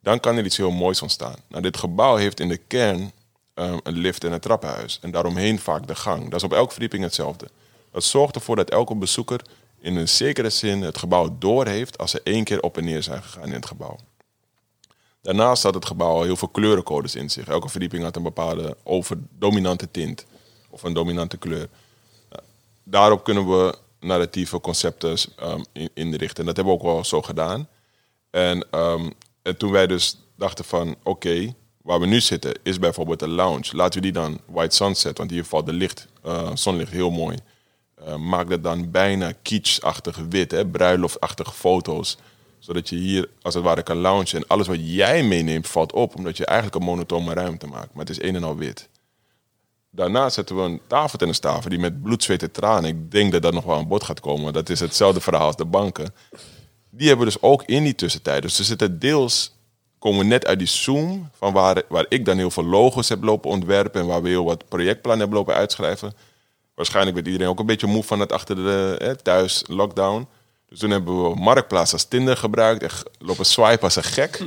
dan 0.00 0.20
kan 0.20 0.36
er 0.36 0.44
iets 0.44 0.56
heel 0.56 0.70
moois 0.70 1.02
ontstaan. 1.02 1.36
Nou, 1.48 1.62
dit 1.62 1.76
gebouw 1.76 2.16
heeft 2.16 2.40
in 2.40 2.48
de 2.48 2.56
kern 2.56 3.12
um, 3.54 3.80
een 3.82 3.98
lift 3.98 4.24
en 4.24 4.32
een 4.32 4.40
trappenhuis. 4.40 4.98
En 5.02 5.10
daaromheen 5.10 5.58
vaak 5.58 5.86
de 5.86 5.94
gang. 5.94 6.24
Dat 6.24 6.34
is 6.34 6.42
op 6.42 6.52
elke 6.52 6.72
verdieping 6.72 7.02
hetzelfde. 7.02 7.48
Dat 7.90 8.04
zorgt 8.04 8.34
ervoor 8.34 8.56
dat 8.56 8.70
elke 8.70 8.94
bezoeker 8.94 9.40
in 9.80 9.96
een 9.96 10.08
zekere 10.08 10.50
zin 10.50 10.82
het 10.82 10.98
gebouw 10.98 11.36
doorheeft 11.38 11.98
als 11.98 12.10
ze 12.10 12.20
één 12.24 12.44
keer 12.44 12.62
op 12.62 12.76
en 12.76 12.84
neer 12.84 13.02
zijn 13.02 13.22
gegaan 13.22 13.46
in 13.46 13.52
het 13.52 13.66
gebouw. 13.66 13.96
Daarnaast 15.22 15.62
had 15.62 15.74
het 15.74 15.86
gebouw 15.86 16.22
heel 16.22 16.36
veel 16.36 16.48
kleurencodes 16.48 17.14
in 17.14 17.30
zich. 17.30 17.48
Elke 17.48 17.68
verdieping 17.68 18.02
had 18.02 18.16
een 18.16 18.22
bepaalde 18.22 18.76
overdominante 18.82 19.90
tint 19.90 20.26
of 20.70 20.82
een 20.82 20.92
dominante 20.92 21.36
kleur. 21.36 21.68
Daarop 22.88 23.24
kunnen 23.24 23.46
we 23.48 23.74
narratieve 24.00 24.60
concepten 24.60 25.16
um, 25.42 25.64
inrichten. 25.94 26.38
En 26.38 26.46
dat 26.46 26.56
hebben 26.56 26.74
we 26.74 26.80
ook 26.80 26.86
wel 26.86 27.04
zo 27.04 27.22
gedaan. 27.22 27.68
En, 28.30 28.66
um, 28.70 29.12
en 29.42 29.56
toen 29.56 29.70
wij 29.70 29.86
dus 29.86 30.18
dachten 30.36 30.64
van 30.64 30.96
oké, 31.02 31.54
waar 31.82 32.00
we 32.00 32.06
nu 32.06 32.20
zitten 32.20 32.58
is 32.62 32.78
bijvoorbeeld 32.78 33.22
een 33.22 33.30
lounge. 33.30 33.76
Laten 33.76 33.94
we 33.94 34.00
die 34.00 34.12
dan 34.12 34.40
White 34.46 34.76
Sunset, 34.76 35.18
want 35.18 35.30
hier 35.30 35.44
valt 35.44 35.66
de 35.66 35.72
licht, 35.72 36.06
uh, 36.26 36.50
zonlicht 36.54 36.92
heel 36.92 37.10
mooi. 37.10 37.36
Uh, 38.06 38.16
maak 38.16 38.50
dat 38.50 38.62
dan 38.62 38.90
bijna 38.90 39.32
kitsch-achtig 39.42 40.16
wit, 40.28 40.50
hè, 40.50 40.66
bruiloftachtige 40.66 41.52
foto's. 41.52 42.18
Zodat 42.58 42.88
je 42.88 42.96
hier 42.96 43.28
als 43.42 43.54
het 43.54 43.64
ware 43.64 43.82
kan 43.82 43.96
loungen. 43.96 44.26
En 44.26 44.46
alles 44.46 44.66
wat 44.66 44.78
jij 44.80 45.22
meeneemt 45.22 45.66
valt 45.66 45.92
op, 45.92 46.16
omdat 46.16 46.36
je 46.36 46.46
eigenlijk 46.46 46.76
een 46.76 46.84
monotone 46.84 47.34
ruimte 47.34 47.66
maakt. 47.66 47.94
Maar 47.94 48.06
het 48.06 48.18
is 48.18 48.22
een 48.22 48.34
en 48.34 48.44
al 48.44 48.56
wit. 48.56 48.88
Daarna 49.96 50.28
zetten 50.28 50.56
we 50.56 50.62
een 50.62 50.80
tafeltennistafel 50.86 51.70
die 51.70 51.78
met 51.78 52.02
bloed, 52.02 52.22
zweet 52.22 52.42
en 52.42 52.50
tranen. 52.50 52.90
Ik 52.90 53.10
denk 53.10 53.32
dat 53.32 53.42
dat 53.42 53.52
nog 53.52 53.64
wel 53.64 53.76
aan 53.76 53.88
bod 53.88 54.04
gaat 54.04 54.20
komen. 54.20 54.52
Dat 54.52 54.68
is 54.68 54.80
hetzelfde 54.80 55.20
verhaal 55.20 55.46
als 55.46 55.56
de 55.56 55.64
banken. 55.64 56.14
Die 56.90 57.08
hebben 57.08 57.26
we 57.26 57.32
dus 57.32 57.42
ook 57.42 57.62
in 57.62 57.82
die 57.82 57.94
tussentijd. 57.94 58.42
Dus 58.42 58.58
er 58.58 58.64
zitten 58.64 58.98
deels 58.98 59.54
komen 59.98 60.18
we 60.18 60.24
net 60.24 60.46
uit 60.46 60.58
die 60.58 60.68
Zoom, 60.68 61.30
van 61.36 61.52
waar, 61.52 61.82
waar 61.88 62.06
ik 62.08 62.24
dan 62.24 62.36
heel 62.36 62.50
veel 62.50 62.64
logos 62.64 63.08
heb 63.08 63.22
lopen 63.22 63.50
ontwerpen 63.50 64.00
en 64.00 64.06
waar 64.06 64.22
we 64.22 64.28
heel 64.28 64.44
wat 64.44 64.68
projectplannen 64.68 65.20
hebben 65.20 65.38
lopen 65.38 65.54
uitschrijven. 65.54 66.12
Waarschijnlijk 66.74 67.14
werd 67.14 67.26
iedereen 67.26 67.48
ook 67.48 67.58
een 67.58 67.66
beetje 67.66 67.86
moe 67.86 68.02
van 68.02 68.20
het 68.20 68.32
achter 68.32 68.56
de 68.56 68.96
hè, 68.98 69.16
thuis 69.16 69.64
lockdown. 69.68 70.28
Dus 70.68 70.78
toen 70.78 70.90
hebben 70.90 71.22
we 71.22 71.40
Marktplaats 71.40 71.92
als 71.92 72.04
Tinder 72.04 72.36
gebruikt 72.36 72.82
en 72.82 72.90
lopen 73.18 73.46
swipen 73.46 73.82
als 73.82 73.96
een 73.96 74.02
gek. 74.02 74.42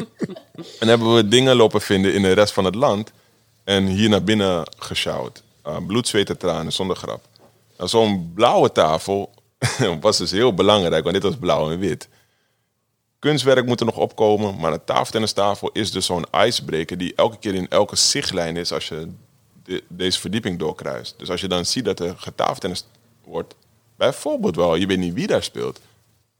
en 0.80 0.88
hebben 0.88 1.14
we 1.14 1.28
dingen 1.28 1.56
lopen 1.56 1.80
vinden 1.80 2.14
in 2.14 2.22
de 2.22 2.32
rest 2.32 2.52
van 2.52 2.64
het 2.64 2.74
land 2.74 3.12
en 3.66 3.86
hier 3.86 4.08
naar 4.08 4.24
binnen 4.24 4.68
gesjouwd. 4.78 5.42
Uh, 5.66 5.76
bloed, 5.86 6.08
zweet 6.08 6.30
en 6.30 6.38
tranen, 6.38 6.72
zonder 6.72 6.96
grap. 6.96 7.24
Nou, 7.76 7.88
Zo'n 7.88 8.32
blauwe 8.34 8.72
tafel 8.72 9.34
was 10.00 10.18
dus 10.18 10.30
heel 10.30 10.54
belangrijk, 10.54 11.02
want 11.02 11.14
dit 11.14 11.22
was 11.22 11.36
blauw 11.36 11.70
en 11.70 11.78
wit. 11.78 12.08
Kunstwerk 13.18 13.66
moet 13.66 13.80
er 13.80 13.86
nog 13.86 13.96
opkomen, 13.96 14.56
maar 14.58 14.72
een 14.72 14.84
tafeltennistafel 14.84 15.70
is 15.72 15.90
dus 15.90 16.06
zo'n 16.06 16.26
icebreaker 16.46 16.98
die 16.98 17.14
elke 17.14 17.38
keer 17.38 17.54
in 17.54 17.68
elke 17.68 17.96
zichtlijn 17.96 18.56
is 18.56 18.72
als 18.72 18.88
je 18.88 19.08
de, 19.64 19.84
deze 19.88 20.20
verdieping 20.20 20.58
doorkruist. 20.58 21.14
Dus 21.18 21.30
als 21.30 21.40
je 21.40 21.48
dan 21.48 21.66
ziet 21.66 21.84
dat 21.84 22.00
er 22.00 22.14
getafeltennis 22.16 22.84
wordt, 23.24 23.54
bijvoorbeeld 23.96 24.56
wel, 24.56 24.74
je 24.74 24.86
weet 24.86 24.98
niet 24.98 25.14
wie 25.14 25.26
daar 25.26 25.42
speelt, 25.42 25.80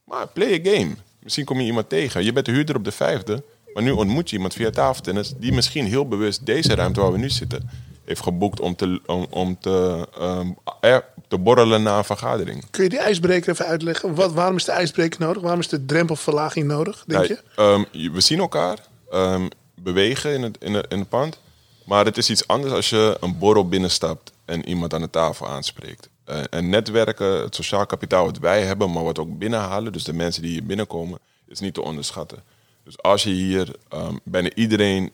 maar 0.05 0.29
play 0.29 0.53
a 0.53 0.71
game. 0.71 0.97
Misschien 1.19 1.45
kom 1.45 1.61
je 1.61 1.67
iemand 1.67 1.89
tegen. 1.89 2.25
Je 2.25 2.33
bent 2.33 2.47
de 2.47 2.53
huurder 2.53 2.77
op 2.77 2.85
de 2.85 2.93
vijfde, 2.93 3.43
maar 3.77 3.85
nu 3.85 3.91
ontmoet 3.91 4.31
je 4.31 4.37
iemand 4.37 4.55
via 4.55 4.71
tafeltennis 4.71 5.33
die 5.37 5.53
misschien 5.53 5.87
heel 5.87 6.09
bewust 6.09 6.47
deze 6.47 6.75
ruimte 6.75 7.01
waar 7.01 7.13
we 7.13 7.19
nu 7.19 7.31
zitten 7.31 7.71
heeft 8.05 8.23
geboekt 8.23 8.61
om 8.61 8.77
te, 8.77 9.01
om, 9.07 9.27
om 9.31 9.59
te, 9.59 10.09
um, 10.21 10.57
te 11.29 11.39
borrelen 11.39 11.83
na 11.83 11.99
een 11.99 12.05
vergadering. 12.05 12.71
Kun 12.71 12.83
je 12.83 12.89
die 12.89 12.99
ijsbreker 12.99 13.53
even 13.53 13.67
uitleggen? 13.67 14.15
Wat, 14.15 14.33
waarom 14.33 14.57
is 14.57 14.65
de 14.65 14.73
ijsbreker 14.73 15.21
nodig? 15.21 15.43
Waarom 15.43 15.61
is 15.61 15.69
de 15.69 15.85
drempelverlaging 15.85 16.67
nodig, 16.67 17.05
denk 17.07 17.25
je? 17.25 17.39
Ja, 17.57 17.73
um, 17.73 18.13
we 18.13 18.21
zien 18.21 18.39
elkaar 18.39 18.79
um, 19.13 19.49
bewegen 19.75 20.35
in 20.35 20.43
het, 20.43 20.57
in, 20.61 20.75
het, 20.75 20.87
in 20.89 20.99
het 20.99 21.09
pand. 21.09 21.39
Maar 21.85 22.05
het 22.05 22.17
is 22.17 22.31
iets 22.31 22.47
anders 22.47 22.73
als 22.73 22.91
je 22.91 23.17
een 23.21 23.39
borrel 23.39 23.69
binnenstapt 23.69 24.33
en 24.45 24.69
iemand 24.69 24.95
aan 24.95 25.01
de 25.01 25.11
tafel 25.11 25.49
aanspreekt. 25.49 26.09
Uh, 26.29 26.39
en 26.51 26.69
netwerken, 26.69 27.43
het 27.43 27.55
sociaal 27.55 27.87
kapitaal 27.87 28.25
wat 28.25 28.39
wij 28.39 28.63
hebben, 28.63 28.93
maar 28.93 29.05
wat 29.05 29.19
ook 29.19 29.39
binnenhalen, 29.39 29.93
dus 29.93 30.05
de 30.05 30.13
mensen 30.13 30.43
die 30.43 30.51
hier 30.51 30.65
binnenkomen, 30.65 31.19
is 31.47 31.61
niet 31.61 31.75
te 31.75 31.83
onderschatten. 31.83 32.55
Dus 32.87 33.03
als 33.03 33.23
je 33.23 33.31
hier 33.31 33.77
um, 33.95 34.21
bijna 34.25 34.51
iedereen. 34.55 35.13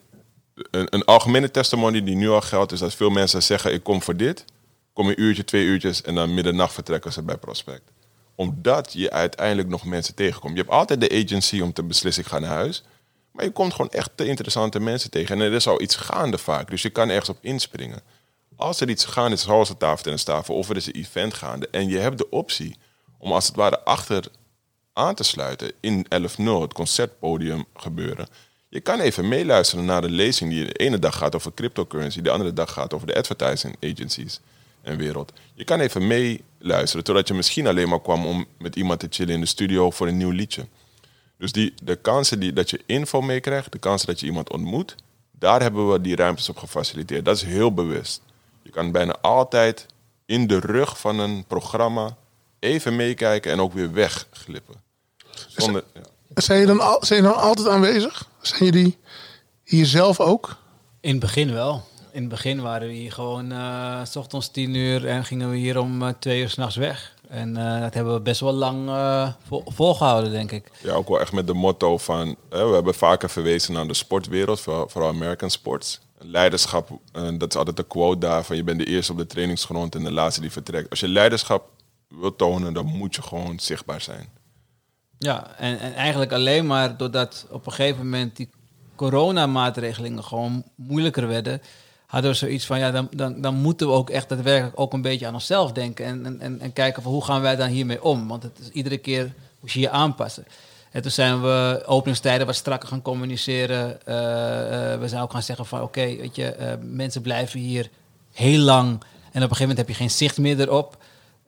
Een, 0.71 0.87
een 0.89 1.05
algemene 1.05 1.51
testimony 1.51 2.03
die 2.03 2.15
nu 2.15 2.29
al 2.29 2.41
geldt, 2.41 2.71
is 2.71 2.79
dat 2.79 2.93
veel 2.93 3.09
mensen 3.09 3.43
zeggen: 3.43 3.73
Ik 3.73 3.83
kom 3.83 4.01
voor 4.01 4.17
dit. 4.17 4.45
Kom 4.93 5.07
een 5.07 5.21
uurtje, 5.21 5.43
twee 5.43 5.65
uurtjes 5.65 6.01
en 6.01 6.15
dan 6.15 6.33
middernacht 6.33 6.73
vertrekken 6.73 7.13
ze 7.13 7.21
bij 7.21 7.37
Prospect. 7.37 7.91
Omdat 8.35 8.93
je 8.93 9.11
uiteindelijk 9.11 9.67
nog 9.67 9.85
mensen 9.85 10.15
tegenkomt. 10.15 10.53
Je 10.53 10.59
hebt 10.59 10.73
altijd 10.73 11.01
de 11.01 11.23
agency 11.23 11.59
om 11.61 11.73
te 11.73 11.83
beslissen: 11.83 12.23
ik 12.23 12.29
ga 12.29 12.39
naar 12.39 12.49
huis. 12.49 12.83
Maar 13.31 13.45
je 13.45 13.51
komt 13.51 13.73
gewoon 13.73 13.91
echt 13.91 14.11
te 14.15 14.25
interessante 14.25 14.79
mensen 14.79 15.09
tegen. 15.09 15.35
En 15.35 15.41
er 15.41 15.53
is 15.53 15.67
al 15.67 15.81
iets 15.81 15.95
gaande 15.95 16.37
vaak, 16.37 16.69
dus 16.69 16.81
je 16.81 16.89
kan 16.89 17.09
ergens 17.09 17.29
op 17.29 17.37
inspringen. 17.41 18.01
Als 18.55 18.79
er 18.79 18.89
iets 18.89 19.05
gaande 19.05 19.35
is, 19.35 19.41
zoals 19.41 19.69
een 19.69 19.77
tafeltennistafel 19.77 20.55
of 20.55 20.69
er 20.69 20.75
is 20.75 20.85
een 20.85 20.93
event 20.93 21.33
gaande... 21.33 21.67
en 21.71 21.87
je 21.87 21.97
hebt 21.97 22.17
de 22.17 22.29
optie 22.29 22.77
om 23.17 23.31
als 23.31 23.47
het 23.47 23.55
ware 23.55 23.83
achter 23.83 24.25
aan 24.93 25.15
te 25.15 25.23
sluiten 25.23 25.71
in 25.79 26.05
11.0, 26.37 26.43
het 26.43 26.73
concertpodium 26.73 27.65
gebeuren... 27.75 28.27
Je 28.73 28.79
kan 28.79 28.99
even 28.99 29.27
meeluisteren 29.27 29.85
naar 29.85 30.01
de 30.01 30.09
lezing 30.09 30.51
die 30.51 30.65
de 30.65 30.73
ene 30.73 30.99
dag 30.99 31.17
gaat 31.17 31.35
over 31.35 31.53
cryptocurrency... 31.53 32.21
de 32.21 32.29
andere 32.29 32.53
dag 32.53 32.73
gaat 32.73 32.93
over 32.93 33.07
de 33.07 33.15
advertising 33.15 33.75
agencies 33.81 34.39
en 34.81 34.97
wereld. 34.97 35.33
Je 35.53 35.63
kan 35.63 35.79
even 35.79 36.07
meeluisteren, 36.07 37.03
totdat 37.03 37.27
je 37.27 37.33
misschien 37.33 37.67
alleen 37.67 37.89
maar 37.89 38.01
kwam 38.01 38.25
om 38.25 38.45
met 38.57 38.75
iemand 38.75 38.99
te 38.99 39.07
chillen 39.09 39.33
in 39.33 39.39
de 39.39 39.45
studio 39.45 39.91
voor 39.91 40.07
een 40.07 40.17
nieuw 40.17 40.29
liedje. 40.29 40.67
Dus 41.37 41.51
die, 41.51 41.73
de 41.83 41.95
kansen 41.95 42.39
die, 42.39 42.53
dat 42.53 42.69
je 42.69 42.81
info 42.85 43.21
meekrijgt, 43.21 43.71
de 43.71 43.77
kansen 43.77 44.07
dat 44.07 44.19
je 44.19 44.25
iemand 44.25 44.51
ontmoet, 44.51 44.95
Daar 45.39 45.61
hebben 45.61 45.91
we 45.91 46.01
die 46.01 46.15
ruimtes 46.15 46.49
op 46.49 46.57
gefaciliteerd. 46.57 47.25
Dat 47.25 47.35
is 47.35 47.43
heel 47.43 47.73
bewust. 47.73 48.21
Je 48.61 48.69
kan 48.69 48.91
bijna 48.91 49.15
altijd 49.21 49.85
in 50.25 50.47
de 50.47 50.59
rug 50.59 50.99
van 50.99 51.19
een 51.19 51.45
programma 51.45 52.17
even 52.59 52.95
meekijken 52.95 53.51
en 53.51 53.59
ook 53.59 53.73
weer 53.73 53.93
wegglippen. 53.93 54.82
Zonder, 55.47 55.83
ja. 55.93 56.01
Zijn 56.33 56.59
je 56.59 56.65
dan, 56.65 56.79
al, 56.79 57.05
zijn 57.05 57.21
je 57.23 57.27
dan 57.27 57.37
altijd 57.37 57.67
aanwezig? 57.67 58.29
Zijn 58.41 58.65
jullie 58.65 58.97
hier 59.63 59.85
zelf 59.85 60.19
ook? 60.19 60.55
In 61.01 61.11
het 61.11 61.19
begin 61.19 61.53
wel. 61.53 61.83
In 62.11 62.19
het 62.19 62.29
begin 62.29 62.61
waren 62.61 62.87
we 62.87 62.93
hier 62.93 63.11
gewoon 63.11 63.51
eh, 63.51 64.05
s 64.05 64.15
ochtends 64.15 64.51
tien 64.51 64.75
uur 64.75 65.07
en 65.07 65.25
gingen 65.25 65.49
we 65.49 65.55
hier 65.57 65.79
om 65.79 66.01
eh, 66.03 66.09
twee 66.19 66.41
uur 66.41 66.49
s'nachts 66.49 66.75
weg. 66.75 67.13
En 67.29 67.57
eh, 67.57 67.81
dat 67.81 67.93
hebben 67.93 68.13
we 68.13 68.19
best 68.19 68.39
wel 68.39 68.53
lang 68.53 68.89
eh, 68.89 69.29
vol- 69.47 69.63
volgehouden, 69.67 70.31
denk 70.31 70.51
ik. 70.51 70.71
Ja, 70.81 70.93
ook 70.93 71.07
wel 71.07 71.19
echt 71.19 71.31
met 71.31 71.47
de 71.47 71.53
motto 71.53 71.97
van... 71.97 72.35
Hè, 72.49 72.67
we 72.67 72.73
hebben 72.73 72.93
vaker 72.93 73.29
verwezen 73.29 73.73
naar 73.73 73.87
de 73.87 73.93
sportwereld, 73.93 74.59
vooral, 74.59 74.89
vooral 74.89 75.09
American 75.09 75.49
sports. 75.49 75.99
Leiderschap, 76.17 76.89
dat 77.37 77.49
is 77.49 77.55
altijd 77.55 77.77
de 77.77 77.87
quote 77.87 78.17
daar 78.19 78.43
van... 78.43 78.55
je 78.55 78.63
bent 78.63 78.79
de 78.79 78.85
eerste 78.85 79.11
op 79.11 79.17
de 79.17 79.27
trainingsgrond 79.27 79.95
en 79.95 80.03
de 80.03 80.11
laatste 80.11 80.41
die 80.41 80.51
vertrekt. 80.51 80.89
Als 80.89 80.99
je 80.99 81.07
leiderschap 81.07 81.69
wilt 82.07 82.37
tonen, 82.37 82.73
dan 82.73 82.85
moet 82.85 83.15
je 83.15 83.21
gewoon 83.21 83.59
zichtbaar 83.59 84.01
zijn. 84.01 84.29
Ja, 85.23 85.47
en, 85.57 85.79
en 85.79 85.93
eigenlijk 85.93 86.31
alleen 86.31 86.65
maar 86.65 86.97
doordat 86.97 87.45
op 87.49 87.65
een 87.65 87.71
gegeven 87.71 88.03
moment 88.03 88.35
die 88.35 88.49
coronamaatregelingen 88.95 90.23
gewoon 90.23 90.63
moeilijker 90.75 91.27
werden, 91.27 91.61
hadden 92.05 92.31
we 92.31 92.37
zoiets 92.37 92.65
van, 92.65 92.79
ja, 92.79 92.91
dan, 92.91 93.07
dan, 93.11 93.41
dan 93.41 93.55
moeten 93.55 93.87
we 93.87 93.93
ook 93.93 94.09
echt 94.09 94.29
daadwerkelijk 94.29 94.79
ook 94.79 94.93
een 94.93 95.01
beetje 95.01 95.27
aan 95.27 95.33
onszelf 95.33 95.71
denken 95.71 96.05
en, 96.05 96.25
en- 96.25 96.41
en, 96.41 96.59
en 96.61 96.73
kijken 96.73 97.03
van 97.03 97.11
hoe 97.11 97.23
gaan 97.23 97.41
wij 97.41 97.55
dan 97.55 97.67
hiermee 97.69 98.03
om? 98.03 98.27
Want 98.27 98.43
het 98.43 98.59
is 98.59 98.69
iedere 98.69 98.97
keer 98.97 99.33
moet 99.59 99.71
je 99.71 99.79
je 99.79 99.89
aanpassen. 99.89 100.45
En 100.91 101.01
toen 101.01 101.11
zijn 101.11 101.41
we 101.41 101.83
openingstijden 101.85 102.45
wat 102.45 102.55
strakker 102.55 102.89
gaan 102.89 103.01
communiceren. 103.01 104.05
Eh, 104.05 104.93
eh, 104.93 104.99
we 104.99 105.07
zijn 105.07 105.21
ook 105.21 105.31
gaan 105.31 105.43
zeggen 105.43 105.65
van, 105.65 105.81
oké, 105.81 106.01
weet 106.05 106.35
je, 106.35 106.45
eh, 106.51 106.73
mensen 106.81 107.21
blijven 107.21 107.59
hier 107.59 107.89
heel 108.31 108.59
lang 108.59 108.87
en 108.89 109.43
op 109.43 109.49
een 109.49 109.55
gegeven 109.55 109.59
moment 109.61 109.77
heb 109.77 109.87
je 109.87 109.93
geen 109.93 110.09
zicht 110.11 110.37
meer 110.37 110.59
erop. 110.59 110.97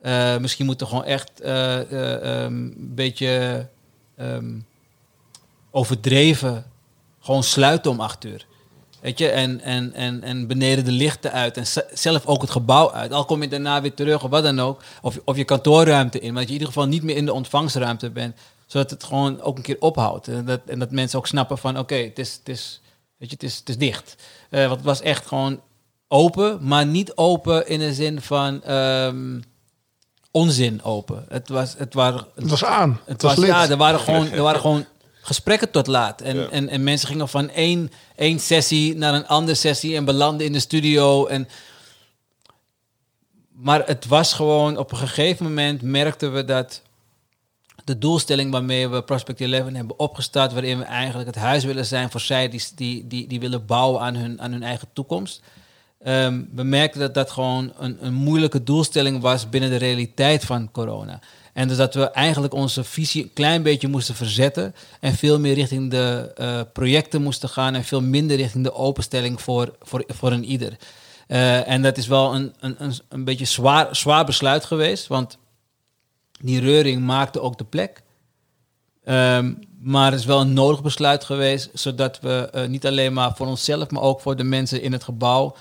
Eh, 0.00 0.36
misschien 0.36 0.66
moeten 0.66 0.86
we 0.86 0.92
gewoon 0.92 1.08
echt 1.08 1.40
eh, 1.40 1.80
eh, 1.80 2.44
ehm, 2.44 2.54
een 2.54 2.94
beetje 2.94 3.66
ehm, 4.16 4.58
overdreven 5.70 6.64
gewoon 7.20 7.42
sluiten 7.42 7.90
om 7.90 8.00
acht 8.00 8.24
uur. 8.24 8.46
Weet 9.00 9.18
je, 9.18 9.28
en, 9.28 9.60
en, 9.60 9.92
en, 9.92 10.22
en 10.22 10.46
beneden 10.46 10.84
de 10.84 10.92
lichten 10.92 11.32
uit. 11.32 11.56
En 11.56 11.66
zelf 11.92 12.26
ook 12.26 12.40
het 12.40 12.50
gebouw 12.50 12.92
uit. 12.92 13.12
Al 13.12 13.24
kom 13.24 13.42
je 13.42 13.48
daarna 13.48 13.80
weer 13.80 13.94
terug 13.94 14.24
of 14.24 14.30
wat 14.30 14.42
dan 14.42 14.60
ook. 14.60 14.82
Of, 15.02 15.18
of 15.24 15.36
je 15.36 15.44
kantoorruimte 15.44 16.20
in. 16.20 16.34
Dat 16.34 16.42
je 16.42 16.46
in 16.46 16.52
ieder 16.52 16.66
geval 16.68 16.86
niet 16.86 17.02
meer 17.02 17.16
in 17.16 17.24
de 17.24 17.32
ontvangstruimte 17.32 18.10
bent. 18.10 18.36
Zodat 18.66 18.90
het 18.90 19.04
gewoon 19.04 19.40
ook 19.40 19.56
een 19.56 19.62
keer 19.62 19.76
ophoudt. 19.80 20.28
En 20.28 20.44
dat, 20.44 20.60
en 20.66 20.78
dat 20.78 20.90
mensen 20.90 21.18
ook 21.18 21.26
snappen 21.26 21.58
van 21.58 21.78
oké, 21.78 21.94
het, 21.94 22.18
is, 22.18 22.32
het, 22.32 22.48
is, 22.48 22.80
weet 23.16 23.28
je, 23.28 23.34
het, 23.34 23.44
is, 23.44 23.56
het 23.56 23.68
is 23.68 23.78
dicht. 23.78 24.16
Eh, 24.50 24.60
want 24.60 24.76
het 24.76 24.84
was 24.84 25.00
echt 25.00 25.26
gewoon 25.26 25.60
open. 26.08 26.58
Maar 26.60 26.86
niet 26.86 27.16
open 27.16 27.68
in 27.68 27.78
de 27.78 27.94
zin 27.94 28.20
van 28.20 28.62
ehm, 28.62 29.40
onzin 30.36 30.82
open. 30.82 31.24
Het 31.28 31.48
was, 31.48 31.74
het 31.78 31.94
waren, 31.94 32.26
Het 32.34 32.50
was 32.50 32.64
aan. 32.64 32.90
Het, 33.04 33.22
het 33.22 33.22
was, 33.22 33.46
ja, 33.46 33.68
er 33.68 33.76
waren 33.76 34.00
gewoon, 34.00 34.30
er 34.30 34.42
waren 34.42 34.60
gewoon 34.60 34.84
gesprekken 35.20 35.70
tot 35.70 35.86
laat. 35.86 36.20
En, 36.20 36.36
Ja. 36.36 36.48
en, 36.48 36.68
en 36.68 36.84
mensen 36.84 37.08
gingen 37.08 37.28
van 37.28 37.50
één, 37.50 37.90
één 38.16 38.40
sessie 38.40 38.96
naar 38.96 39.14
een 39.14 39.26
andere 39.26 39.56
sessie 39.56 39.96
en 39.96 40.04
belanden 40.04 40.46
in 40.46 40.52
de 40.52 40.60
studio. 40.60 41.26
En, 41.26 41.48
maar 43.52 43.86
het 43.86 44.06
was 44.06 44.32
gewoon, 44.32 44.76
op 44.78 44.92
een 44.92 44.98
gegeven 44.98 45.46
moment 45.46 45.82
merkten 45.82 46.32
we 46.32 46.44
dat 46.44 46.82
de 47.84 47.98
doelstelling 47.98 48.50
waarmee 48.52 48.88
we 48.88 49.02
Prospect 49.02 49.40
11 49.40 49.52
hebben 49.72 49.98
opgestart, 49.98 50.52
waarin 50.52 50.78
we 50.78 50.84
eigenlijk 50.84 51.26
het 51.26 51.36
huis 51.36 51.64
willen 51.64 51.86
zijn 51.86 52.10
voor 52.10 52.20
zij 52.20 52.48
die, 52.48 52.62
die, 52.74 53.06
die, 53.06 53.26
die 53.26 53.40
willen 53.40 53.66
bouwen 53.66 54.00
aan 54.00 54.14
hun, 54.14 54.40
aan 54.40 54.52
hun 54.52 54.62
eigen 54.62 54.88
toekomst. 54.92 55.42
Ehm, 56.06 56.42
we 56.54 56.62
merkten 56.62 57.00
dat 57.00 57.14
dat 57.14 57.30
gewoon 57.30 57.72
een, 57.78 57.96
een 58.00 58.14
moeilijke 58.14 58.62
doelstelling 58.62 59.20
was 59.20 59.48
binnen 59.48 59.70
de 59.70 59.76
realiteit 59.76 60.44
van 60.44 60.70
corona. 60.70 61.20
En 61.52 61.68
dus 61.68 61.76
dat 61.76 61.94
we 61.94 62.10
eigenlijk 62.10 62.54
onze 62.54 62.84
visie 62.84 63.22
een 63.22 63.32
klein 63.32 63.62
beetje 63.62 63.88
moesten 63.88 64.14
verzetten 64.14 64.74
en 65.00 65.14
veel 65.14 65.40
meer 65.40 65.54
richting 65.54 65.90
de 65.90 66.32
eh, 66.34 66.60
projecten 66.72 67.22
moesten 67.22 67.48
gaan 67.48 67.74
en 67.74 67.84
veel 67.84 68.02
minder 68.02 68.36
richting 68.36 68.64
de 68.64 68.74
openstelling 68.74 69.40
voor, 69.40 69.76
voor, 69.82 70.04
voor 70.08 70.32
een 70.32 70.44
ieder. 70.44 70.76
Eh, 71.26 71.68
en 71.68 71.82
dat 71.82 71.96
is 71.96 72.06
wel 72.06 72.34
een, 72.34 72.54
een, 72.60 72.92
een, 73.08 73.24
beetje 73.24 73.44
zwaar, 73.44 73.96
zwaar 73.96 74.24
besluit 74.24 74.64
geweest, 74.64 75.06
want 75.06 75.38
die 76.40 76.60
reuring 76.60 77.02
maakte 77.02 77.40
ook 77.40 77.58
de 77.58 77.64
plek. 77.64 78.02
Ehm, 79.04 79.54
maar 79.80 80.10
het 80.10 80.20
is 80.20 80.26
wel 80.26 80.40
een 80.40 80.52
nodig 80.52 80.82
besluit 80.82 81.24
geweest, 81.24 81.70
zodat 81.72 82.20
we 82.20 82.48
eh, 82.52 82.66
niet 82.66 82.86
alleen 82.86 83.12
maar 83.12 83.36
voor 83.36 83.46
onszelf, 83.46 83.90
maar 83.90 84.02
ook 84.02 84.20
voor 84.20 84.36
de 84.36 84.44
mensen 84.44 84.82
in 84.82 84.92
het 84.92 85.04
gebouw 85.04 85.56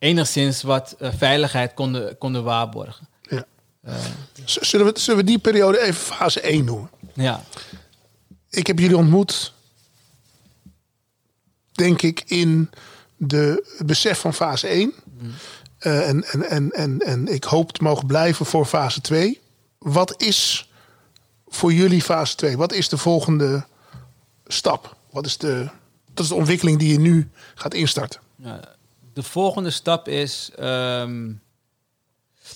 enigszins 0.00 0.62
wat 0.62 0.92
eh, 0.98 1.10
veiligheid 1.16 1.74
konden, 1.74 2.18
konden 2.18 2.44
waarborgen. 2.44 3.08
Ja. 3.22 3.44
Eh, 3.82 3.94
Zullen 4.44 4.86
we, 4.92 5.00
zullen 5.00 5.20
we 5.20 5.26
die 5.26 5.38
periode 5.38 5.80
even 5.80 5.94
fase 6.16 6.40
1 6.40 6.64
noemen? 6.64 6.90
ja, 7.14 7.42
Ik 8.50 8.66
heb 8.66 8.78
jullie 8.78 8.96
ontmoet, 8.96 9.52
denk 11.72 12.02
ik, 12.02 12.22
in 12.26 12.70
de, 13.16 13.64
het 13.78 13.86
besef 13.86 14.18
van 14.20 14.34
fase 14.34 14.66
1. 14.66 14.92
Eh, 15.78 16.08
en, 16.08 16.24
en, 16.24 16.42
en, 16.50 16.70
en, 16.70 16.98
en 16.98 17.26
ik 17.28 17.44
hoop 17.44 17.72
te 17.72 17.82
mogen 17.82 18.06
blijven 18.06 18.46
voor 18.46 18.66
fase 18.66 19.00
2. 19.00 19.40
Wat 19.78 20.22
is 20.22 20.70
voor 21.48 21.72
jullie 21.72 22.02
fase 22.02 22.34
2? 22.36 22.56
Wat 22.56 22.72
is 22.72 22.88
de 22.88 22.96
volgende 22.98 23.64
stap? 24.46 24.96
Wat 25.10 25.26
is 25.26 25.38
de, 25.38 25.68
dat 26.14 26.24
is 26.24 26.30
de 26.30 26.36
ontwikkeling 26.36 26.78
die 26.78 26.92
je 26.92 26.98
nu 26.98 27.30
gaat 27.54 27.74
instarten? 27.74 28.20
Ja, 28.36 28.60
de 29.12 29.22
volgende 29.22 29.70
stap 29.70 30.08
is. 30.08 30.50
ehm, 30.56 31.32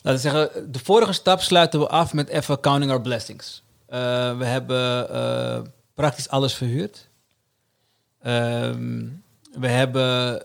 laten 0.03 0.21
zeggen, 0.21 0.73
de 0.73 0.79
vorige 0.79 1.13
stap 1.13 1.41
sluiten 1.41 1.81
we 1.81 1.89
af 1.89 2.13
met 2.13 2.29
even 2.29 2.61
counting 2.61 2.91
our 2.91 3.01
blessings. 3.01 3.63
Eh, 3.87 4.39
we 4.39 4.45
hebben 4.45 5.11
eh, 5.11 5.61
praktisch 5.95 6.29
alles 6.29 6.55
verhuurd. 6.55 7.09
Ehm, 8.21 9.07
we 9.53 9.69
hebben. 9.69 10.43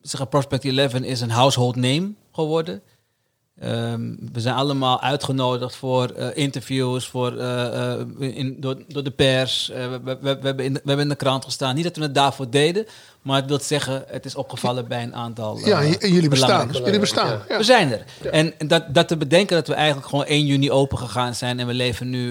zeggen, 0.00 0.28
Prospect 0.28 0.64
11 0.64 0.94
is 0.94 1.20
een 1.20 1.30
household 1.30 1.76
name 1.76 2.12
geworden. 2.32 2.82
Ehm, 3.60 4.00
we 4.32 4.40
zijn 4.40 4.54
allemaal 4.54 5.00
uitgenodigd 5.00 5.76
voor 5.76 6.10
eh, 6.10 6.28
interviews 6.34 7.06
voor, 7.08 7.36
eh, 7.36 7.92
eh, 7.92 8.06
in, 8.18 8.56
door, 8.60 8.76
door 8.88 9.02
de 9.02 9.10
pers. 9.10 9.70
We, 9.74 10.00
we, 10.04 10.18
we, 10.20 10.38
hebben 10.42 10.64
in 10.64 10.72
de, 10.72 10.80
we 10.82 10.88
hebben 10.88 11.04
in 11.04 11.08
de 11.08 11.16
krant 11.16 11.44
gestaan. 11.44 11.74
Niet 11.74 11.84
dat 11.84 11.96
we 11.96 12.02
het 12.02 12.14
daarvoor 12.14 12.50
deden, 12.50 12.86
maar 13.22 13.36
het 13.36 13.46
wil 13.46 13.60
zeggen, 13.60 14.04
het 14.06 14.24
is 14.24 14.34
opgevallen 14.34 14.88
bij 14.88 15.02
een 15.02 15.14
aantal. 15.14 15.58
ja, 15.58 15.82
en 15.82 16.12
jullie 16.12 16.28
bestaan. 16.28 16.48
belangrijke 16.48 16.84
Jullie 16.84 17.00
bestaan. 17.00 17.40
Ja. 17.48 17.56
we 17.56 17.62
zijn 17.62 17.92
er. 17.92 18.04
En 18.32 18.54
dat, 18.58 18.94
dat 18.94 19.08
te 19.08 19.16
bedenken 19.16 19.56
dat 19.56 19.66
we 19.66 19.74
eigenlijk 19.74 20.08
gewoon 20.08 20.24
1 20.24 20.46
juni 20.46 20.70
open 20.70 20.98
gegaan 20.98 21.34
zijn 21.34 21.60
en 21.60 21.66
we 21.66 21.74
leven 21.74 22.10
nu 22.10 22.28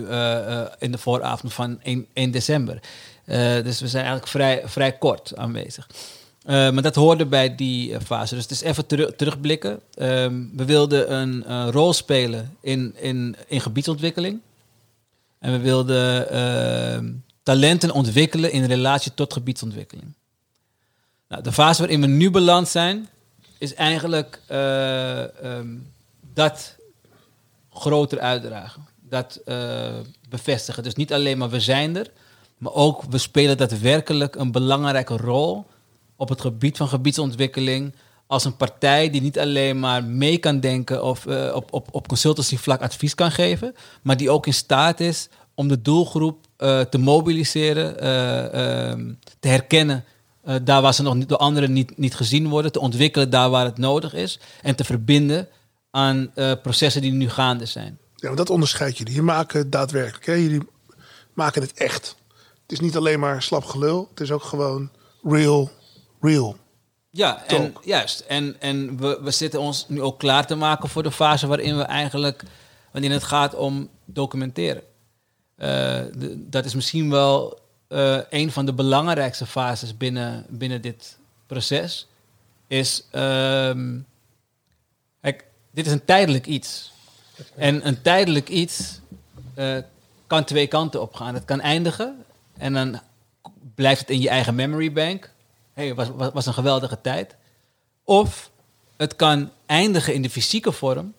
in 0.80 0.92
de 0.92 0.98
vooravond 0.98 1.54
van 1.54 1.80
1, 1.84 2.06
1 2.14 2.32
december. 2.32 2.80
Dus 3.64 3.80
we 3.80 3.88
zijn 3.88 4.06
eigenlijk 4.06 4.28
vrij, 4.28 4.62
vrij 4.66 4.92
kort 4.92 5.36
aanwezig. 5.36 5.88
Eh, 6.44 6.72
maar 6.72 6.82
dat 6.82 6.96
hoorde 6.96 7.26
bij 7.26 7.56
die 7.56 7.94
eh, 7.94 8.02
fase. 8.02 8.34
Dus 8.36 8.44
het 8.44 8.52
is 8.52 8.62
even 8.62 8.86
teru- 8.86 9.16
terugblikken. 9.16 9.80
Ehm, 9.94 10.44
we 10.54 10.66
wilden 10.66 11.14
een 11.14 11.46
eh, 11.46 11.68
rol 11.72 11.94
spelen 11.94 12.58
in, 12.62 12.96
in, 12.98 13.36
in 13.48 13.62
gebiedsontwikkeling. 13.62 14.40
En 15.40 15.52
we 15.52 15.60
wilden 15.60 16.30
ehm, 16.30 17.12
talenten 17.44 17.92
ontwikkelen 17.92 18.52
in 18.52 18.66
relatie 18.66 19.14
tot 19.14 19.34
gebiedsontwikkeling. 19.34 20.14
Nou, 21.28 21.44
de 21.44 21.52
fase 21.52 21.80
waarin 21.82 22.02
we 22.02 22.08
nu 22.08 22.32
beland 22.32 22.68
zijn, 22.68 23.10
is 23.58 23.74
eigenlijk 23.74 24.42
eh, 24.48 25.44
ehm, 25.44 25.68
dat 26.34 26.76
groter 27.74 28.20
uitdragen. 28.20 28.88
Dat 29.02 29.42
bevestigen. 30.30 30.84
Dus 30.84 30.96
niet 30.96 31.14
alleen 31.14 31.38
maar 31.38 31.50
we 31.50 31.60
zijn 31.60 31.96
er, 31.98 32.12
maar 32.58 32.74
ook 32.74 33.04
we 33.10 33.18
spelen 33.18 33.58
daadwerkelijk 33.58 34.36
een 34.36 34.52
belangrijke 34.52 35.18
rol 35.18 35.66
op 36.20 36.30
het 36.30 36.42
gebied 36.42 36.78
van 36.78 36.88
gebiedsontwikkeling. 36.88 37.94
Als 38.28 38.46
een 38.46 38.56
partij 38.56 39.10
die 39.10 39.22
niet 39.22 39.40
alleen 39.40 39.80
maar 39.80 40.04
mee 40.04 40.38
kan 40.38 40.60
denken 40.60 41.04
of 41.04 41.26
eh, 41.26 41.52
op, 41.56 41.74
op, 41.74 41.88
op 41.92 42.08
consultancyvlak 42.08 42.82
advies 42.82 43.16
kan 43.16 43.32
geven, 43.32 43.76
maar 44.02 44.18
die 44.18 44.30
ook 44.30 44.46
in 44.46 44.54
staat 44.54 45.00
is 45.00 45.30
om 45.54 45.68
de 45.68 45.82
doelgroep 45.82 46.46
eh, 46.58 46.80
te 46.80 46.98
mobiliseren, 46.98 48.00
eh, 48.00 48.90
ehm, 48.90 49.14
te 49.40 49.48
herkennen 49.48 50.04
daar 50.64 50.82
waar 50.82 50.94
ze 50.94 51.02
nog 51.02 51.16
niet, 51.16 51.30
door 51.30 51.38
anderen 51.38 51.74
niet, 51.74 51.98
niet 51.98 52.16
gezien 52.16 52.48
worden, 52.48 52.72
te 52.72 52.80
ontwikkelen 52.80 53.30
daar 53.30 53.50
waar 53.50 53.66
het 53.66 53.78
nodig 53.78 54.14
is 54.14 54.40
en 54.62 54.76
te 54.76 54.84
verbinden 54.84 55.48
aan 55.92 56.32
processen 56.62 57.02
die 57.02 57.12
nu 57.12 57.30
gaande 57.30 57.66
zijn. 57.66 57.98
Ja, 58.16 58.34
dat 58.36 58.50
onderscheidt 58.50 58.98
jullie. 58.98 59.14
Je 59.14 59.22
maken 59.22 59.70
daadwerkelijk. 59.70 60.26
Hè? 60.26 60.34
Jullie 60.34 60.68
maken 61.34 61.62
het 61.62 61.74
echt. 61.74 62.16
Het 62.62 62.72
is 62.72 62.80
niet 62.80 62.96
alleen 62.96 63.20
maar 63.20 63.42
slap 63.42 63.64
gelul. 63.64 64.08
Het 64.10 64.20
is 64.20 64.32
ook 64.32 64.44
gewoon 64.44 64.90
real, 65.24 65.72
real. 66.22 66.56
Ja, 67.10 67.46
en, 67.46 67.76
juist. 67.84 68.20
En, 68.20 68.56
en 68.60 68.98
we, 68.98 69.20
we 69.22 69.32
zitten 69.32 69.60
ons 69.60 69.86
nu 69.88 70.02
ook 70.02 70.20
klaar 70.20 70.48
te 70.48 70.56
maken 70.56 70.90
voor 70.90 71.04
de 71.04 71.12
fase 71.12 71.48
waarin 71.48 71.78
we 71.78 71.84
eigenlijk, 71.84 72.44
wanneer 72.92 73.12
het 73.12 73.24
gaat 73.24 73.56
om 73.56 73.90
documenteren. 74.06 74.84
Eh, 75.56 75.68
de- 76.18 76.50
dat 76.50 76.66
is 76.66 76.74
misschien 76.76 77.10
wel 77.10 77.60
eh, 77.88 78.20
een 78.30 78.52
van 78.52 78.66
de 78.66 78.74
belangrijkste 78.74 79.46
fases 79.46 79.98
binnen, 79.98 80.46
binnen 80.50 80.82
dit 80.82 81.18
proces 81.48 82.08
is. 82.68 83.04
ehm, 83.12 83.98
kijk, 85.22 85.46
dit 85.72 85.86
is 85.86 85.92
een 85.92 86.06
tijdelijk 86.06 86.46
iets. 86.48 86.92
En 87.56 87.88
een 87.88 88.02
tijdelijk 88.02 88.50
iets 88.50 89.00
eh, 89.54 89.78
kan 90.28 90.44
twee 90.44 90.68
kanten 90.68 91.02
op 91.02 91.14
gaan. 91.16 91.34
Het 91.34 91.46
kan 91.46 91.62
eindigen 91.62 92.24
en 92.58 92.74
dan 92.74 93.00
blijft 93.76 94.00
het 94.02 94.10
in 94.10 94.22
je 94.22 94.30
eigen 94.30 94.56
memory 94.56 94.92
bank. 94.92 95.32
Hey, 95.80 95.96
was, 95.96 96.08
was, 96.34 96.46
een 96.46 96.54
geweldige 96.54 97.02
tijd. 97.02 97.36
Of 98.04 98.52
het 98.98 99.16
kan 99.16 99.52
eindigen 99.66 100.14
in 100.14 100.22
de 100.22 100.30
fysieke 100.30 100.72
vorm, 100.72 101.14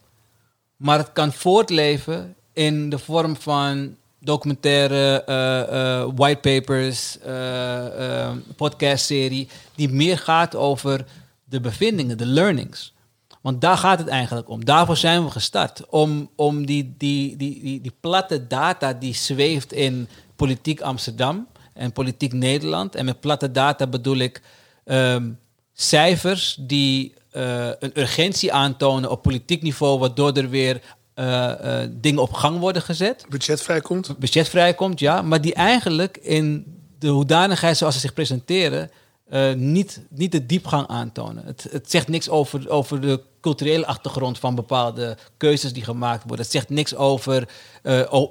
maar 0.76 0.98
het 0.98 1.12
kan 1.12 1.32
voortleven 1.32 2.34
in 2.52 2.90
de 2.90 2.98
vorm 2.98 3.36
van 3.36 3.96
documentaire, 4.18 5.24
eh, 5.24 6.00
eh, 6.00 6.08
whitepapers, 6.14 7.18
uh, 7.26 8.30
podcastserie, 8.56 9.48
die 9.74 9.88
meer 9.88 10.18
gaat 10.18 10.56
over 10.56 11.04
de 11.44 11.60
bevindingen, 11.60 12.18
de 12.18 12.26
learnings. 12.26 12.94
Want 13.40 13.60
daar 13.60 13.76
gaat 13.76 13.98
het 13.98 14.08
eigenlijk 14.08 14.48
om. 14.48 14.64
Daarvoor 14.64 14.96
zijn 14.96 15.24
we 15.24 15.30
gestart. 15.30 15.86
Om, 15.88 16.30
om 16.36 16.66
die, 16.66 16.94
die, 16.98 17.36
die, 17.36 17.62
die, 17.62 17.80
die 17.80 17.94
platte 18.00 18.46
data 18.46 18.92
die 18.92 19.14
zweeft 19.14 19.72
in 19.72 20.08
politiek 20.36 20.80
Amsterdam 20.80 21.46
en 21.80 21.92
politiek 21.92 22.32
Nederland. 22.32 22.94
En 22.94 23.04
met 23.04 23.20
platte 23.20 23.50
data 23.50 23.86
bedoel 23.86 24.16
ik 24.16 24.42
ehm, 24.84 25.30
cijfers 25.72 26.56
die 26.60 27.14
uh, 27.32 27.68
een 27.78 27.90
urgentie 27.94 28.52
aantonen 28.52 29.10
op 29.10 29.22
politiek 29.22 29.62
niveau, 29.62 29.98
waardoor 29.98 30.32
er 30.32 30.48
weer 30.48 30.80
uh, 31.14 31.52
uh, 31.64 31.78
dingen 31.90 32.22
op 32.22 32.32
gang 32.32 32.58
worden 32.58 32.82
gezet. 32.82 33.24
Budget 33.28 33.62
vrijkomt. 33.62 34.18
Budget 34.18 34.48
vrijkomt, 34.48 35.00
ja. 35.00 35.22
Maar 35.22 35.40
die 35.40 35.54
eigenlijk 35.54 36.16
in 36.16 36.64
de 36.98 37.08
hoedanigheid 37.08 37.76
zoals 37.76 37.94
ze 37.94 38.00
zich 38.00 38.12
presenteren, 38.12 38.90
niet, 39.56 40.00
niet 40.08 40.32
de 40.32 40.46
diepgang 40.46 40.86
aantonen. 40.86 41.44
Het, 41.46 41.66
het 41.70 41.90
zegt 41.90 42.08
niks 42.08 42.28
over, 42.28 42.68
over 42.68 43.00
de 43.00 43.20
culturele 43.40 43.86
achtergrond 43.86 44.38
van 44.38 44.54
bepaalde 44.54 45.16
keuzes 45.36 45.72
die 45.72 45.84
gemaakt 45.84 46.22
worden. 46.22 46.44
Het 46.44 46.54
zegt 46.54 46.68
niks 46.68 46.94
over, 46.94 47.48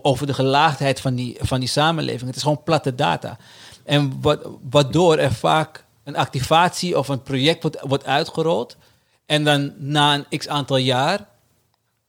over 0.01 0.27
de 0.27 0.33
gelaagdheid 0.33 0.99
van 0.99 1.15
die, 1.15 1.37
van 1.39 1.59
die 1.59 1.69
samenleving. 1.69 2.25
Het 2.25 2.35
is 2.35 2.41
gewoon 2.41 2.63
platte 2.63 2.95
data. 2.95 3.37
En 3.83 4.21
wat, 4.21 4.49
waardoor 4.69 5.17
er 5.17 5.33
vaak 5.33 5.85
een 6.03 6.15
activatie 6.15 6.97
of 6.97 7.07
een 7.07 7.23
project 7.23 7.61
wordt, 7.61 7.79
wordt 7.81 8.05
uitgerold. 8.05 8.77
En 9.25 9.43
dan 9.43 9.73
na 9.77 10.13
een 10.13 10.37
x 10.37 10.47
aantal 10.47 10.77
jaar 10.77 11.27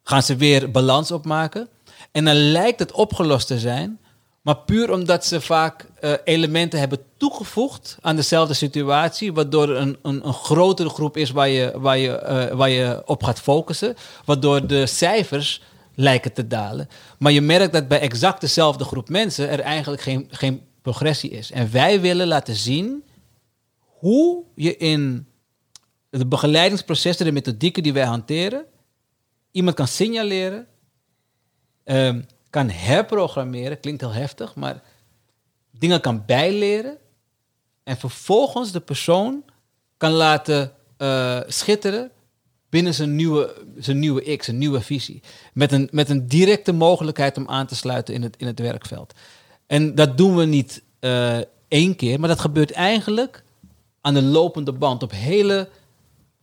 gaan 0.02 0.22
ze 0.22 0.36
weer 0.36 0.70
balans 0.70 1.10
opmaken. 1.10 1.68
En 2.12 2.24
dan 2.24 2.36
lijkt 2.36 2.78
het 2.78 2.92
opgelost 2.92 3.46
te 3.46 3.58
zijn. 3.58 3.98
Maar 4.40 4.56
puur 4.56 4.92
omdat 4.92 5.24
ze 5.24 5.40
vaak 5.40 5.86
uh, 6.00 6.12
elementen 6.24 6.78
hebben 6.78 6.98
toegevoegd 7.16 7.98
aan 8.00 8.16
dezelfde 8.16 8.54
situatie. 8.54 9.32
Waardoor 9.32 9.68
er 9.68 9.76
een, 9.76 9.98
een, 10.02 10.26
een 10.26 10.32
grotere 10.32 10.88
groep 10.88 11.16
is 11.16 11.30
waar 11.30 11.48
je, 11.48 11.72
waar, 11.74 11.98
je, 11.98 12.22
uh, 12.50 12.56
waar 12.56 12.70
je 12.70 13.02
op 13.06 13.22
gaat 13.22 13.40
focussen. 13.40 13.94
Waardoor 14.24 14.66
de 14.66 14.86
cijfers 14.86 15.62
lijken 15.94 16.32
te 16.32 16.46
dalen. 16.46 16.88
Maar 17.18 17.32
je 17.32 17.40
merkt 17.40 17.72
dat 17.72 17.88
bij 17.88 18.00
exact 18.00 18.40
dezelfde 18.40 18.84
groep 18.84 19.08
mensen 19.08 19.48
er 19.48 19.60
eigenlijk 19.60 20.02
geen, 20.02 20.28
geen 20.30 20.62
progressie 20.82 21.30
is. 21.30 21.50
En 21.50 21.72
wij 21.72 22.00
willen 22.00 22.26
laten 22.26 22.54
zien 22.54 23.04
hoe 23.80 24.44
je 24.54 24.76
in 24.76 25.26
de 26.10 26.26
begeleidingsprocessen, 26.26 27.24
de 27.24 27.32
methodieken 27.32 27.82
die 27.82 27.92
wij 27.92 28.04
hanteren, 28.04 28.64
iemand 29.50 29.76
kan 29.76 29.88
signaleren, 29.88 30.66
um, 31.84 32.26
kan 32.50 32.70
herprogrammeren, 32.70 33.80
klinkt 33.80 34.00
heel 34.00 34.12
heftig, 34.12 34.54
maar 34.54 34.82
dingen 35.70 36.00
kan 36.00 36.22
bijleren 36.26 36.96
en 37.84 37.96
vervolgens 37.96 38.72
de 38.72 38.80
persoon 38.80 39.44
kan 39.96 40.10
laten 40.10 40.72
uh, 40.98 41.40
schitteren 41.46 42.10
binnen 42.68 42.94
zijn 42.94 43.16
nieuwe, 43.16 43.54
zijn 43.78 43.98
nieuwe 43.98 44.36
X, 44.36 44.46
een 44.46 44.58
nieuwe 44.58 44.80
visie. 44.80 45.22
Met 45.52 45.72
een, 45.72 45.88
met 45.92 46.08
een 46.08 46.26
directe 46.26 46.72
mogelijkheid 46.72 47.36
om 47.36 47.48
aan 47.48 47.66
te 47.66 47.74
sluiten 47.74 48.14
in 48.14 48.22
het, 48.22 48.36
in 48.36 48.46
het 48.46 48.58
werkveld. 48.58 49.14
En 49.66 49.94
dat 49.94 50.16
doen 50.16 50.36
we 50.36 50.44
niet 50.44 50.82
uh, 51.00 51.38
één 51.68 51.96
keer, 51.96 52.20
maar 52.20 52.28
dat 52.28 52.40
gebeurt 52.40 52.70
eigenlijk 52.70 53.42
aan 54.00 54.14
de 54.14 54.22
lopende 54.22 54.72
band 54.72 55.02
op 55.02 55.10
hele 55.10 55.68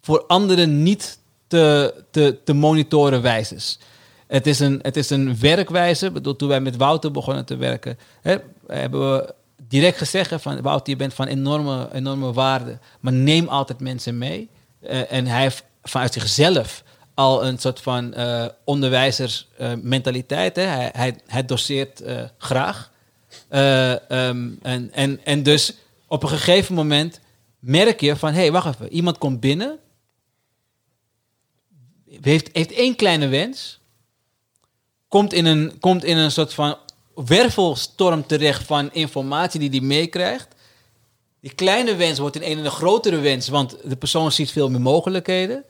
voor 0.02 0.26
anderen 0.28 0.84
niet 0.84 1.20
te, 1.48 1.94
te, 2.12 2.40
te 2.44 2.54
monitoren 2.54 3.22
wijzes. 3.22 3.80
Het 4.28 4.48
is 4.48 4.60
een, 4.60 4.80
het 4.82 4.98
is 4.98 5.10
een 5.10 5.40
werkwijze. 5.40 6.12
Bedoel, 6.12 6.36
toen 6.36 6.48
wij 6.48 6.62
met 6.62 6.76
Wouter 6.76 7.12
begonnen 7.12 7.46
te 7.46 7.56
werken, 7.56 7.98
hè, 8.22 8.36
hebben 8.68 9.14
we 9.14 9.34
direct 9.68 9.98
gezegd 9.98 10.42
van 10.42 10.62
Wouter, 10.62 10.90
je 10.90 10.96
bent 10.96 11.14
van 11.14 11.28
enorme, 11.28 11.90
enorme 11.94 12.34
waarde, 12.34 12.80
maar 13.00 13.14
neem 13.14 13.48
altijd 13.48 13.80
mensen 13.80 14.18
mee. 14.18 14.50
Uh, 14.82 15.12
en 15.12 15.26
hij 15.26 15.42
heeft 15.42 15.64
vanuit 15.84 16.14
zichzelf 16.14 16.84
al 17.14 17.46
een 17.46 17.58
soort 17.58 17.82
van 17.82 18.14
uh, 18.18 18.46
onderwijzersmentaliteit. 18.64 20.58
Uh, 20.58 20.64
hij, 20.92 21.20
hij, 21.28 21.46
doseert 21.46 22.04
graag. 22.38 22.92
Um, 23.50 24.60
en, 24.62 24.92
en, 24.92 25.20
en 25.24 25.44
dus 25.44 25.74
op 26.08 26.24
een 26.24 26.30
gegeven 26.30 26.76
moment 26.76 27.20
merk 27.60 28.02
je 28.02 28.16
van, 28.16 28.34
hé, 28.34 28.40
hey, 28.40 28.52
wacht 28.52 28.68
even, 28.68 28.94
iemand 28.94 29.18
komt 29.18 29.40
binnen, 29.40 29.80
heeft, 32.22 32.50
heeft 32.52 32.72
één 32.72 32.96
kleine 32.96 33.28
wens, 33.28 33.77
komt 35.08 35.34
in, 35.34 35.46
een, 35.46 35.80
komt 35.80 36.04
in 36.04 36.18
een 36.18 36.32
soort 36.32 36.54
van 36.54 36.78
wervelstorm 37.16 38.28
terecht 38.28 38.64
van 38.64 38.94
informatie 38.94 39.60
die 39.60 39.70
hij 39.70 39.80
meekrijgt. 39.80 40.56
Die 41.40 41.54
kleine 41.54 41.96
wens 41.96 42.20
wordt 42.20 42.36
in 42.36 42.58
een, 42.58 42.66
een 42.66 42.72
grotere 42.72 43.20
wens, 43.20 43.48
want 43.48 43.78
de 43.84 43.96
persoon 43.96 44.32
ziet 44.32 44.52
veel 44.52 44.70
meer 44.70 44.82
mogelijkheden. 44.82 45.64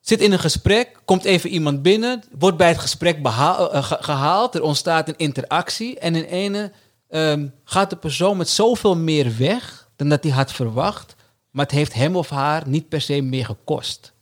Zit 0.00 0.20
in 0.20 0.32
een 0.32 0.38
gesprek, 0.38 1.00
komt 1.04 1.24
even 1.24 1.50
iemand 1.50 1.82
binnen, 1.82 2.22
wordt 2.38 2.56
bij 2.56 2.68
het 2.68 2.78
gesprek 2.78 3.18
uh, 3.26 3.82
gehaald, 3.82 4.54
er 4.54 4.62
ontstaat 4.62 5.08
een 5.08 5.16
interactie 5.16 5.98
en 5.98 6.14
in 6.14 6.24
ene 6.24 6.72
um, 7.10 7.54
gaat 7.64 7.90
de 7.90 7.96
persoon 7.96 8.36
met 8.36 8.48
zoveel 8.48 8.96
meer 8.96 9.36
weg 9.38 9.88
dan 9.96 10.08
dat 10.08 10.22
hij 10.22 10.32
had 10.32 10.52
verwacht, 10.52 11.14
maar 11.50 11.64
het 11.64 11.74
heeft 11.74 11.92
hem 11.92 12.16
of 12.16 12.28
haar 12.28 12.68
niet 12.68 12.88
per 12.88 13.00
se 13.00 13.20
meer 13.20 13.44
gekost. 13.44 14.12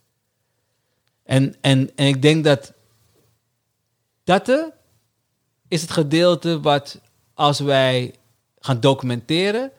En, 1.23 1.55
en, 1.61 1.91
en 1.95 2.07
ik 2.07 2.21
denk 2.21 2.43
dat 2.43 2.73
dat 4.39 4.71
is 5.67 5.81
het 5.81 5.91
gedeelte 5.91 6.59
wat 6.59 6.99
als 7.33 7.59
wij 7.59 8.15
gaan 8.59 8.79
documenteren, 8.79 9.71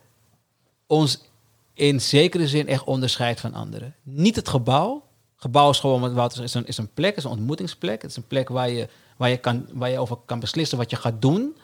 ons 0.86 1.20
in 1.74 2.00
zekere 2.00 2.48
zin 2.48 2.68
echt 2.68 2.84
onderscheidt 2.84 3.40
van 3.40 3.54
anderen. 3.54 3.94
Niet 4.02 4.36
het 4.36 4.48
gebouw. 4.48 5.04
Gebouw 5.36 5.70
is 5.70 5.78
gewoon, 5.78 6.14
wat 6.14 6.38
is 6.38 6.54
een, 6.54 6.66
is 6.66 6.78
een 6.78 6.92
plek, 6.94 7.16
is 7.16 7.24
een 7.24 7.30
ontmoetingsplek. 7.30 8.02
Het 8.02 8.10
is 8.10 8.16
een 8.16 8.26
plek 8.26 8.48
waar 8.48 8.70
je, 8.70 8.88
waar 9.16 9.30
je, 9.30 9.36
kan, 9.36 9.66
waar 9.72 9.90
je 9.90 9.98
over 9.98 10.16
kan 10.24 10.40
beslissen 10.40 10.78
wat 10.78 10.90
je 10.90 10.96
gaat 10.96 11.22
doen. 11.22 11.56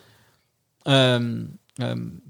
Um, 0.83 1.59
um, 1.75 2.23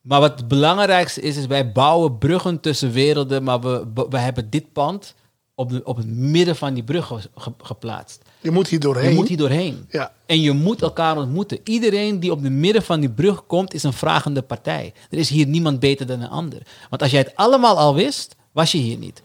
maar 0.00 0.20
wat 0.20 0.38
het 0.38 0.48
belangrijkste 0.48 1.20
is, 1.20 1.36
is 1.36 1.46
wij 1.46 1.72
bouwen 1.72 2.18
bruggen 2.18 2.60
tussen 2.60 2.90
werelden, 2.90 3.42
maar 3.42 3.60
we, 3.60 4.06
we 4.10 4.18
hebben 4.18 4.50
dit 4.50 4.72
pand 4.72 5.14
op, 5.54 5.70
de, 5.70 5.84
op 5.84 5.96
het 5.96 6.06
midden 6.06 6.56
van 6.56 6.74
die 6.74 6.84
brug 6.84 7.06
ge, 7.06 7.30
ge, 7.34 7.52
geplaatst. 7.58 8.22
Je 8.40 8.50
moet 8.50 8.68
hier 8.68 8.80
doorheen. 8.80 9.08
Je 9.08 9.14
moet 9.14 9.28
hier 9.28 9.36
doorheen. 9.36 9.86
Ja. 9.90 10.12
En 10.26 10.40
je 10.40 10.52
moet 10.52 10.82
elkaar 10.82 11.16
ontmoeten. 11.16 11.58
Iedereen 11.64 12.20
die 12.20 12.32
op 12.32 12.42
de 12.42 12.50
midden 12.50 12.82
van 12.82 13.00
die 13.00 13.10
brug 13.10 13.46
komt, 13.46 13.74
is 13.74 13.82
een 13.82 13.92
vragende 13.92 14.42
partij. 14.42 14.92
Er 15.10 15.18
is 15.18 15.28
hier 15.28 15.46
niemand 15.46 15.80
beter 15.80 16.06
dan 16.06 16.20
een 16.20 16.28
ander. 16.28 16.62
Want 16.90 17.02
als 17.02 17.10
jij 17.10 17.20
het 17.20 17.36
allemaal 17.36 17.78
al 17.78 17.94
wist, 17.94 18.36
was 18.52 18.72
je 18.72 18.78
hier 18.78 18.98
niet. 18.98 19.22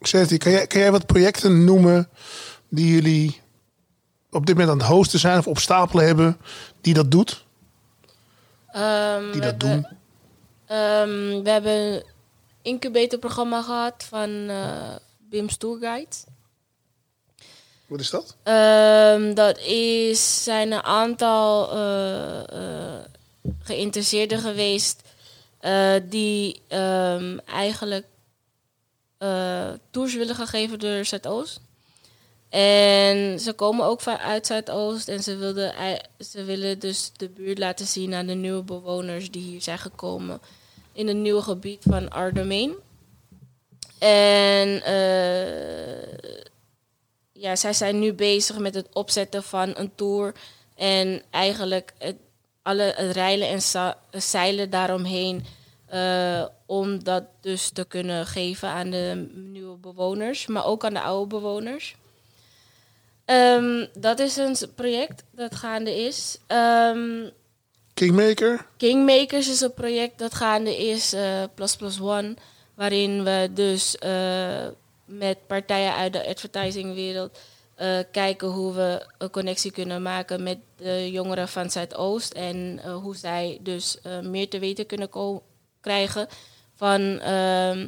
Serti, 0.00 0.38
kan 0.38 0.52
jij, 0.52 0.66
kan 0.66 0.80
jij 0.80 0.90
wat 0.90 1.06
projecten 1.06 1.64
noemen 1.64 2.08
die 2.68 2.92
jullie 2.92 3.40
op 4.30 4.46
dit 4.46 4.54
moment 4.54 4.72
aan 4.72 4.78
het 4.78 4.96
hosten 4.96 5.18
zijn 5.18 5.38
of 5.38 5.46
op 5.46 5.58
stapelen 5.58 6.06
hebben, 6.06 6.36
die 6.80 6.94
dat 6.94 7.10
doet? 7.10 7.44
Um, 8.76 9.32
die 9.32 9.40
dat 9.40 9.52
we 9.52 9.56
doen? 9.56 9.86
Um, 10.78 11.42
we 11.42 11.50
hebben 11.50 11.72
een 11.72 12.02
incubatorprogramma 12.62 13.62
gehad 13.62 14.06
van 14.08 14.30
uh, 15.30 15.46
Tourguide. 15.58 16.16
Wat 17.90 18.00
is 18.00 18.10
dat? 18.10 18.36
Um, 18.44 19.34
dat 19.34 19.58
is, 19.58 20.44
zijn 20.44 20.72
een 20.72 20.82
aantal 20.82 21.76
uh, 21.76 22.42
uh, 22.52 22.98
geïnteresseerden 23.62 24.38
geweest 24.38 25.02
uh, 25.60 25.94
die 26.08 26.62
um, 26.68 27.40
eigenlijk 27.40 28.06
tours 29.90 30.14
willen 30.14 30.34
gaan 30.34 30.46
geven 30.46 30.78
door 30.78 31.04
Zuidoost. 31.04 31.60
En 32.48 33.40
ze 33.40 33.52
komen 33.52 33.86
ook 33.86 34.00
vanuit 34.00 34.46
Zuidoost 34.46 35.08
en 35.08 35.22
ze, 35.22 35.36
wilden, 35.36 35.74
ze 36.18 36.44
willen 36.44 36.78
dus 36.78 37.12
de 37.16 37.28
buurt 37.28 37.58
laten 37.58 37.86
zien 37.86 38.14
aan 38.14 38.26
de 38.26 38.34
nieuwe 38.34 38.62
bewoners 38.62 39.30
die 39.30 39.42
hier 39.42 39.62
zijn 39.62 39.78
gekomen 39.78 40.40
in 40.92 41.08
het 41.08 41.16
nieuwe 41.16 41.42
gebied 41.42 41.82
van 41.88 42.10
Ardemein. 42.10 42.72
En 43.98 44.68
uh, 44.68 46.40
ja, 47.40 47.56
zij 47.56 47.72
zijn 47.72 47.98
nu 47.98 48.12
bezig 48.12 48.58
met 48.58 48.74
het 48.74 48.86
opzetten 48.92 49.42
van 49.42 49.72
een 49.76 49.94
tour. 49.94 50.34
En 50.76 51.22
eigenlijk 51.30 51.92
het, 51.98 52.16
alle 52.62 52.92
het 52.96 53.12
reilen 53.12 53.48
en 53.48 53.62
zeilen 54.22 54.70
daaromheen. 54.70 55.44
eh, 55.86 56.44
om 56.66 57.04
dat 57.04 57.24
dus 57.40 57.70
te 57.70 57.84
kunnen 57.84 58.26
geven 58.26 58.68
aan 58.68 58.90
de 58.90 59.28
nieuwe 59.34 59.76
bewoners, 59.76 60.46
maar 60.46 60.64
ook 60.64 60.84
aan 60.84 60.94
de 60.94 61.00
oude 61.00 61.26
bewoners. 61.26 61.96
Ehm, 63.24 63.86
dat 63.98 64.18
is 64.18 64.36
een 64.36 64.56
project 64.74 65.22
dat 65.30 65.54
gaande 65.54 66.04
is. 66.04 66.38
Ehm, 66.46 67.28
Kingmaker. 67.94 68.66
Kingmakers 68.76 69.48
is 69.48 69.60
een 69.60 69.74
project 69.74 70.18
dat 70.18 70.34
gaande 70.34 70.76
is, 70.76 71.12
eh 71.12 71.42
Plus 71.54 71.76
Plus 71.76 72.00
One, 72.00 72.34
waarin 72.74 73.24
we 73.24 73.50
dus 73.54 73.98
eh, 73.98 74.66
met 75.18 75.46
partijen 75.46 75.94
uit 75.94 76.12
de 76.12 76.26
advertisingwereld 76.26 77.38
eh, 77.74 77.98
kijken 78.12 78.48
hoe 78.48 78.72
we 78.74 79.06
een 79.18 79.30
connectie 79.30 79.70
kunnen 79.70 80.02
maken 80.02 80.42
met 80.42 80.58
de 80.76 81.10
jongeren 81.10 81.48
van 81.48 81.70
Zuidoost 81.70 82.32
en 82.32 82.80
eh, 82.84 82.94
hoe 82.96 83.16
zij 83.16 83.58
dus 83.62 84.00
eh, 84.00 84.20
meer 84.20 84.48
te 84.48 84.58
weten 84.58 84.86
kunnen 84.86 85.08
ko- 85.08 85.42
krijgen 85.80 86.26
van 86.74 87.00
ehm, 87.20 87.86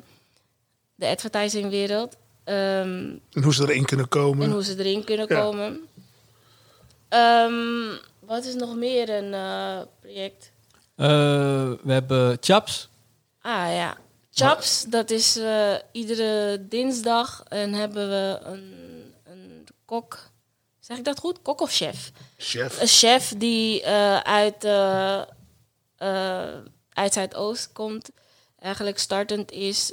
de 0.95 1.07
advertisingwereld. 1.07 2.17
Ehm, 2.45 3.17
En 3.33 3.43
hoe 3.43 3.55
ze 3.55 3.63
erin 3.63 3.85
kunnen 3.85 4.09
komen. 4.09 4.47
en 4.47 4.53
hoe 4.53 4.65
ze 4.65 4.79
erin 4.79 5.05
kunnen 5.05 5.27
Ja. 5.29 5.41
komen. 5.41 5.81
Ehm, 7.09 7.97
wat 8.21 8.45
is 8.45 8.55
nog 8.55 8.75
meer 8.77 9.11
een 9.11 9.35
eh, 9.35 9.81
project? 10.01 10.53
Eh, 10.97 11.07
we 11.83 11.93
hebben 11.93 12.37
Chaps. 12.41 12.89
Ah 13.41 13.75
ja, 13.75 13.97
Chaps, 14.35 14.85
dat 14.89 15.11
is 15.11 15.37
eh, 15.37 15.75
iedere 15.93 16.67
dinsdag 16.69 17.43
en 17.49 17.73
hebben 17.73 18.09
we 18.09 18.39
een, 18.43 18.75
een 19.25 19.67
kok. 19.85 20.31
Zeg 20.81 20.99
ik 20.99 21.05
dat 21.05 21.19
goed? 21.19 21.43
Kok 21.43 21.61
of 21.61 21.73
chef? 21.73 22.13
Chef. 22.37 22.81
Een 22.81 22.87
chef 22.87 23.35
die 23.37 23.83
eh, 23.83 24.19
uit, 24.19 24.65
eh, 24.65 25.23
uit 26.89 27.13
Zuidoost 27.13 27.73
komt. 27.73 28.11
Eigenlijk 28.59 28.99
startend 28.99 29.51
is, 29.51 29.91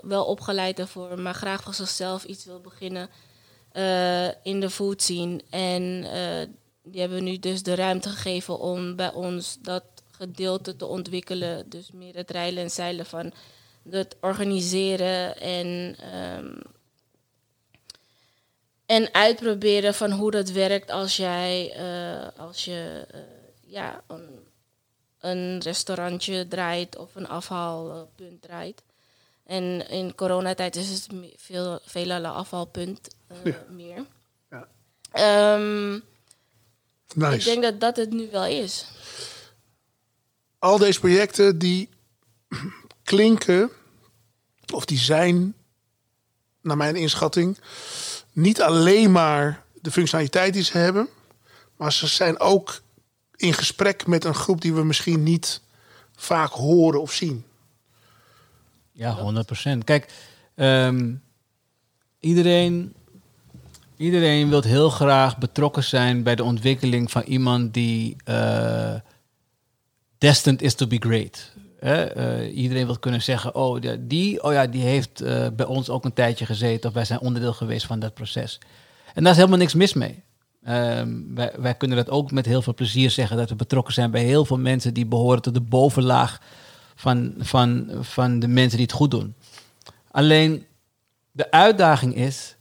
wel 0.00 0.24
opgeleid 0.24 0.76
daarvoor, 0.76 1.18
maar 1.18 1.34
graag 1.34 1.62
voor 1.62 1.74
zichzelf 1.74 2.24
iets 2.24 2.44
wil 2.44 2.60
beginnen 2.60 3.08
in 4.42 4.60
de 4.60 4.70
food 4.70 5.02
scene. 5.02 5.40
En 5.50 6.00
die 6.82 7.00
hebben 7.00 7.18
we 7.18 7.24
nu 7.24 7.38
dus 7.38 7.62
de 7.62 7.74
ruimte 7.74 8.08
gegeven 8.08 8.58
om 8.58 8.96
bij 8.96 9.12
ons 9.12 9.56
dat 9.60 9.84
gedeelte 10.10 10.76
te 10.76 10.86
ontwikkelen. 10.86 11.68
Dus 11.68 11.90
meer 11.92 12.14
het 12.14 12.30
rijlen 12.30 12.62
en 12.62 12.70
zeilen 12.70 13.06
van 13.06 13.32
het 13.90 14.16
organiseren 14.20 15.40
en, 15.40 15.96
ehm, 16.00 16.56
en 18.86 19.14
uitproberen 19.14 19.94
van 19.94 20.10
hoe 20.10 20.30
dat 20.30 20.50
werkt 20.50 20.90
als 20.90 21.16
jij 21.16 21.72
eh, 21.72 22.40
als 22.40 22.64
je 22.64 23.06
eh, 23.10 23.20
ja, 23.66 24.02
een, 24.06 24.28
een 25.18 25.60
restaurantje 25.62 26.48
draait 26.48 26.96
of 26.96 27.14
een 27.14 27.28
afhaalpunt 27.28 28.42
draait. 28.42 28.82
En 29.44 29.88
in 29.88 30.14
coronatijd 30.14 30.76
is 30.76 30.88
het 30.90 31.06
veel, 31.36 31.78
veelal 31.84 32.26
afhaalpunt 32.26 33.08
eh, 33.26 33.36
Ja. 33.44 33.64
meer. 33.70 34.04
Ja. 34.50 34.68
Ik 37.08 37.16
Nice. 37.16 37.44
denk 37.50 37.62
dat 37.62 37.80
dat 37.80 37.96
het 37.96 38.10
nu 38.12 38.28
wel 38.30 38.46
is. 38.46 38.86
Al 40.58 40.78
deze 40.78 41.00
projecten 41.00 41.58
die 41.58 41.88
klinken, 43.04 43.70
of 44.72 44.84
die 44.84 44.98
zijn, 44.98 45.54
naar 46.60 46.76
mijn 46.76 46.96
inschatting, 46.96 47.58
niet 48.32 48.62
alleen 48.62 49.12
maar 49.12 49.64
de 49.80 49.90
functionaliteit 49.90 50.52
die 50.52 50.62
ze 50.62 50.78
hebben, 50.78 51.08
maar 51.76 51.92
ze 51.92 52.06
zijn 52.06 52.40
ook 52.40 52.82
in 53.36 53.52
gesprek 53.52 54.06
met 54.06 54.24
een 54.24 54.34
groep 54.34 54.60
die 54.60 54.74
we 54.74 54.84
misschien 54.84 55.22
niet 55.22 55.60
vaak 56.16 56.50
horen 56.50 57.00
of 57.00 57.12
zien. 57.12 57.44
Ja, 58.92 59.16
100%. 59.16 59.84
Kijk, 59.84 60.12
ehm, 60.54 61.14
iedereen, 62.20 62.94
iedereen 63.96 64.48
wil 64.48 64.62
heel 64.62 64.90
graag 64.90 65.38
betrokken 65.38 65.84
zijn 65.84 66.22
bij 66.22 66.34
de 66.34 66.44
ontwikkeling 66.44 67.10
van 67.10 67.22
iemand 67.22 67.74
die 67.74 68.16
eh, 68.24 68.94
destined 70.18 70.62
is 70.62 70.74
to 70.74 70.86
be 70.86 70.96
great. 70.98 71.52
Eh, 71.84 72.56
iedereen 72.56 72.86
wil 72.86 72.98
kunnen 72.98 73.22
zeggen, 73.22 73.54
oh 73.54 73.82
die, 73.98 74.42
oh 74.42 74.52
ja, 74.52 74.66
die 74.66 74.82
heeft 74.82 75.20
eh, 75.20 75.46
bij 75.56 75.66
ons 75.66 75.88
ook 75.88 76.04
een 76.04 76.12
tijdje 76.12 76.46
gezeten 76.46 76.88
of 76.88 76.94
wij 76.94 77.04
zijn 77.04 77.20
onderdeel 77.20 77.52
geweest 77.52 77.86
van 77.86 77.98
dat 77.98 78.14
proces. 78.14 78.60
En 79.14 79.22
daar 79.22 79.32
is 79.32 79.38
helemaal 79.38 79.58
niks 79.58 79.74
mis 79.74 79.92
mee. 79.92 80.22
Ehm, 80.62 81.10
wij, 81.56 81.74
kunnen 81.74 81.96
dat 81.96 82.10
ook 82.10 82.30
met 82.30 82.46
heel 82.46 82.62
veel 82.62 82.74
plezier 82.74 83.10
zeggen 83.10 83.36
dat 83.36 83.48
we 83.48 83.54
betrokken 83.54 83.94
zijn 83.94 84.10
bij 84.10 84.22
heel 84.22 84.44
veel 84.44 84.58
mensen 84.58 84.94
die 84.94 85.06
behoren 85.06 85.42
tot 85.42 85.54
de 85.54 85.60
bovenlaag 85.60 86.40
van, 86.94 87.34
van, 87.38 87.88
van 88.00 88.38
de 88.38 88.48
mensen 88.48 88.76
die 88.76 88.86
het 88.86 88.96
goed 88.96 89.10
doen. 89.10 89.34
Alleen 90.10 90.66
de 91.30 91.50
uitdaging 91.50 92.14
is 92.14 92.56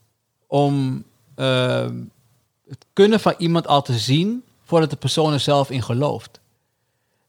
om 0.48 1.04
eh, 1.36 1.90
het 2.68 2.86
kunnen 2.94 3.20
van 3.20 3.36
iemand 3.38 3.68
al 3.68 3.82
te 3.82 3.98
zien 3.98 4.44
voordat 4.64 4.90
de 4.90 4.96
persoon 4.96 5.34
er 5.34 5.40
zelf 5.40 5.70
in 5.70 5.84
gelooft. 5.84 6.40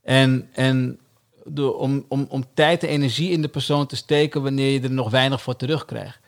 En, 0.03 0.49
en 0.53 0.99
om, 1.57 2.05
om, 2.09 2.27
om 2.29 2.45
tijd 2.55 2.83
en 2.83 2.89
energie 2.89 3.31
in 3.31 3.43
de 3.43 3.49
persoon 3.49 3.87
te 3.87 3.97
steken 3.97 4.43
wanneer 4.43 4.73
je 4.73 4.81
er 4.81 4.91
nog 4.91 5.11
weinig 5.11 5.43
voor 5.43 5.57
terugkrijgt. 5.57 6.23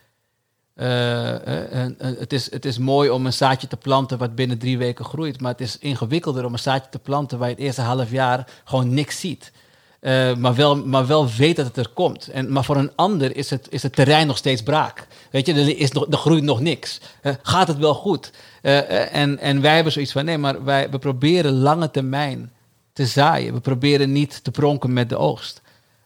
Eh, 0.76 1.74
en, 1.74 1.96
het, 1.98 2.32
is, 2.32 2.50
het 2.50 2.64
is 2.64 2.78
mooi 2.78 3.10
om 3.10 3.26
een 3.26 3.32
zaadje 3.32 3.66
te 3.66 3.76
planten 3.76 4.18
wat 4.18 4.34
binnen 4.34 4.58
drie 4.58 4.78
weken 4.78 5.04
groeit. 5.04 5.40
Maar 5.40 5.52
het 5.52 5.60
is 5.60 5.78
ingewikkelder 5.78 6.44
om 6.44 6.52
een 6.52 6.58
zaadje 6.58 6.90
te 6.90 6.98
planten 6.98 7.38
waar 7.38 7.48
je 7.48 7.54
het 7.54 7.62
eerste 7.62 7.80
half 7.80 8.10
jaar 8.10 8.48
gewoon 8.64 8.94
niks 8.94 9.20
ziet. 9.20 9.52
Eh, 10.00 10.34
maar, 10.34 10.54
wel, 10.54 10.76
maar 10.76 11.06
wel 11.06 11.28
weet 11.28 11.56
dat 11.56 11.66
het 11.66 11.76
er 11.76 11.88
komt. 11.88 12.28
En, 12.28 12.52
maar 12.52 12.64
voor 12.64 12.76
een 12.76 12.92
ander 12.94 13.36
is 13.36 13.50
het, 13.50 13.66
is 13.70 13.82
het 13.82 13.94
terrein 13.94 14.26
nog 14.26 14.36
steeds 14.36 14.62
braak. 14.62 15.06
Weet 15.30 15.46
je, 15.46 15.54
er, 15.54 15.78
is 15.78 15.92
nog, 15.92 16.06
groeit 16.10 16.42
nog 16.42 16.60
niks. 16.60 17.00
Eh, 17.22 17.32
gaat 17.42 17.68
het 17.68 17.78
wel 17.78 17.94
goed? 17.94 18.30
En, 18.60 19.38
en 19.38 19.60
wij 19.60 19.74
hebben 19.74 19.92
zoiets 19.92 20.12
van, 20.12 20.24
nee, 20.24 20.38
maar 20.38 20.64
wij, 20.64 20.90
we 20.90 20.98
proberen 20.98 21.52
lange 21.52 21.90
termijn 21.90 22.52
te 22.97 23.07
zaaien. 23.07 23.55
We 23.55 23.61
proberen 23.61 24.12
niet 24.12 24.44
te 24.44 24.51
pronken 24.51 24.92
met 24.92 25.09
de 25.09 25.16
oogst. 25.16 25.62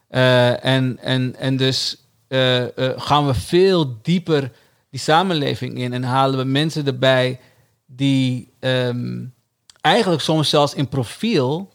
Eh, 0.07 0.65
en, 0.65 0.97
en, 1.01 1.35
en 1.35 1.57
dus 1.57 1.97
eh, 2.27 2.77
eh, 2.77 2.99
gaan 3.01 3.25
we 3.25 3.33
veel 3.33 3.97
dieper 4.01 4.51
die 4.89 4.99
samenleving 4.99 5.77
in 5.77 5.93
en 5.93 6.03
halen 6.03 6.37
we 6.37 6.43
mensen 6.43 6.85
erbij 6.85 7.39
die 7.85 8.53
ehm, 8.59 9.23
eigenlijk 9.81 10.21
soms 10.21 10.49
zelfs 10.49 10.73
in 10.73 10.87
profiel 10.87 11.73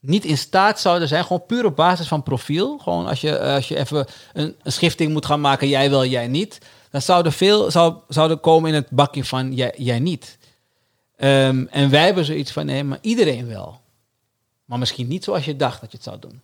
niet 0.00 0.24
in 0.24 0.38
staat 0.38 0.80
zouden 0.80 1.08
zijn, 1.08 1.22
gewoon 1.22 1.46
puur 1.46 1.64
op 1.64 1.76
basis 1.76 2.08
van 2.08 2.22
profiel. 2.22 2.78
Gewoon 2.78 3.06
als 3.06 3.20
je, 3.20 3.40
als 3.40 3.68
je 3.68 3.76
even 3.76 4.06
een, 4.32 4.54
een 4.62 4.72
schifting 4.72 5.12
moet 5.12 5.26
gaan 5.26 5.40
maken, 5.40 5.68
jij 5.68 5.90
wel, 5.90 6.04
jij 6.04 6.28
niet. 6.28 6.58
Dan 6.90 7.02
zouden 7.02 7.32
veel 7.32 7.70
zou, 7.70 7.94
zouden 8.08 8.40
komen 8.40 8.68
in 8.68 8.74
het 8.74 8.90
bakje 8.90 9.24
van 9.24 9.54
jij, 9.54 9.74
jij 9.76 9.98
niet. 9.98 10.38
Ehm, 11.16 11.64
en 11.70 11.90
wij 11.90 12.04
hebben 12.04 12.24
zoiets 12.24 12.52
van, 12.52 12.66
nee, 12.66 12.84
maar 12.84 12.98
iedereen 13.00 13.48
wel. 13.48 13.80
Maar 14.68 14.78
misschien 14.78 15.08
niet 15.08 15.24
zoals 15.24 15.44
je 15.44 15.56
dacht 15.56 15.80
dat 15.80 15.90
je 15.90 15.96
het 15.96 16.06
zou 16.06 16.18
doen. 16.18 16.40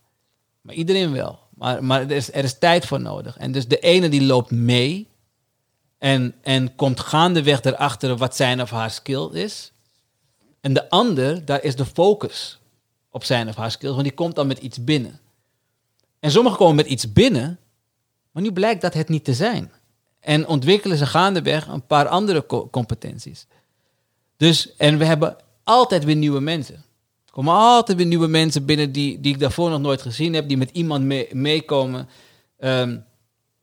Maar 0.60 0.74
iedereen 0.74 1.12
wel. 1.12 1.38
Maar, 1.54 1.84
maar 1.84 2.00
er, 2.00 2.10
is, 2.10 2.32
er 2.32 2.44
is 2.44 2.58
tijd 2.58 2.86
voor 2.86 3.00
nodig. 3.00 3.36
En 3.36 3.52
dus 3.52 3.68
de 3.68 3.78
ene 3.78 4.08
die 4.08 4.22
loopt 4.22 4.50
mee 4.50 5.08
en, 5.98 6.34
en 6.42 6.74
komt 6.74 7.00
gaandeweg 7.00 7.62
erachter 7.62 8.16
wat 8.16 8.36
zijn 8.36 8.62
of 8.62 8.70
haar 8.70 8.90
skill 8.90 9.28
is. 9.32 9.72
En 10.60 10.72
de 10.72 10.90
ander, 10.90 11.44
daar 11.44 11.62
is 11.62 11.76
de 11.76 11.86
focus 11.86 12.58
op 13.10 13.24
zijn 13.24 13.48
of 13.48 13.54
haar 13.54 13.70
skills, 13.70 13.92
want 13.92 14.04
die 14.04 14.14
komt 14.14 14.34
dan 14.34 14.46
met 14.46 14.58
iets 14.58 14.84
binnen. 14.84 15.20
En 16.20 16.30
sommigen 16.30 16.58
komen 16.58 16.76
met 16.76 16.86
iets 16.86 17.12
binnen, 17.12 17.58
maar 18.30 18.42
nu 18.42 18.52
blijkt 18.52 18.80
dat 18.80 18.94
het 18.94 19.08
niet 19.08 19.24
te 19.24 19.34
zijn. 19.34 19.72
En 20.20 20.46
ontwikkelen 20.46 20.96
ze 20.96 21.06
gaandeweg 21.06 21.66
een 21.66 21.86
paar 21.86 22.08
andere 22.08 22.46
co- 22.46 22.68
competenties. 22.68 23.46
Dus, 24.36 24.76
en 24.76 24.98
we 24.98 25.04
hebben 25.04 25.36
altijd 25.64 26.04
weer 26.04 26.16
nieuwe 26.16 26.40
mensen. 26.40 26.83
Komen 27.34 27.54
altijd 27.54 27.98
weer 27.98 28.06
nieuwe 28.06 28.26
mensen 28.26 28.64
binnen 28.64 28.92
die, 28.92 29.20
die 29.20 29.32
ik 29.34 29.40
daarvoor 29.40 29.70
nog 29.70 29.80
nooit 29.80 30.02
gezien 30.02 30.34
heb, 30.34 30.48
die 30.48 30.56
met 30.56 30.70
iemand 30.72 31.04
mee- 31.04 31.28
meekomen. 31.32 32.08
ehm, 32.58 32.96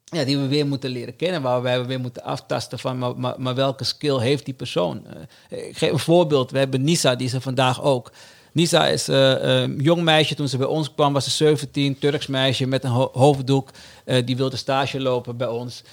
ja, 0.05 0.24
die 0.24 0.38
we 0.38 0.47
weer 0.47 0.67
moeten 0.67 0.89
leren 0.89 1.15
kennen, 1.15 1.41
waar 1.41 1.61
wij 1.61 1.86
weer 1.86 1.99
moeten 1.99 2.24
aftasten 2.24 2.80
van, 2.80 2.97
maar, 2.97 3.39
maar, 3.39 3.55
welke 3.55 3.84
skill 3.84 4.17
heeft 4.19 4.45
die 4.45 4.53
persoon? 4.53 5.05
Eh, 5.49 5.67
ik 5.67 5.78
geef 5.78 5.91
een 5.91 5.99
voorbeeld, 5.99 6.51
we 6.51 6.57
hebben 6.57 6.84
Nisa, 6.84 7.15
die 7.15 7.28
is 7.28 7.34
er 7.34 7.41
vandaag 7.41 7.82
ook. 7.82 8.11
Nisa 8.53 8.88
is 8.88 9.07
eh, 9.07 9.34
een 9.39 9.80
jong 9.82 10.01
meisje, 10.01 10.36
toen 10.36 10.47
ze 10.47 10.57
bij 10.57 10.67
ons 10.67 10.93
kwam 10.93 11.13
was 11.13 11.24
ze 11.24 11.30
17, 11.30 11.99
Turks 11.99 12.28
meisje 12.28 12.65
met 12.67 12.84
een 12.84 12.89
ho- 12.91 13.09
hoofddoek. 13.13 13.69
Eh, 14.05 14.26
die 14.26 14.38
wilde 14.38 14.57
stage 14.57 14.99
lopen 14.99 15.38
bij 15.38 15.47
ons. 15.47 15.84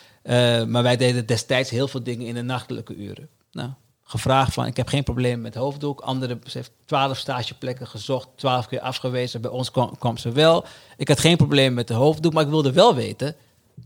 Maar 0.66 0.82
wij 0.82 0.96
deden 0.96 1.26
destijds 1.26 1.70
heel 1.70 1.88
veel 1.88 2.02
dingen 2.02 2.26
in 2.26 2.34
de 2.34 2.42
nachtelijke 2.42 2.94
uren. 2.94 3.28
Nou, 3.52 3.70
gevraagd 4.08 4.54
van, 4.54 4.66
ik 4.66 4.76
heb 4.76 4.88
geen 4.88 5.04
probleem 5.04 5.40
met 5.40 5.54
hoofddoek. 5.54 6.00
Andere, 6.00 6.38
ze 6.46 6.58
heeft 6.58 6.70
twaalf 6.84 7.16
stageplekken 7.16 7.86
gezocht, 7.86 8.28
twaalf 8.36 8.66
keer 8.66 8.80
afgewezen. 8.80 9.40
Bij 9.40 9.50
ons 9.50 9.70
kwam, 9.98 10.16
ze 10.16 10.32
wel. 10.32 10.64
Ik 10.96 11.08
had 11.08 11.20
geen 11.20 11.36
probleem 11.36 11.74
met 11.74 11.88
de 11.88 11.94
hoofddoek, 11.94 12.32
maar 12.32 12.42
ik 12.42 12.48
wilde 12.48 12.72
wel 12.72 12.94
weten... 12.94 13.36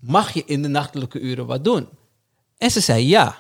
mag 0.01 0.33
je 0.35 0.43
in 0.47 0.63
de 0.63 0.69
nachtelijke 0.69 1.21
uren 1.21 1.47
wat 1.47 1.65
doen? 1.65 1.89
En 2.59 2.71
ze 2.71 2.81
zei 2.81 3.09
ja. 3.09 3.39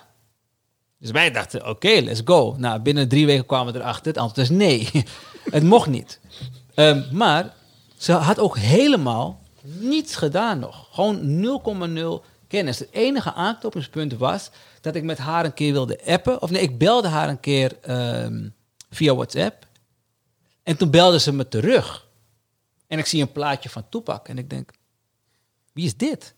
Dus 0.99 1.11
wij 1.11 1.31
dachten, 1.31 1.69
oké, 1.69 2.01
let's 2.01 2.21
go. 2.25 2.55
Nou, 2.59 2.81
binnen 2.81 3.09
drie 3.09 3.27
weken 3.27 3.47
kwamen 3.47 3.73
we 3.73 3.79
erachter. 3.79 4.07
Het 4.07 4.19
antwoord 4.23 4.51
is 4.51 4.57
nee. 4.57 4.89
het 5.51 5.63
mocht 5.63 5.89
niet. 5.89 6.21
Ehm, 6.75 7.03
maar 7.13 7.55
ze 7.97 8.13
had 8.13 8.39
ook 8.39 8.59
helemaal 8.59 9.41
niets 9.63 10.17
gedaan 10.17 10.59
nog. 10.59 10.89
Gewoon 10.91 12.23
0,0 12.23 12.32
kennis. 12.53 12.79
Het 12.79 12.89
enige 12.91 13.33
aanknopingspunt 13.33 14.17
was 14.17 14.51
dat 14.81 14.95
ik 14.95 15.03
met 15.03 15.19
haar 15.19 15.45
een 15.45 15.55
keer 15.55 15.73
wilde 15.73 16.05
appen. 16.05 16.43
Of 16.43 16.51
nee, 16.51 16.63
ik 16.63 16.79
belde 16.79 17.09
haar 17.09 17.29
een 17.29 17.41
keer 17.41 17.79
ehm, 17.81 18.49
via 18.91 19.15
WhatsApp. 19.15 19.67
En 20.63 20.77
toen 20.77 20.91
belde 20.91 21.21
ze 21.21 21.33
me 21.33 21.49
terug. 21.49 22.07
En 22.87 22.99
ik 22.99 23.07
zie 23.07 23.23
een 23.23 23.33
plaatje 23.33 23.69
van 23.69 23.89
Toepak. 23.89 24.29
En 24.29 24.39
ik 24.39 24.51
denk, 24.51 24.71
wie 25.73 25.85
is 25.85 25.97
dit? 25.97 26.35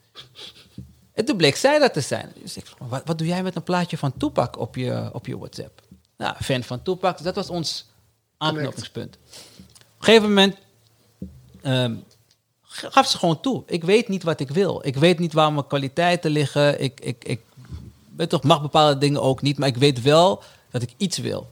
En 1.13 1.25
toen 1.25 1.37
bleek 1.37 1.57
zij 1.57 1.79
dat 1.79 1.93
te 1.93 2.01
zijn. 2.01 2.33
Dus 2.43 2.57
ik 2.57 2.67
vroeg, 2.67 2.89
wat, 2.89 3.03
wat 3.05 3.19
doe 3.19 3.27
jij 3.27 3.43
met 3.43 3.57
een 3.57 3.63
plaatje 3.63 3.99
van 3.99 4.17
Toepak 4.17 4.59
op 4.59 4.77
je, 4.77 5.11
op 5.13 5.27
je 5.27 5.39
WhatsApp? 5.39 5.83
Nou, 6.17 6.37
fan 6.41 6.63
van 6.63 6.83
Toepak. 6.83 7.17
Dus 7.17 7.27
dat 7.27 7.35
was 7.35 7.51
ons 7.51 7.87
aanknopingspunt. 8.37 9.17
Op 9.17 9.99
een 9.99 10.05
gegeven 10.05 10.29
moment 10.29 10.57
ehm, 11.63 11.97
gaf 12.75 13.07
ze 13.07 13.19
gewoon 13.19 13.41
toe. 13.41 13.63
Ik 13.67 13.85
weet 13.85 14.09
niet 14.09 14.23
wat 14.23 14.41
ik 14.41 14.51
wil. 14.51 14.87
Ik 14.87 14.97
weet 14.97 15.19
niet 15.19 15.33
waar 15.33 15.53
mijn 15.53 15.67
kwaliteiten 15.67 16.31
liggen. 16.31 16.83
Ik, 16.83 17.01
ik, 17.01 17.25
ik 17.25 17.41
ben 18.09 18.29
toch, 18.29 18.43
mag 18.43 18.63
bepaalde 18.63 18.99
dingen 18.99 19.23
ook 19.23 19.43
niet. 19.43 19.59
Maar 19.59 19.69
ik 19.69 19.77
weet 19.77 20.03
wel 20.03 20.43
dat 20.71 20.83
ik 20.83 20.95
iets 20.97 21.19
wil. 21.19 21.51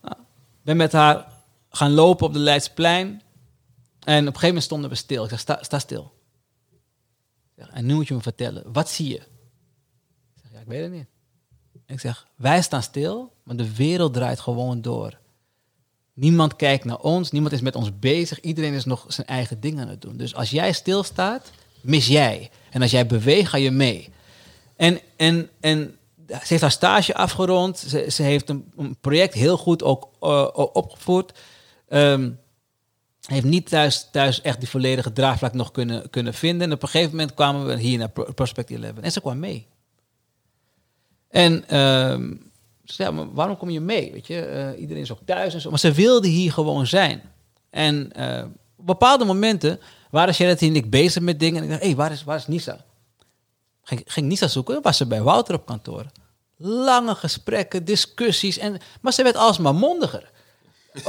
Nou, 0.00 0.16
ben 0.62 0.76
met 0.76 0.92
haar 0.92 1.32
gaan 1.70 1.92
lopen 1.92 2.26
op 2.26 2.32
de 2.32 2.38
Leidsplein. 2.38 3.22
En 4.00 4.18
op 4.18 4.18
een 4.18 4.24
gegeven 4.24 4.46
moment 4.46 4.64
stonden 4.64 4.90
we 4.90 4.96
stil. 4.96 5.24
Ik 5.24 5.30
zeg, 5.30 5.40
sta, 5.40 5.58
sta 5.62 5.78
stil. 5.78 6.12
Ik 7.54 7.66
en 7.66 7.86
nu 7.86 7.94
moet 7.94 8.08
je 8.08 8.14
me 8.14 8.20
vertellen, 8.20 8.72
wat 8.72 8.90
zie 8.90 9.08
je? 9.08 9.18
Ik 9.18 10.42
zeg, 10.42 10.52
ja, 10.52 10.58
ik 10.58 10.66
weet 10.66 10.82
het 10.82 10.92
niet. 10.92 11.06
Ik 11.86 12.00
zeg, 12.00 12.26
wij 12.36 12.62
staan 12.62 12.82
stil, 12.82 13.32
maar 13.42 13.56
de 13.56 13.74
wereld 13.74 14.14
draait 14.14 14.40
gewoon 14.40 14.82
door. 14.82 15.18
Niemand 16.14 16.56
kijkt 16.56 16.84
naar 16.84 16.98
ons, 16.98 17.30
niemand 17.30 17.52
is 17.52 17.60
met 17.60 17.74
ons 17.74 17.98
bezig. 17.98 18.40
Iedereen 18.40 18.72
is 18.72 18.84
nog 18.84 19.04
zijn 19.08 19.26
eigen 19.26 19.60
dingen 19.60 19.84
aan 19.84 19.90
het 19.90 20.02
doen. 20.02 20.16
Dus 20.16 20.34
als 20.34 20.50
jij 20.50 20.72
stilstaat, 20.72 21.50
mis 21.80 22.06
jij. 22.06 22.50
En 22.70 22.82
als 22.82 22.90
jij 22.90 23.06
beweegt, 23.06 23.48
ga 23.48 23.56
je 23.56 23.70
mee. 23.70 24.08
En, 24.76 25.00
en, 25.16 25.48
en 25.60 25.96
ze 26.28 26.46
heeft 26.46 26.60
haar 26.60 26.70
stage 26.70 27.14
afgerond. 27.14 27.78
Ze, 27.78 28.06
ze 28.10 28.22
heeft 28.22 28.48
een, 28.48 28.72
een 28.76 28.96
project 29.00 29.34
heel 29.34 29.56
goed 29.56 29.82
ook 29.82 30.08
uh, 30.20 30.48
opgevoerd. 30.52 31.38
Um, 31.88 32.38
heeft 33.26 33.44
niet 33.44 33.68
thuis, 33.68 34.08
thuis 34.12 34.40
echt 34.40 34.60
die 34.60 34.68
volledige 34.68 35.12
draagvlak 35.12 35.52
nog 35.52 35.70
kunnen, 35.70 36.10
kunnen 36.10 36.34
vinden. 36.34 36.66
En 36.68 36.74
op 36.74 36.82
een 36.82 36.88
gegeven 36.88 37.10
moment 37.10 37.34
kwamen 37.34 37.66
we 37.66 37.78
hier 37.78 37.98
naar 37.98 38.10
Prospect 38.34 38.70
11. 38.70 38.92
En 39.00 39.12
ze 39.12 39.20
kwam 39.20 39.38
mee. 39.38 39.66
En 41.28 41.78
um, 41.80 42.52
ja, 42.84 43.10
maar 43.10 43.32
waarom 43.32 43.56
kom 43.56 43.70
je 43.70 43.80
mee? 43.80 44.12
Weet 44.12 44.26
je, 44.26 44.72
uh, 44.74 44.80
iedereen 44.80 45.02
is 45.02 45.12
ook 45.12 45.18
thuis 45.24 45.54
en 45.54 45.60
zo. 45.60 45.70
Maar 45.70 45.78
ze 45.78 45.92
wilde 45.92 46.28
hier 46.28 46.52
gewoon 46.52 46.86
zijn. 46.86 47.22
En 47.70 48.10
uh, 48.18 48.44
op 48.76 48.86
bepaalde 48.86 49.24
momenten 49.24 49.80
waren 50.10 50.34
Charity 50.34 50.66
en 50.66 50.76
ik 50.76 50.90
bezig 50.90 51.22
met 51.22 51.40
dingen. 51.40 51.56
En 51.56 51.62
ik 51.62 51.68
dacht, 51.68 51.80
hé, 51.80 51.86
hey, 51.86 51.96
waar, 51.96 52.12
is, 52.12 52.24
waar 52.24 52.36
is 52.36 52.46
Nisa? 52.46 52.84
Ging, 53.82 54.02
ging 54.06 54.26
Nisa 54.26 54.48
zoeken, 54.48 54.82
was 54.82 54.96
ze 54.96 55.06
bij 55.06 55.22
Wouter 55.22 55.54
op 55.54 55.66
kantoor. 55.66 56.06
Lange 56.56 57.14
gesprekken, 57.14 57.84
discussies. 57.84 58.58
En, 58.58 58.78
maar 59.00 59.12
ze 59.12 59.22
werd 59.22 59.36
alsmaar 59.36 59.74
mondiger. 59.74 60.30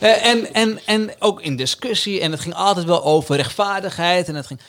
en, 0.00 0.52
en, 0.54 0.78
en 0.86 1.10
ook 1.18 1.40
in 1.42 1.56
discussie. 1.56 2.20
En 2.20 2.30
het 2.30 2.40
ging 2.40 2.54
altijd 2.54 2.86
wel 2.86 3.04
over 3.04 3.36
rechtvaardigheid. 3.36 4.28
En 4.28 4.34
het 4.34 4.46
ging... 4.46 4.60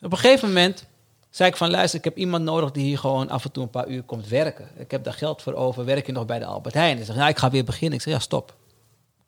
Op 0.00 0.12
een 0.12 0.18
gegeven 0.18 0.48
moment 0.48 0.84
zei 1.30 1.50
ik 1.50 1.56
van 1.56 1.70
luister, 1.70 1.98
ik 1.98 2.04
heb 2.04 2.16
iemand 2.16 2.44
nodig 2.44 2.70
die 2.70 2.84
hier 2.84 2.98
gewoon 2.98 3.28
af 3.28 3.44
en 3.44 3.52
toe 3.52 3.62
een 3.62 3.70
paar 3.70 3.88
uur 3.88 4.02
komt 4.02 4.28
werken. 4.28 4.68
Ik 4.76 4.90
heb 4.90 5.04
daar 5.04 5.12
geld 5.12 5.42
voor 5.42 5.54
over. 5.54 5.84
Werk 5.84 6.06
je 6.06 6.12
nog 6.12 6.26
bij 6.26 6.38
de 6.38 6.44
Albert 6.44 6.74
Heijn? 6.74 6.96
Hij 6.96 7.04
zegt, 7.04 7.18
ja, 7.18 7.28
ik 7.28 7.38
ga 7.38 7.50
weer 7.50 7.64
beginnen. 7.64 7.98
Ik 7.98 8.04
zeg, 8.04 8.14
ja, 8.14 8.18
stop. 8.18 8.54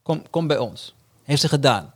Kom, 0.02 0.22
kom 0.30 0.46
bij 0.46 0.58
ons. 0.58 0.94
Heeft 1.22 1.40
ze 1.40 1.48
gedaan. 1.48 1.94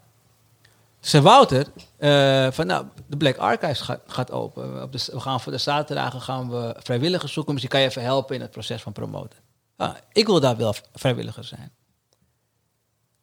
Ze 1.00 1.22
Wouter, 1.22 1.66
uh, 1.98 2.50
van 2.50 2.66
nou, 2.66 2.86
de 3.06 3.16
Black 3.16 3.36
Archives 3.36 3.80
gaat, 3.80 4.00
gaat 4.06 4.30
open. 4.30 4.82
Op 4.82 4.92
we 4.92 5.20
gaan 5.20 5.40
voor 5.40 5.52
de 5.52 5.58
zaterdagen 5.58 6.20
gaan 6.20 6.50
we 6.50 6.76
vrijwilligers 6.78 7.32
zoeken. 7.32 7.52
Misschien 7.52 7.72
kan 7.72 7.82
je 7.82 7.88
even 7.88 8.02
helpen 8.02 8.34
in 8.34 8.40
het 8.40 8.50
proces 8.50 8.82
van 8.82 8.92
promoten. 8.92 9.38
Ah, 9.76 9.94
ik 10.12 10.26
wil 10.26 10.40
daar 10.40 10.56
wel 10.56 10.74
vrijwilliger 10.94 11.44
zijn. 11.44 11.70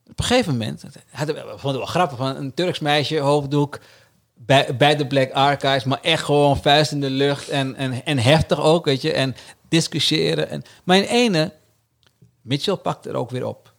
Op 0.10 0.20
een 0.20 0.26
gegeven 0.26 0.52
moment, 0.52 0.82
we 0.82 1.54
vonden 1.56 1.80
wel 1.80 1.90
grappig, 1.90 2.18
van 2.18 2.36
een 2.36 2.54
Turks 2.54 2.80
meisje, 2.80 3.20
hoofddoek, 3.20 3.80
bij, 4.46 4.76
bij 4.78 4.96
de 4.96 5.08
Black 5.08 5.32
Archives, 5.32 5.84
maar 5.84 6.02
echt 6.02 6.24
gewoon 6.24 6.58
vuist 6.58 6.92
in 6.92 7.02
de 7.02 7.10
lucht 7.10 7.50
en, 7.50 7.76
en, 7.76 8.06
en 8.06 8.18
heftig 8.18 8.62
ook, 8.62 8.86
weet 8.86 9.02
je, 9.02 9.14
en 9.14 9.36
discussiëren. 9.70 10.50
En, 10.50 10.64
in 10.86 11.04
ene, 11.04 11.54
Mitchell 12.42 12.76
pakt 12.76 13.06
er 13.06 13.16
ook 13.16 13.30
weer 13.30 13.46
op. 13.46 13.72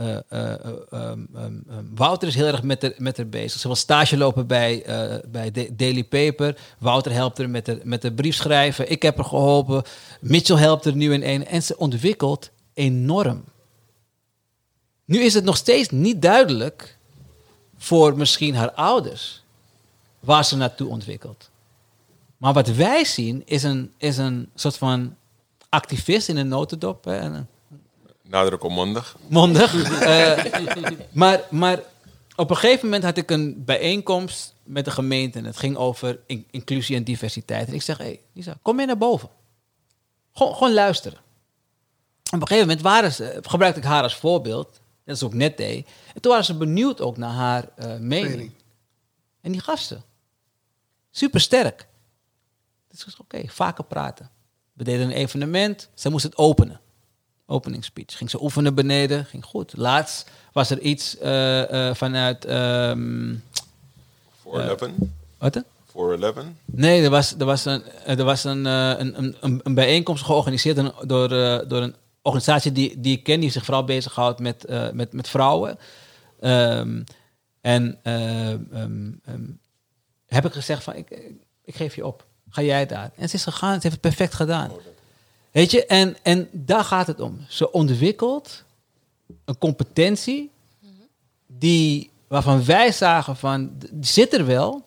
Uh, 0.00 0.16
uh, 0.30 0.54
um, 0.92 1.28
um, 1.36 1.64
Wouter 1.94 2.28
is 2.28 2.34
heel 2.34 2.46
erg 2.46 2.62
met, 2.62 2.80
de, 2.80 2.94
met 2.98 3.16
haar 3.16 3.28
bezig. 3.28 3.60
Ze 3.60 3.66
wil 3.66 3.76
stage 3.76 4.16
lopen 4.16 4.46
bij, 4.46 4.84
bij 5.28 5.68
Daily 5.72 6.04
Paper. 6.04 6.56
Wouter 6.78 7.12
helpt 7.12 7.38
er 7.38 7.50
met 7.50 7.66
de, 7.66 7.80
met 7.82 8.02
de 8.02 8.12
brief 8.12 8.34
schrijven. 8.34 8.90
Ik 8.90 9.02
heb 9.02 9.16
haar 9.16 9.24
geholpen. 9.24 9.82
Mitchell 10.20 10.56
helpt 10.56 10.84
er 10.84 10.96
nu 10.96 11.12
in 11.12 11.22
één. 11.22 11.46
En 11.46 11.62
ze 11.62 11.76
ontwikkelt 11.76 12.50
enorm. 12.74 13.44
Nu 15.04 15.20
is 15.20 15.34
het 15.34 15.44
nog 15.44 15.56
steeds 15.56 15.90
niet 15.90 16.22
duidelijk 16.22 16.98
voor 17.76 18.16
misschien 18.16 18.54
haar 18.54 18.70
ouders 18.72 19.42
waar 20.20 20.44
ze 20.44 20.56
naartoe 20.56 20.88
ontwikkelt. 20.88 21.50
Maar 22.36 22.52
wat 22.52 22.68
wij 22.68 23.04
zien 23.04 23.42
is 23.44 23.62
een, 23.62 23.92
is 23.96 24.16
een 24.16 24.50
soort 24.54 24.76
van 24.76 25.16
activist 25.68 26.28
in 26.28 26.36
een 26.36 26.48
notendop. 26.48 27.04
Hè, 27.04 27.42
Nadruk 28.22 28.64
op 28.64 28.70
mondig. 28.70 29.16
Mondig. 29.28 29.74
uh, 29.74 30.44
maar, 31.12 31.42
maar 31.50 31.82
op 32.36 32.50
een 32.50 32.56
gegeven 32.56 32.84
moment 32.84 33.04
had 33.04 33.16
ik 33.16 33.30
een 33.30 33.64
bijeenkomst 33.64 34.54
met 34.62 34.84
de 34.84 34.90
gemeente. 34.90 35.38
En 35.38 35.44
het 35.44 35.56
ging 35.56 35.76
over 35.76 36.20
in, 36.26 36.46
inclusie 36.50 36.96
en 36.96 37.04
diversiteit. 37.04 37.68
En 37.68 37.74
ik 37.74 37.82
zeg, 37.82 37.98
hé 37.98 38.04
hey, 38.04 38.20
Lisa, 38.32 38.58
kom 38.62 38.76
mee 38.76 38.86
naar 38.86 38.98
boven. 38.98 39.28
Gewoon, 40.32 40.54
gewoon 40.54 40.72
luisteren. 40.72 41.18
op 42.24 42.40
een 42.40 42.46
gegeven 42.46 42.66
moment 42.66 42.80
waren 42.80 43.12
ze, 43.12 43.38
gebruikte 43.42 43.80
ik 43.80 43.86
haar 43.86 44.02
als 44.02 44.16
voorbeeld. 44.16 44.80
Dat 45.04 45.16
is 45.16 45.22
ook 45.22 45.34
net 45.34 45.56
deed. 45.56 45.88
En 46.14 46.20
toen 46.20 46.30
waren 46.30 46.46
ze 46.46 46.56
benieuwd 46.56 47.00
ook 47.00 47.16
naar 47.16 47.32
haar 47.32 47.68
uh, 47.78 47.86
mening. 47.86 48.00
mening. 48.00 48.52
En 49.40 49.52
die 49.52 49.60
gasten. 49.60 50.04
Super 51.10 51.40
sterk. 51.40 51.86
Dus 52.88 53.04
oké, 53.04 53.20
okay, 53.20 53.48
vaker 53.48 53.84
praten. 53.84 54.30
We 54.72 54.84
deden 54.84 55.06
een 55.06 55.12
evenement. 55.12 55.88
Ze 55.94 56.10
moest 56.10 56.24
het 56.24 56.36
openen. 56.36 56.80
Opening 57.46 57.84
speech. 57.84 58.16
Ging 58.16 58.30
ze 58.30 58.42
oefenen 58.42 58.74
beneden. 58.74 59.24
Ging 59.24 59.44
goed. 59.44 59.76
Laatst 59.76 60.30
was 60.52 60.70
er 60.70 60.80
iets 60.80 61.16
uh, 61.22 61.70
uh, 61.70 61.94
vanuit... 61.94 62.48
Um, 62.48 63.42
411? 64.42 64.90
wat? 65.38 65.64
411? 65.90 66.44
Nee, 66.64 67.02
er 67.02 67.10
was, 67.10 67.34
er 67.38 67.44
was, 67.44 67.64
een, 67.64 67.82
er 68.04 68.24
was 68.24 68.44
een, 68.44 68.64
een, 68.64 69.36
een, 69.40 69.60
een 69.62 69.74
bijeenkomst 69.74 70.24
georganiseerd 70.24 70.76
door, 71.08 71.28
door 71.68 71.82
een 71.82 71.94
organisatie 72.22 72.72
die, 72.72 73.00
die 73.00 73.16
ik 73.16 73.22
ken, 73.22 73.40
die 73.40 73.50
zich 73.50 73.64
vooral 73.64 73.84
bezighoudt 73.84 74.40
met, 74.40 74.64
uh, 74.68 74.90
met, 74.90 75.12
met 75.12 75.28
vrouwen. 75.28 75.78
Um, 76.40 77.04
en 77.60 77.98
uh, 78.04 78.50
um, 78.50 79.20
um, 79.28 79.60
heb 80.28 80.44
ik 80.44 80.52
gezegd 80.52 80.84
van, 80.84 80.94
ik, 80.94 81.10
ik 81.64 81.76
geef 81.76 81.94
je 81.94 82.06
op. 82.06 82.26
Ga 82.50 82.62
jij 82.62 82.86
daar? 82.86 83.10
En 83.16 83.28
ze 83.28 83.34
is 83.34 83.42
gegaan, 83.42 83.74
ze 83.74 83.88
heeft 83.88 83.92
het 83.92 84.00
perfect 84.00 84.34
gedaan. 84.34 84.70
Weet 85.50 85.70
je, 85.70 85.86
en, 85.86 86.16
en 86.22 86.48
daar 86.52 86.84
gaat 86.84 87.06
het 87.06 87.20
om. 87.20 87.44
Ze 87.48 87.72
ontwikkelt 87.72 88.64
een 89.44 89.58
competentie 89.58 90.50
die, 91.46 92.10
waarvan 92.26 92.64
wij 92.64 92.92
zagen 92.92 93.36
van, 93.36 93.72
die 93.78 94.10
zit 94.10 94.32
er 94.32 94.46
wel, 94.46 94.86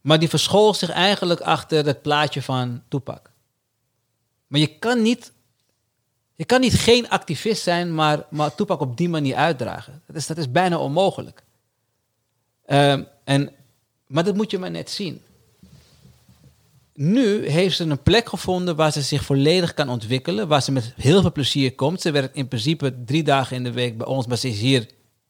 maar 0.00 0.18
die 0.18 0.28
verschool 0.28 0.74
zich 0.74 0.90
eigenlijk 0.90 1.40
achter 1.40 1.86
het 1.86 2.02
plaatje 2.02 2.42
van 2.42 2.82
toepak. 2.88 3.30
Maar 4.46 4.60
je 4.60 4.78
kan 4.78 5.02
niet 5.02 5.32
je 6.36 6.44
kan 6.44 6.60
niet 6.60 6.74
geen 6.74 7.08
activist 7.08 7.62
zijn, 7.62 7.94
maar, 7.94 8.26
maar 8.30 8.54
toepak 8.54 8.80
op 8.80 8.96
die 8.96 9.08
manier 9.08 9.36
uitdragen. 9.36 10.02
Dat 10.06 10.16
is, 10.16 10.26
dat 10.26 10.36
is 10.36 10.50
bijna 10.50 10.78
onmogelijk. 10.78 11.42
Um, 12.66 13.06
en, 13.24 13.52
maar 14.06 14.24
dat 14.24 14.34
moet 14.34 14.50
je 14.50 14.58
maar 14.58 14.70
net 14.70 14.90
zien. 14.90 15.20
Nu 16.94 17.48
heeft 17.48 17.76
ze 17.76 17.84
een 17.84 18.02
plek 18.02 18.28
gevonden 18.28 18.76
waar 18.76 18.92
ze 18.92 19.02
zich 19.02 19.24
volledig 19.24 19.74
kan 19.74 19.88
ontwikkelen, 19.88 20.48
waar 20.48 20.62
ze 20.62 20.72
met 20.72 20.92
heel 20.96 21.20
veel 21.20 21.32
plezier 21.32 21.74
komt. 21.74 22.00
Ze 22.00 22.10
werkt 22.10 22.36
in 22.36 22.48
principe 22.48 22.94
drie 23.04 23.22
dagen 23.22 23.56
in 23.56 23.64
de 23.64 23.72
week 23.72 23.98
bij 23.98 24.06
ons, 24.06 24.26
maar 24.26 24.36
ze 24.36 24.48
is 24.48 24.60
hier 24.60 24.86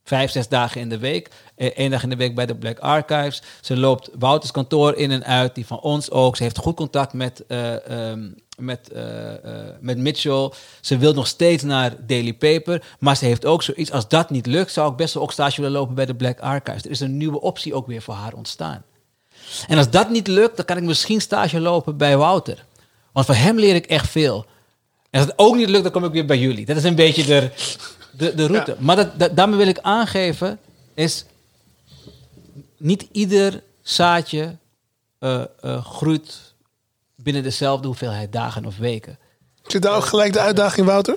vijf, 0.07 0.31
zes 0.31 0.49
dagen 0.49 0.81
in 0.81 0.89
de 0.89 0.99
week. 0.99 1.31
Eén 1.57 1.91
dag 1.91 2.03
in 2.03 2.09
de 2.09 2.17
week 2.17 2.35
bij 2.35 2.47
de 2.47 2.55
Black 2.55 2.79
Archives. 2.79 3.43
Ze 3.61 3.77
loopt 3.77 4.11
Wouters 4.19 4.53
kantoor 4.53 4.95
in 4.95 5.11
en 5.11 5.25
uit, 5.25 5.55
die 5.55 5.67
van 5.67 5.81
ons 5.81 6.11
ook. 6.11 6.37
Ze 6.37 6.43
heeft 6.43 6.59
goed 6.59 6.77
contact 6.77 7.13
met, 7.13 7.45
uh, 7.49 8.11
um, 8.11 8.35
met, 8.59 8.91
uh, 8.95 9.03
met 9.81 9.99
Mitchell. 9.99 10.51
Ze 10.81 10.99
wil 10.99 11.13
nog 11.13 11.27
steeds 11.27 11.63
naar 11.63 12.07
Daily 12.07 12.35
Paper. 12.35 12.85
Maar 12.99 13.17
ze 13.17 13.25
heeft 13.25 13.45
ook 13.45 13.63
zoiets, 13.63 13.91
als 13.91 14.09
dat 14.09 14.31
niet 14.31 14.47
lukt, 14.47 14.73
zou 14.73 14.91
ik 14.91 14.97
best 14.97 15.15
wel 15.15 15.23
ook 15.23 15.33
stage 15.33 15.61
willen 15.61 15.79
lopen 15.79 15.95
bij 15.95 16.07
de 16.07 16.15
Black 16.15 16.41
Archives. 16.41 16.85
Er 16.85 16.91
is 16.91 17.01
een 17.01 17.17
nieuwe 17.17 17.41
optie 17.41 17.75
ook 17.75 17.87
weer 17.87 18.03
voor 18.03 18.15
haar 18.15 18.35
ontstaan. 18.35 18.83
En 19.69 19.79
als 19.79 19.91
dat 19.91 20.11
niet 20.11 20.27
lukt, 20.27 20.57
dan 20.57 20.65
kan 20.65 20.77
ik 20.77 20.83
misschien 20.83 21.21
stage 21.21 21.61
lopen 21.61 21.97
bij 21.97 22.17
Wouter. 22.17 22.65
Want 23.13 23.27
van 23.27 23.35
hem 23.35 23.59
leer 23.59 23.75
ik 23.75 23.87
echt 23.87 24.09
veel. 24.09 24.47
En 25.11 25.21
als 25.21 25.31
het 25.31 25.39
ook 25.39 25.57
niet 25.57 25.69
lukt, 25.69 25.83
dan 25.83 25.93
kom 25.93 26.05
ik 26.05 26.13
weer 26.13 26.27
bij 26.27 26.39
jullie. 26.39 26.67
Dat 26.67 26.77
is 26.77 26.85
een 26.85 26.95
beetje 26.95 27.25
de, 27.25 27.51
de, 28.17 28.35
de 28.35 28.47
route. 28.47 28.77
Maar 28.79 28.97
dat, 28.97 29.19
dat- 29.19 29.37
daarmee 29.37 29.57
wil 29.59 29.67
ik 29.67 29.79
aangeven, 29.79 30.59
is 30.95 31.25
niet 32.77 33.07
ieder 33.13 33.63
zaadje 33.83 34.57
eh, 35.19 35.45
eh, 35.61 35.85
groeit 35.85 36.55
binnen 37.15 37.43
dezelfde 37.43 37.87
hoeveelheid 37.87 38.33
dagen 38.33 38.65
of 38.65 38.77
weken. 38.77 39.19
Zit 39.67 39.83
daar 39.83 39.97
ook 39.97 40.05
gelijk 40.05 40.33
de 40.33 40.41
uitdaging, 40.41 40.87
Wouter? 40.87 41.15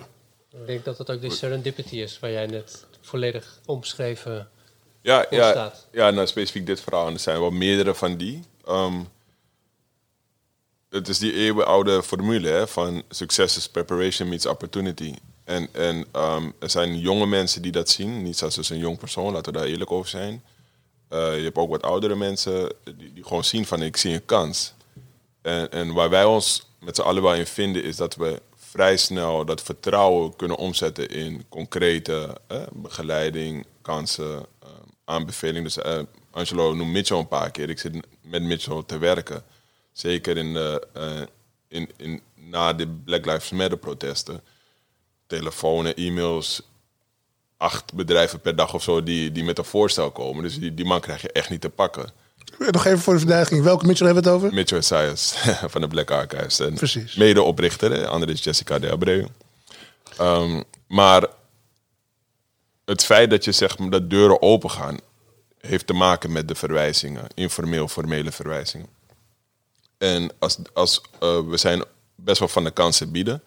Ik 0.52 0.66
denk 0.68 0.86
dat 0.86 0.98
dat 0.98 1.10
ook 1.10 1.22
de 1.22 1.30
serendipity 1.30 1.96
is, 1.96 2.20
waar 2.20 2.32
jij 2.32 2.46
net 2.46 2.86
volledig 3.02 3.60
omschreven 3.66 4.48
Ja, 5.02 5.26
ja, 5.30 5.44
ontstaat. 5.44 5.88
ja 5.92 6.10
nou, 6.10 6.28
specifiek 6.28 6.66
dit 6.66 6.82
verhaal. 6.82 7.08
En 7.08 7.14
er 7.14 7.20
zijn 7.20 7.40
wel 7.40 7.52
meerdere 7.52 7.96
van 7.96 8.18
die. 8.18 8.44
Ehm, 8.66 9.00
het 10.90 11.08
is 11.08 11.20
die 11.20 11.34
eeuwenoude 11.34 12.04
formule 12.04 12.48
hè, 12.50 12.68
van 12.68 13.04
succes 13.10 13.58
is 13.58 13.70
preparation 13.70 14.30
meets 14.30 14.46
opportunity. 14.46 15.14
En, 15.50 15.68
en 15.72 16.06
ehm, 16.12 16.52
er 16.60 16.70
zijn 16.70 17.00
jonge 17.00 17.26
mensen 17.26 17.62
die 17.62 17.72
dat 17.72 17.90
zien. 17.90 18.24
Niet 18.24 18.38
zoals 18.38 18.56
dus 18.56 18.70
een 18.70 18.78
jong 18.78 18.98
persoon, 18.98 19.34
laten 19.34 19.54
we 19.54 19.60
daar 19.60 19.68
eerlijk 19.68 19.92
over 19.92 20.10
zijn. 20.10 20.44
Eh, 21.08 21.38
je 21.38 21.44
hebt 21.44 21.58
ook 21.58 21.70
wat 21.70 21.82
oudere 21.82 22.16
mensen 22.16 22.74
die, 22.84 23.14
die 23.14 23.24
gewoon 23.24 23.44
zien 23.44 23.66
van 23.66 23.82
ik 23.82 23.98
zie 23.98 24.14
een 24.14 24.26
kans. 24.26 24.74
En, 25.42 25.72
en 25.72 25.94
waar 25.94 26.10
wij 26.10 26.26
ons 26.26 26.68
met 26.80 26.96
z'n 26.96 27.02
allen 27.02 27.24
wel 27.24 27.34
in 27.34 27.46
vinden 27.46 27.84
is 27.84 27.96
dat 27.96 28.16
we 28.16 28.42
vrij 28.56 28.98
snel 28.98 29.46
dat 29.46 29.62
vertrouwen 29.62 30.36
kunnen 30.36 30.58
omzetten 30.58 31.10
in 31.10 31.46
concrete 31.50 32.38
eh, 32.48 32.62
begeleiding, 32.74 33.66
kansen, 33.82 34.46
eh, 34.60 34.70
aanbeveling. 35.06 35.64
Dus 35.64 35.78
eh, 35.78 36.00
Angelo 36.32 36.74
noemt 36.74 36.92
Mitchell 36.92 37.18
een 37.18 37.28
paar 37.28 37.52
keer. 37.52 37.70
Ik 37.70 37.80
zit 37.80 38.08
met 38.22 38.44
Mitchell 38.44 38.84
te 38.86 38.98
werken. 38.98 39.44
Zeker 39.92 40.38
in, 40.38 40.54
de, 40.54 40.88
in, 41.68 41.90
in, 41.98 42.22
na 42.36 42.74
de 42.74 42.88
Black 42.88 43.26
Lives 43.26 43.50
Matter 43.50 43.78
protesten. 43.78 44.42
Telefoons, 45.30 45.94
e-mails, 45.94 46.62
acht 47.58 47.94
bedrijven 47.94 48.42
per 48.42 48.56
dag 48.56 48.74
of 48.74 48.84
zo 48.84 49.04
die, 49.04 49.32
die 49.32 49.44
met 49.44 49.58
een 49.58 49.66
voorstel 49.66 50.12
komen. 50.12 50.44
Dus 50.44 50.60
die, 50.60 50.74
die 50.74 50.86
man 50.86 51.02
krijg 51.02 51.22
je 51.22 51.32
echt 51.32 51.50
niet 51.50 51.62
te 51.62 51.70
pakken. 51.70 52.12
Nog 52.58 52.86
even 52.86 53.00
voor 53.00 53.14
de 53.14 53.20
verduidelijking. 53.20 53.68
Welke 53.68 53.86
Mitchell 53.86 54.06
hebben 54.06 54.24
we 54.24 54.30
het 54.30 54.40
over? 54.40 54.54
Mitchell 54.54 54.78
Esaias 54.78 55.34
van 55.74 55.82
de 55.82 55.88
Black 55.88 56.12
Archives. 56.12 56.60
En 56.60 56.74
Precies. 56.74 57.16
Mede-oprichter, 57.16 57.90
de 57.90 58.08
andere 58.08 58.32
is 58.32 58.44
Jessica 58.44 58.80
de 58.80 58.92
Abreu. 58.92 59.26
Ehm, 60.18 60.62
maar 60.88 61.28
het 62.86 63.04
feit 63.04 63.30
dat 63.30 63.44
je 63.44 63.52
zegt 63.52 63.92
dat 63.92 64.10
deuren 64.10 64.42
open 64.42 64.72
gaan, 64.72 64.98
heeft 65.60 65.88
te 65.88 65.94
maken 65.94 66.32
met 66.32 66.48
de 66.48 66.56
verwijzingen, 66.56 67.28
informeel, 67.34 67.88
formele 67.88 68.32
verwijzingen. 68.32 68.88
En 69.98 70.32
als, 70.40 70.58
als, 70.74 71.02
eh, 71.20 71.40
we 71.48 71.58
zijn 71.58 71.84
best 72.16 72.40
wel 72.40 72.48
van 72.48 72.64
de 72.64 72.72
kansen 72.72 73.12
bieden. 73.12 73.44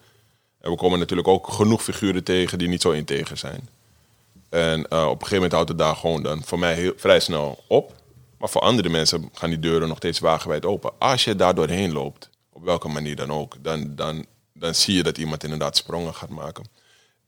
En 0.63 0.71
we 0.71 0.77
komen 0.77 0.99
natuurlijk 0.99 1.27
ook 1.27 1.47
genoeg 1.47 1.83
figuren 1.83 2.23
tegen 2.23 2.57
die 2.57 2.67
niet 2.67 2.81
zo 2.81 2.91
integer 2.91 3.37
zijn. 3.37 3.69
En 4.49 4.87
eh, 4.87 5.03
op 5.03 5.21
een 5.21 5.27
gegeven 5.27 5.35
moment 5.35 5.51
houdt 5.51 5.69
het 5.69 5.77
daar 5.77 5.95
gewoon 5.95 6.23
dan 6.23 6.43
voor 6.43 6.59
mij 6.59 6.73
heel, 6.73 6.93
vrij 6.95 7.19
snel 7.19 7.63
op. 7.67 7.93
Maar 8.37 8.49
voor 8.49 8.61
andere 8.61 8.89
mensen 8.89 9.29
gaan 9.33 9.49
die 9.49 9.59
deuren 9.59 9.87
nog 9.87 9.97
steeds 9.97 10.19
wagenwijd 10.19 10.65
open. 10.65 10.91
Als 10.97 11.23
je 11.23 11.35
daar 11.35 11.55
doorheen 11.55 11.91
loopt, 11.91 12.29
op 12.51 12.63
welke 12.63 12.87
manier 12.87 13.15
dan 13.15 13.31
ook, 13.31 13.55
dan, 13.61 13.95
dan, 13.95 14.25
dan 14.53 14.75
zie 14.75 14.95
je 14.95 15.03
dat 15.03 15.17
iemand 15.17 15.43
inderdaad 15.43 15.77
sprongen 15.77 16.13
gaat 16.13 16.29
maken. 16.29 16.65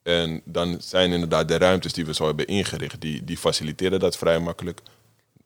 En 0.03 0.41
dan 0.45 0.77
zijn 0.79 1.11
inderdaad 1.11 1.47
de 1.47 1.57
ruimtes 1.57 1.93
die 1.93 2.05
we 2.05 2.13
zo 2.13 2.25
hebben 2.25 2.47
ingericht, 2.47 3.01
die, 3.01 3.23
die 3.23 3.37
faciliteren 3.37 3.99
dat 3.99 4.17
vrij 4.17 4.39
makkelijk. 4.39 4.81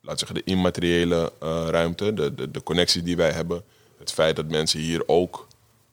Laat 0.02 0.20
zeggen, 0.20 0.38
de 0.38 0.52
immateriële 0.52 1.34
eh, 1.40 1.68
ruimte, 1.70 2.14
de, 2.14 2.36
de, 2.36 2.52
de 2.52 2.64
connecties 2.64 3.04
die 3.04 3.16
wij 3.16 3.32
hebben. 3.32 3.64
Het 3.98 4.12
feit 4.12 4.36
dat 4.36 4.48
mensen 4.48 4.80
hier 4.80 5.04
ook 5.08 5.48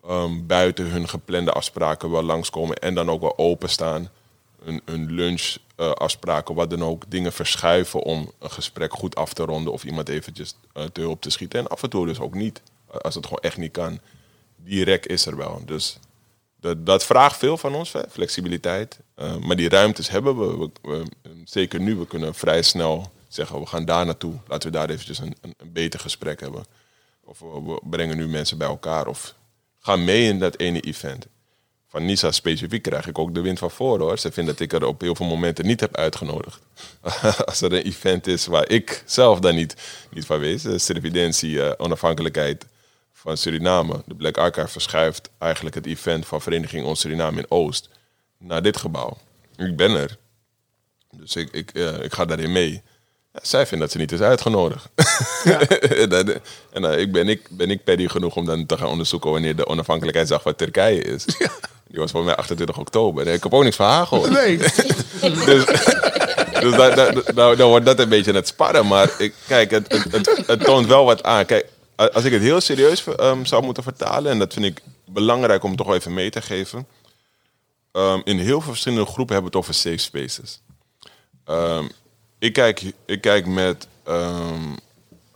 ehm, 0.07 0.46
buiten 0.46 0.86
hun 0.86 1.09
geplande 1.09 1.52
afspraken 1.52 2.11
wel 2.11 2.22
langskomen 2.22 2.76
en 2.76 2.94
dan 2.94 3.11
ook 3.11 3.20
wel 3.20 3.38
openstaan. 3.38 4.11
Een, 4.64 4.80
een 4.84 5.12
lunchafspraken, 5.12 6.54
wat 6.54 6.70
dan 6.70 6.84
ook, 6.84 7.04
dingen 7.09 7.32
verschuiven 7.32 8.02
om 8.02 8.32
een 8.38 8.50
gesprek 8.50 8.92
goed 8.92 9.16
af 9.16 9.32
te 9.32 9.44
ronden 9.44 9.72
of 9.72 9.84
iemand 9.84 10.09
eventjes 10.09 10.54
eh, 10.72 10.84
te 10.84 11.00
hulp 11.00 11.20
te 11.20 11.30
schieten. 11.30 11.61
En 11.61 11.68
af 11.68 11.82
en 11.82 11.90
toe 11.90 12.07
dus 12.07 12.20
ook 12.20 12.34
niet, 12.34 12.62
eh, 12.90 12.96
als 12.96 13.14
het 13.14 13.24
gewoon 13.24 13.42
echt 13.42 13.57
niet 13.57 13.72
kan. 13.72 14.00
Die 14.57 15.00
is 15.00 15.26
er 15.26 15.36
wel. 15.36 15.62
Dus 15.64 15.98
dat, 16.61 16.86
dat 16.86 17.04
vraagt 17.04 17.36
veel 17.36 17.57
van 17.57 17.74
ons, 17.74 17.92
flexibiliteit. 18.11 19.00
Eh, 19.14 19.36
maar 19.36 19.57
die 19.57 19.68
ruimtes 19.68 20.09
hebben 20.09 20.38
we. 20.38 20.70
We, 20.82 21.04
Zeker 21.44 21.80
nu, 21.80 21.96
we 21.96 22.07
kunnen 22.07 22.34
vrij 22.34 22.62
snel 22.62 23.11
zeggen, 23.28 23.61
we 23.61 23.66
gaan 23.66 23.84
daar 23.84 24.04
naartoe. 24.04 24.34
Laten 24.46 24.70
we 24.70 24.76
daar 24.76 24.90
eventjes 24.90 25.18
een, 25.18 25.36
een, 25.40 25.54
een 25.57 25.72
beter 25.72 26.00
gesprek 26.00 26.40
hebben. 26.40 26.64
Of 27.24 27.38
we, 27.38 27.62
we 27.64 27.80
brengen 27.82 28.16
nu 28.16 28.28
mensen 28.28 28.59
bij 28.59 28.68
elkaar. 28.68 29.07
Of 29.07 29.34
gaan 29.87 30.05
mee 30.05 30.28
in 30.28 30.39
dat 30.39 30.59
ene 30.59 30.80
event. 30.80 31.26
Van 31.89 32.05
Nisa 32.05 32.30
specifiek 32.30 32.82
krijg 32.82 33.07
ik 33.07 33.18
ook 33.18 33.34
de 33.34 33.41
wind 33.41 33.59
van 33.59 33.70
voor 33.70 33.99
hoor. 33.99 34.18
Ze 34.18 34.32
vindt 34.32 34.51
dat 34.51 34.61
ik 34.61 34.72
er 34.72 34.84
op 34.84 35.01
heel 35.01 35.14
veel 35.14 35.26
momenten 35.26 35.66
niet 35.66 35.80
heb 35.80 35.97
uitgenodigd. 35.97 36.61
Als 37.47 37.61
er 37.61 37.72
een 37.72 37.82
event 37.82 38.26
is 38.26 38.47
waar 38.47 38.68
ik 38.68 39.03
zelf 39.05 39.41
dan 39.41 39.55
niet, 39.55 39.74
niet 40.11 40.26
van 40.26 40.39
wees. 40.39 40.62
De 40.62 40.78
Servidentie, 40.78 41.62
eh, 41.62 41.72
onafhankelijkheid 41.76 42.66
van 43.12 43.37
Suriname. 43.37 44.03
De 44.07 44.14
Black 44.14 44.37
Archive 44.37 44.68
verschuift 44.68 45.30
eigenlijk 45.39 45.74
het 45.74 45.87
event 45.87 46.26
van 46.26 46.43
Vereniging 46.43 46.87
Ons 46.87 47.01
Suriname 47.01 47.39
in 47.39 47.51
Oost 47.51 47.89
naar 48.39 48.62
dit 48.62 48.76
gebouw. 48.76 49.16
Ik 49.57 49.76
ben 49.76 49.91
er. 49.91 50.16
Dus 51.11 51.37
ik, 51.37 51.51
ik, 51.51 51.70
eh, 51.70 52.03
ik 52.03 52.12
ga 52.12 52.24
daarin 52.24 52.53
mee. 52.53 52.82
Ja, 53.37 53.43
zij 53.43 53.66
vindt 53.66 53.82
dat 53.84 53.93
ze 53.93 53.99
niet 53.99 54.12
is 54.12 54.20
uitgenodigd. 54.20 54.89
en 56.03 56.09
dan- 56.09 56.34
en 56.72 56.99
ik 56.99 57.12
ben, 57.12 57.28
ik, 57.28 57.49
ben 57.51 57.70
ik 57.70 57.84
paddy 57.84 58.09
genoeg 58.09 58.37
om 58.37 58.45
dan 58.45 58.66
te 58.66 58.76
gaan 58.78 58.89
onderzoeken 58.89 59.30
wanneer 59.30 59.57
de 59.57 59.66
onafhankelijkheidsdag 59.66 60.43
van 60.43 60.55
Turkije 60.55 61.03
is. 61.03 61.24
Die 61.89 61.99
was 62.01 62.11
voor 62.11 62.24
mij 62.24 62.37
28 62.37 62.78
oktober. 62.78 63.26
En 63.26 63.32
ik 63.32 63.43
heb 63.43 63.55
ook 63.55 63.62
niks 63.62 63.76
van 63.76 63.87
haar 63.87 64.07
gehoord. 64.07 64.30
Nee. 64.30 64.59
Dus, 65.20 65.64
dus 66.61 66.76
nou, 67.34 67.57
dan 67.57 67.68
wordt 67.68 67.87
dat 67.87 67.99
een 67.99 68.09
beetje 68.09 68.32
het 68.32 68.47
sparren. 68.47 68.87
Maar 68.87 69.11
ik, 69.18 69.34
kijk, 69.47 69.70
het, 69.70 69.93
het, 69.93 70.12
het, 70.12 70.47
het 70.47 70.64
toont 70.64 70.87
wel 70.87 71.05
wat 71.05 71.22
aan. 71.22 71.47
Kijk, 71.47 71.66
als 71.97 72.24
ik 72.24 72.32
het 72.32 72.43
heel 72.43 72.61
serieus 72.61 73.05
ehm, 73.07 73.45
zou 73.45 73.62
moeten 73.64 73.82
vertalen... 73.82 74.32
en 74.32 74.39
dat 74.39 74.53
vind 74.53 74.64
ik 74.66 74.80
belangrijk 75.05 75.62
om 75.64 75.76
toch 75.76 75.93
even 75.95 76.14
mee 76.14 76.30
te 76.30 76.43
geven... 76.43 76.87
Ehm, 77.93 78.20
in 78.24 78.39
heel 78.39 78.61
veel 78.61 78.70
verschillende 78.70 79.05
groepen 79.07 79.34
hebben 79.34 79.53
we 79.53 79.59
het 79.59 79.66
over 79.68 79.80
safe 79.80 79.97
spaces. 79.99 80.61
Ehm, 81.45 81.84
ik, 82.39 82.53
kijk, 82.53 82.93
ik 83.07 83.20
kijk 83.20 83.47
met 83.47 83.89
ehm, 84.03 84.74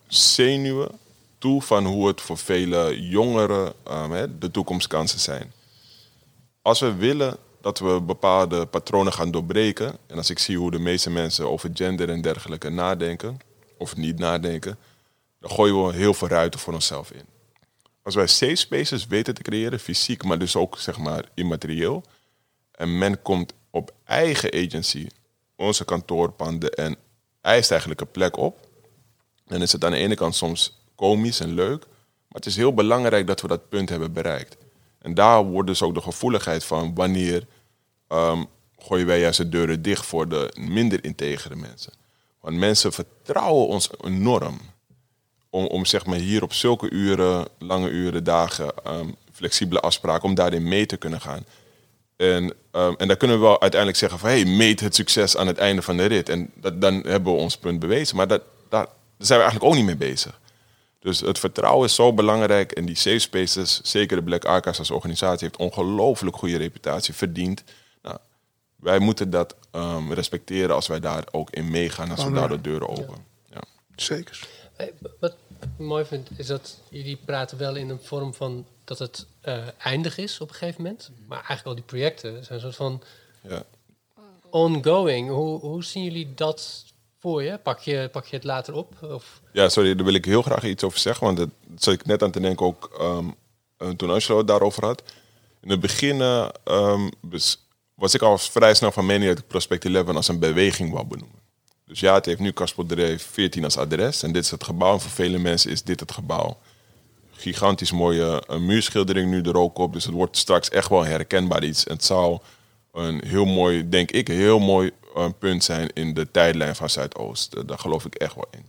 zenuwen 0.06 0.98
toe 1.38 1.62
van 1.62 1.86
hoe 1.86 2.06
het 2.06 2.20
voor 2.20 2.38
vele 2.38 3.08
jongeren 3.08 3.72
ehm, 3.84 4.28
de 4.38 4.50
toekomstkansen 4.50 5.20
zijn 5.20 5.52
als 6.62 6.80
we 6.80 6.94
willen 6.94 7.36
dat 7.60 7.78
we 7.78 8.00
bepaalde 8.00 8.66
patronen 8.66 9.12
gaan 9.12 9.30
doorbreken, 9.30 9.98
en 10.06 10.16
als 10.16 10.30
ik 10.30 10.38
zie 10.38 10.58
hoe 10.58 10.70
de 10.70 10.78
meeste 10.78 11.10
mensen 11.10 11.50
over 11.50 11.70
gender 11.74 12.08
en 12.08 12.20
dergelijke 12.20 12.68
nadenken, 12.68 13.38
of 13.78 13.96
niet 13.96 14.18
nadenken, 14.18 14.78
dan 15.40 15.50
gooien 15.50 15.86
we 15.86 15.92
heel 15.92 16.14
veel 16.14 16.28
ruiten 16.28 16.60
voor 16.60 16.74
onszelf 16.74 17.10
in. 17.10 17.24
Als 18.02 18.14
wij 18.14 18.26
safe 18.26 18.54
spaces 18.54 19.06
weten 19.06 19.34
te 19.34 19.42
creëren, 19.42 19.80
fysiek, 19.80 20.24
maar 20.24 20.38
dus 20.38 20.56
ook 20.56 20.78
zeg 20.78 20.98
maar 20.98 21.24
immaterieel, 21.34 22.04
en 22.72 22.98
men 22.98 23.22
komt 23.22 23.52
op 23.70 23.94
eigen 24.04 24.52
agency, 24.52 25.06
onze 25.60 25.84
kantoorpanden, 25.84 26.70
en 26.72 26.96
eist 27.40 27.70
eigenlijk 27.70 28.00
een 28.00 28.10
plek 28.10 28.36
op, 28.36 28.68
dan 29.46 29.62
is 29.62 29.72
het 29.72 29.84
aan 29.84 29.90
de 29.90 29.96
ene 29.96 30.14
kant 30.14 30.34
soms 30.34 30.78
komisch 30.94 31.40
en 31.40 31.54
leuk, 31.54 31.86
maar 32.28 32.40
het 32.40 32.46
is 32.46 32.56
heel 32.56 32.74
belangrijk 32.74 33.26
dat 33.26 33.40
we 33.40 33.48
dat 33.48 33.68
punt 33.68 33.88
hebben 33.88 34.12
bereikt. 34.12 34.56
En 34.98 35.14
daar 35.14 35.44
wordt 35.44 35.68
dus 35.68 35.82
ook 35.82 35.94
de 35.94 36.00
gevoeligheid 36.00 36.64
van 36.64 36.94
wanneer 36.94 37.46
ehm, 38.08 38.44
gooien 38.78 39.06
wij 39.06 39.20
juist 39.20 39.38
de 39.38 39.48
deuren 39.48 39.82
dicht 39.82 40.06
voor 40.06 40.28
de 40.28 40.54
minder 40.58 41.04
integere 41.04 41.56
mensen. 41.56 41.92
Want 42.40 42.56
mensen 42.56 42.92
vertrouwen 42.92 43.66
ons 43.66 43.90
enorm 44.00 44.60
om, 45.50 45.66
om 45.66 45.84
zeg 45.84 46.06
maar 46.06 46.18
hier 46.18 46.42
op 46.42 46.52
zulke 46.52 46.90
uren, 46.90 47.48
lange 47.58 47.88
uren, 47.88 48.24
dagen, 48.24 48.74
ehm, 48.84 49.08
flexibele 49.32 49.80
afspraken, 49.80 50.28
om 50.28 50.34
daarin 50.34 50.68
mee 50.68 50.86
te 50.86 50.96
kunnen 50.96 51.20
gaan. 51.20 51.44
En, 52.20 52.52
ehm, 52.70 52.94
en 52.96 53.08
dan 53.08 53.16
kunnen 53.16 53.36
we 53.36 53.42
wel 53.42 53.60
uiteindelijk 53.60 54.00
zeggen 54.00 54.18
van... 54.18 54.28
hey, 54.28 54.44
meet 54.44 54.80
het 54.80 54.94
succes 54.94 55.36
aan 55.36 55.46
het 55.46 55.58
einde 55.58 55.82
van 55.82 55.96
de 55.96 56.04
rit. 56.04 56.28
En 56.28 56.50
dat, 56.54 56.80
dan 56.80 56.94
hebben 56.94 57.32
we 57.32 57.38
ons 57.38 57.56
punt 57.56 57.80
bewezen. 57.80 58.16
Maar 58.16 58.28
dat, 58.28 58.42
daar, 58.68 58.84
daar 58.84 59.26
zijn 59.26 59.38
we 59.38 59.44
eigenlijk 59.44 59.72
ook 59.72 59.78
niet 59.78 59.88
mee 59.88 60.10
bezig. 60.10 60.40
Dus 60.98 61.20
het 61.20 61.38
vertrouwen 61.38 61.86
is 61.86 61.94
zo 61.94 62.12
belangrijk. 62.12 62.72
En 62.72 62.84
die 62.84 62.96
safe 62.96 63.18
spaces, 63.18 63.80
zeker 63.82 64.16
de 64.16 64.22
Black 64.22 64.44
Archives 64.44 64.78
als 64.78 64.90
organisatie... 64.90 65.46
heeft 65.46 65.60
ongelooflijk 65.60 66.36
goede 66.36 66.56
reputatie 66.56 67.14
verdiend. 67.14 67.64
Nou, 68.02 68.16
wij 68.76 68.98
moeten 68.98 69.30
dat 69.30 69.56
ehm, 69.70 70.12
respecteren 70.12 70.74
als 70.74 70.86
wij 70.86 71.00
daar 71.00 71.24
ook 71.30 71.50
in 71.50 71.70
meegaan... 71.70 72.10
als 72.10 72.24
we 72.24 72.32
daar 72.32 72.48
de 72.48 72.60
deuren 72.60 72.88
open. 72.88 73.24
Ja. 73.50 73.60
Zeker. 73.96 74.48
Hey, 74.76 74.92
wat 75.20 75.36
ik 75.60 75.68
mooi 75.76 76.04
vind, 76.04 76.28
is 76.36 76.46
dat 76.46 76.78
jullie 76.88 77.18
praten 77.24 77.58
wel 77.58 77.76
in 77.76 77.88
een 77.88 78.00
vorm 78.02 78.34
van 78.34 78.66
dat 78.84 78.98
het 78.98 79.26
eh, 79.40 79.58
eindig 79.78 80.18
is 80.18 80.40
op 80.40 80.48
een 80.48 80.54
gegeven 80.54 80.82
moment. 80.82 81.10
Maar 81.26 81.36
eigenlijk 81.38 81.66
al 81.66 81.74
die 81.74 81.84
projecten 81.84 82.44
zijn 82.44 82.54
een 82.58 82.60
soort 82.60 82.76
van 82.76 83.02
Ja. 83.48 83.62
ongoing. 84.50 85.28
Hoe, 85.28 85.60
hoe 85.60 85.84
zien 85.84 86.04
jullie 86.04 86.34
dat 86.34 86.84
voor 87.18 87.42
je? 87.42 87.58
Pak 87.58 87.78
je, 87.80 88.08
pak 88.12 88.26
je 88.26 88.36
het 88.36 88.44
later 88.44 88.74
op? 88.74 89.02
Of, 89.02 89.40
Ja, 89.52 89.68
sorry, 89.68 89.94
daar 89.94 90.04
wil 90.04 90.14
ik 90.14 90.24
heel 90.24 90.42
graag 90.42 90.64
iets 90.64 90.84
over 90.84 90.98
zeggen. 90.98 91.24
Want 91.26 91.36
dat 91.38 91.48
zat 91.78 91.94
ik 91.94 92.06
net 92.06 92.22
aan 92.22 92.30
te 92.30 92.40
denken 92.40 92.66
ook. 92.66 92.90
ehm, 92.98 93.28
eh, 93.76 93.88
toen 93.88 94.10
Angelo 94.10 94.38
het 94.38 94.46
daarover 94.46 94.84
had. 94.84 95.02
In 95.60 95.70
het 95.70 95.80
begin 95.80 96.20
eh, 96.20 96.48
ehm, 96.64 97.08
bes- 97.20 97.64
was 97.94 98.14
ik 98.14 98.22
al 98.22 98.38
vrij 98.38 98.74
snel 98.74 98.92
van 98.92 99.06
mening 99.06 99.28
dat 99.30 99.38
ik 99.38 99.46
Prospect 99.46 99.84
11 99.84 100.08
als 100.08 100.28
een 100.28 100.38
beweging 100.38 100.92
wou 100.92 101.06
benoemen. 101.06 101.38
Dus 101.86 102.00
ja, 102.00 102.14
het 102.14 102.26
heeft 102.26 102.38
nu 102.40 102.50
Kaspodreef 102.52 103.22
14 103.22 103.64
als 103.64 103.76
adres 103.76 104.22
en 104.22 104.32
dit 104.32 104.44
is 104.44 104.50
het 104.50 104.64
gebouw. 104.64 104.92
En 104.92 105.00
voor 105.00 105.10
vele 105.10 105.38
mensen 105.38 105.70
is 105.70 105.82
dit 105.82 106.00
het 106.00 106.12
gebouw. 106.12 106.58
Gigantisch 107.40 107.92
mooie 107.92 108.42
eh, 108.46 108.58
muurschildering 108.58 109.30
nu 109.30 109.42
er 109.42 109.56
ook 109.56 109.78
op. 109.78 109.92
Dus 109.92 110.04
het 110.04 110.14
wordt 110.14 110.36
straks 110.36 110.68
echt 110.68 110.88
wel 110.88 111.04
herkenbaar 111.04 111.64
iets. 111.64 111.84
Het 111.84 112.04
zou 112.04 112.38
een 112.92 113.24
heel 113.26 113.44
mooi, 113.44 113.88
denk 113.88 114.10
ik, 114.10 114.28
een 114.28 114.34
heel 114.34 114.58
mooi 114.58 114.90
eh, 115.14 115.28
punt 115.38 115.64
zijn 115.64 115.92
in 115.92 116.14
de 116.14 116.30
tijdlijn 116.30 116.76
van 116.76 116.90
Zuidoost. 116.90 117.54
Eh, 117.54 117.62
daar 117.66 117.78
geloof 117.78 118.04
ik 118.04 118.14
echt 118.14 118.34
wel 118.34 118.48
in. 118.50 118.64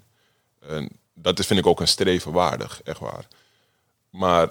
En 0.59 0.89
dat 1.13 1.39
is, 1.39 1.45
vind 1.45 1.59
ik 1.59 1.65
ook 1.65 1.79
een 1.79 1.87
streven 1.87 2.31
waardig, 2.31 2.81
echt 2.83 2.99
waar. 2.99 3.27
Maar 4.09 4.49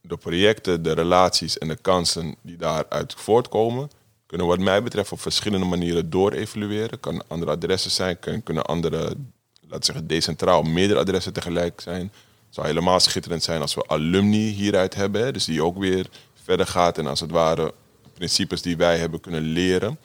de 0.00 0.16
projecten, 0.16 0.82
de 0.82 0.92
relaties 0.92 1.58
en 1.58 1.68
de 1.68 1.76
kansen 1.76 2.34
die 2.42 2.56
daaruit 2.56 3.14
voortkomen, 3.16 3.90
kunnen 4.26 4.46
wat 4.46 4.58
mij 4.58 4.82
betreft 4.82 5.12
op 5.12 5.20
verschillende 5.20 5.66
manieren 5.66 6.10
doorevalueren. 6.10 7.00
Kan 7.00 7.22
andere 7.28 7.50
adressen 7.50 7.90
zijn, 7.90 8.18
kunnen, 8.18 8.64
andere, 8.64 9.16
laten 9.60 9.84
zeggen, 9.84 10.06
decentraal 10.06 10.62
meerdere 10.62 11.00
adressen 11.00 11.32
tegelijk 11.32 11.80
zijn. 11.80 12.12
Zou 12.50 12.66
helemaal 12.66 13.00
schitterend 13.00 13.42
zijn 13.42 13.60
als 13.60 13.74
we 13.74 13.88
alumni 13.88 14.48
hieruit 14.48 14.94
hebben, 14.94 15.32
dus 15.32 15.44
die 15.44 15.62
ook 15.62 15.78
weer 15.78 16.06
verder 16.42 16.66
gaat 16.66 16.98
en 16.98 17.06
als 17.06 17.20
het 17.20 17.30
ware 17.30 17.74
principes 18.14 18.62
die 18.62 18.76
wij 18.76 18.98
hebben 18.98 19.20
kunnen 19.20 19.42
leren 19.42 19.98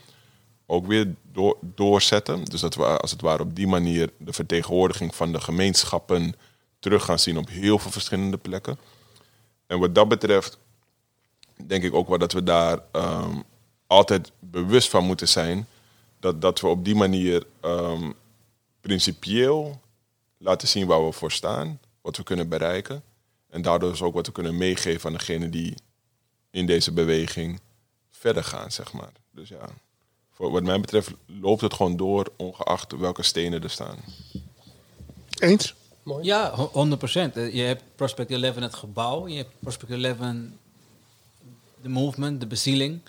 ook 0.72 0.88
weer 0.88 1.14
door, 1.32 1.58
doorzetten. 1.62 2.44
Dus 2.46 2.62
dat 2.62 2.76
we 2.76 2.98
als 2.98 3.12
het 3.12 3.22
ware 3.22 3.44
op 3.44 3.56
die 3.56 3.68
manier 3.68 4.10
de 4.18 4.34
vertegenwoordiging 4.34 5.16
van 5.16 5.32
de 5.32 5.42
gemeenschappen 5.42 6.36
terug 6.80 7.06
gaan 7.06 7.20
zien 7.20 7.38
op 7.38 7.50
heel 7.50 7.80
veel 7.80 7.92
verschillende 7.92 8.38
plekken. 8.38 8.78
En 9.68 9.80
wat 9.80 9.96
dat 9.96 10.08
betreft 10.08 10.58
denk 11.68 11.84
ik 11.84 11.94
ook 11.94 12.08
wel 12.08 12.18
dat 12.18 12.34
we 12.34 12.44
daar 12.44 12.80
ehm, 12.92 13.40
altijd 13.88 14.32
bewust 14.40 14.90
van 14.90 15.06
moeten 15.06 15.28
zijn. 15.28 15.68
Dat, 16.20 16.42
dat 16.42 16.60
we 16.60 16.68
op 16.68 16.86
die 16.86 16.96
manier 16.96 17.46
ehm, 17.60 18.12
principieel 18.82 19.82
laten 20.38 20.68
zien 20.68 20.88
waar 20.88 21.06
we 21.06 21.12
voor 21.12 21.32
staan, 21.32 21.80
wat 22.02 22.18
we 22.18 22.24
kunnen 22.24 22.50
bereiken. 22.50 23.04
En 23.50 23.62
daardoor 23.62 23.90
dus 23.90 24.02
ook 24.02 24.14
wat 24.14 24.26
we 24.26 24.32
kunnen 24.32 24.58
meegeven 24.58 25.10
aan 25.10 25.18
degene 25.18 25.50
die 25.50 25.76
in 26.52 26.66
deze 26.66 26.92
beweging 26.92 27.60
verder 28.10 28.44
gaan, 28.44 28.72
zeg 28.72 28.94
maar. 28.94 29.12
Dus 29.32 29.50
ja, 29.50 29.70
voor 30.32 30.52
wat 30.52 30.64
mij 30.64 30.80
betreft 30.80 31.12
loopt 31.26 31.62
het 31.62 31.74
gewoon 31.74 31.98
door, 31.98 32.32
ongeacht 32.38 32.92
welke 32.92 33.24
stenen 33.24 33.64
er 33.64 33.70
staan. 33.70 33.98
Eens? 35.40 35.76
Mooi. 36.04 36.26
Ja, 36.26 36.50
ho- 36.56 36.70
100 36.74 37.00
procent. 37.00 37.36
Je 37.36 37.62
hebt 37.62 37.84
Prospect 37.96 38.32
11 38.32 38.56
het 38.56 38.76
gebouw, 38.76 39.28
je 39.28 39.36
hebt 39.38 39.50
Prospect 39.60 39.92
11 39.92 40.18
de 41.82 41.90
movement, 41.90 42.40
de 42.40 42.48
bezieling. 42.48 43.00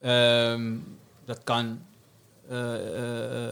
Ehm, 0.00 0.76
dat 1.24 1.44
kan 1.44 1.64
eh, 1.66 1.70
eh, 1.70 1.93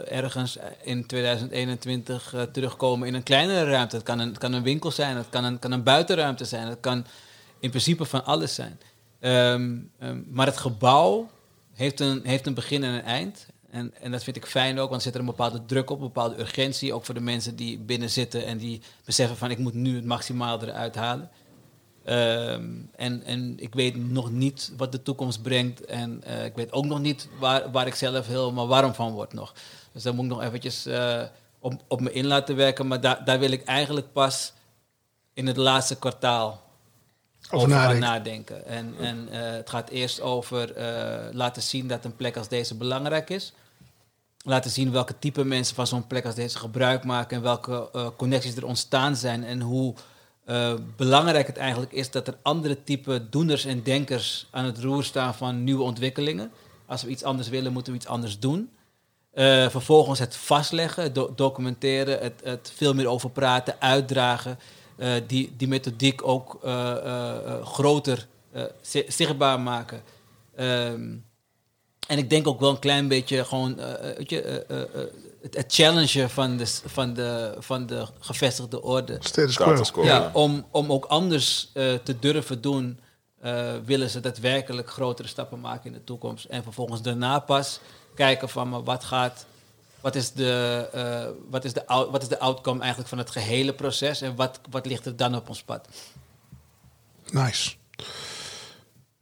ergens 0.08 0.58
in 0.82 1.06
2021 1.06 2.34
eh, 2.34 2.42
terugkomen 2.42 3.08
in 3.08 3.14
een 3.14 3.22
kleinere 3.22 3.70
ruimte. 3.70 3.96
Het 3.96 4.04
kan 4.04 4.18
een, 4.18 4.38
kan 4.38 4.52
een 4.52 4.62
winkel 4.62 4.90
zijn, 4.90 5.16
het 5.16 5.28
kan 5.30 5.44
een, 5.44 5.58
kan 5.58 5.72
een 5.72 5.82
buitenruimte 5.82 6.44
zijn, 6.44 6.66
het 6.66 6.80
kan 6.80 7.06
in 7.60 7.70
principe 7.70 8.04
van 8.04 8.24
alles 8.24 8.54
zijn. 8.54 8.80
Ehm, 9.20 9.76
ehm, 9.98 10.20
maar 10.30 10.46
het 10.46 10.56
gebouw 10.56 11.30
heeft 11.74 12.00
een, 12.00 12.20
heeft 12.24 12.46
een 12.46 12.54
begin 12.54 12.84
en 12.84 12.92
een 12.92 13.04
eind. 13.04 13.46
En, 13.70 13.92
en 14.00 14.10
dat 14.10 14.24
vind 14.24 14.36
ik 14.36 14.46
fijn 14.46 14.78
ook, 14.78 14.90
want 14.90 15.02
zit 15.02 15.14
er 15.14 15.20
een 15.20 15.26
bepaalde 15.26 15.64
druk 15.64 15.90
op, 15.90 15.98
een 15.98 16.06
bepaalde 16.06 16.38
urgentie. 16.38 16.92
Ook 16.92 17.04
voor 17.04 17.14
de 17.14 17.20
mensen 17.20 17.56
die 17.56 17.78
binnen 17.78 18.10
zitten 18.10 18.46
en 18.46 18.58
die 18.58 18.80
beseffen 19.04 19.36
van 19.36 19.50
ik 19.50 19.58
moet 19.58 19.74
nu 19.74 19.94
het 19.94 20.04
maximaal 20.04 20.62
eruit 20.62 20.94
halen. 20.94 21.30
Ehm, 22.04 22.70
en, 22.96 23.22
en 23.24 23.54
ik 23.58 23.74
weet 23.74 23.96
nog 24.10 24.30
niet 24.30 24.72
wat 24.76 24.92
de 24.92 25.02
toekomst 25.02 25.42
brengt. 25.42 25.84
En 25.84 26.24
eh, 26.24 26.44
ik 26.44 26.54
weet 26.54 26.72
ook 26.72 26.84
nog 26.84 27.00
niet 27.00 27.28
waar, 27.38 27.70
waar 27.70 27.86
ik 27.86 27.94
zelf 27.94 28.26
helemaal 28.26 28.68
warm 28.68 28.94
van 28.94 29.12
word 29.12 29.32
nog. 29.32 29.54
Dus 29.92 30.02
daar 30.02 30.14
moet 30.14 30.24
ik 30.24 30.30
nog 30.30 30.42
eventjes 30.42 30.86
eh, 30.86 31.22
op, 31.58 31.74
op 31.88 32.00
me 32.00 32.12
in 32.12 32.26
laten 32.26 32.56
werken. 32.56 32.86
Maar 32.86 33.00
daar 33.00 33.24
daar 33.24 33.38
wil 33.38 33.50
ik 33.50 33.64
eigenlijk 33.64 34.12
pas 34.12 34.52
in 35.34 35.46
het 35.46 35.56
laatste 35.56 35.96
kwartaal 35.98 36.62
Over 37.50 37.68
nadenken. 37.68 38.00
nadenken. 38.00 38.66
En, 38.66 38.94
en 38.98 39.28
eh, 39.28 39.52
het 39.52 39.70
gaat 39.70 39.88
eerst 39.90 40.20
over 40.20 40.72
laten 41.32 41.62
zien 41.62 41.88
dat 41.88 42.04
een 42.04 42.16
plek 42.16 42.36
als 42.36 42.48
deze 42.48 42.74
belangrijk 42.74 43.30
is. 43.30 43.52
Laten 44.44 44.70
zien 44.70 44.92
welke 44.92 45.18
type 45.18 45.44
mensen 45.44 45.74
van 45.74 45.86
zo'n 45.86 46.06
plek 46.06 46.24
als 46.24 46.34
deze 46.34 46.58
gebruik 46.58 47.04
maken 47.04 47.36
en 47.36 47.42
welke 47.42 47.90
connecties 48.16 48.56
er 48.56 48.66
ontstaan 48.66 49.16
zijn 49.16 49.44
en 49.44 49.60
hoe 49.60 49.94
eh, 50.44 50.74
belangrijk 50.96 51.46
het 51.46 51.56
eigenlijk 51.56 51.92
is 51.92 52.10
dat 52.10 52.26
er 52.28 52.36
andere 52.42 52.84
type 52.84 53.28
doeners 53.30 53.64
en 53.64 53.82
denkers 53.82 54.46
aan 54.50 54.64
het 54.64 54.78
roer 54.78 55.04
staan 55.04 55.34
van 55.34 55.64
nieuwe 55.64 55.82
ontwikkelingen. 55.82 56.50
Als 56.86 57.02
we 57.02 57.10
iets 57.10 57.22
anders 57.24 57.48
willen, 57.48 57.72
moeten 57.72 57.92
we 57.92 57.98
iets 57.98 58.08
anders 58.08 58.38
doen. 58.38 58.70
Eh, 59.32 59.68
vervolgens 59.68 60.18
het 60.18 60.36
vastleggen, 60.36 61.12
documenteren, 61.36 62.18
het, 62.18 62.40
het 62.44 62.72
veel 62.76 62.94
meer 62.94 63.06
over 63.06 63.30
praten, 63.30 63.80
uitdragen. 63.80 64.58
eh, 64.96 65.12
die, 65.26 65.52
die 65.56 65.68
methodiek 65.68 66.26
ook 66.26 66.58
groter 67.64 68.26
zi- 68.80 69.04
zichtbaar 69.08 69.60
maken. 69.60 70.02
Ehm, 70.56 71.14
en 72.08 72.18
ik 72.18 72.30
denk 72.30 72.46
ook 72.46 72.60
wel 72.60 72.70
een 72.70 72.78
klein 72.78 73.08
beetje 73.08 73.44
gewoon 73.44 73.76
weet 74.16 74.30
je, 74.30 74.66
het, 75.42 75.56
het 75.56 75.72
challengen 75.74 76.30
van 76.30 76.56
de, 76.56 76.66
van, 76.86 77.14
de, 77.14 77.54
van 77.58 77.86
de 77.86 78.06
gevestigde 78.20 78.82
orde. 78.82 79.16
Status 79.20 79.56
quo. 79.56 79.64
Status 79.64 79.90
quo. 79.90 80.04
Ja, 80.04 80.30
om, 80.32 80.66
om 80.70 80.92
ook 80.92 81.04
anders 81.04 81.70
eh, 81.74 81.94
te 81.94 82.18
durven 82.18 82.60
doen, 82.60 83.00
eh, 83.40 83.72
willen 83.84 84.10
ze 84.10 84.20
daadwerkelijk 84.20 84.90
grotere 84.90 85.28
stappen 85.28 85.60
maken 85.60 85.86
in 85.86 85.92
de 85.92 86.04
toekomst. 86.04 86.44
En 86.44 86.62
vervolgens 86.62 87.02
daarna 87.02 87.38
pas 87.38 87.80
kijken 88.14 88.48
van 88.48 88.68
maar 88.68 88.82
wat 88.84 89.04
gaat, 89.04 89.46
wat 90.00 90.14
is 90.14 90.32
de, 90.32 90.88
eh, 90.92 91.28
wat 91.50 91.64
is 91.64 91.72
de, 91.72 91.86
out- 91.86 92.10
wat 92.10 92.22
is 92.22 92.28
de 92.28 92.38
outcome 92.38 92.78
eigenlijk 92.80 93.08
van 93.08 93.18
het 93.18 93.30
gehele 93.30 93.74
proces 93.74 94.20
en 94.20 94.34
wat, 94.36 94.60
wat 94.70 94.86
ligt 94.86 95.06
er 95.06 95.16
dan 95.16 95.34
op 95.34 95.48
ons 95.48 95.62
pad. 95.62 95.88
Nice. 97.30 97.74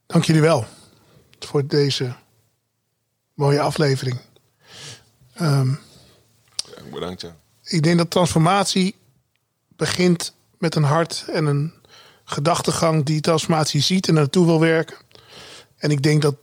Dank 0.07 0.25
jullie 0.25 0.43
wel 0.43 0.65
voor 1.39 1.67
deze 1.67 2.15
mooie 3.35 3.61
aflevering. 3.61 4.21
Ehm, 5.35 5.69
Ja, 5.69 5.79
bedankt, 6.91 7.21
ja. 7.21 7.37
ik 7.63 7.83
denk 7.83 7.99
dat 7.99 8.11
transformatie 8.11 8.95
begint 9.77 10.35
met 10.59 10.75
een 10.75 10.83
hart 10.83 11.25
en 11.33 11.47
een 11.47 11.73
gedachtegang 12.25 13.05
die 13.05 13.21
transformatie 13.21 13.81
ziet 13.81 14.09
en 14.09 14.15
naartoe 14.15 14.47
wil 14.47 14.61
werken. 14.61 14.97
En 15.77 15.91
ik 15.91 16.03
denk 16.03 16.23
dat 16.23 16.35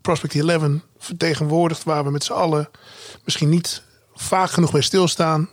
Prospect 0.00 0.34
11 0.34 0.80
vertegenwoordigt 0.98 1.82
waar 1.82 2.04
we 2.04 2.10
met 2.10 2.24
z'n 2.24 2.32
allen 2.32 2.70
misschien 3.24 3.48
niet 3.48 3.82
vaak 4.14 4.50
genoeg 4.50 4.72
bij 4.72 4.80
stilstaan. 4.80 5.48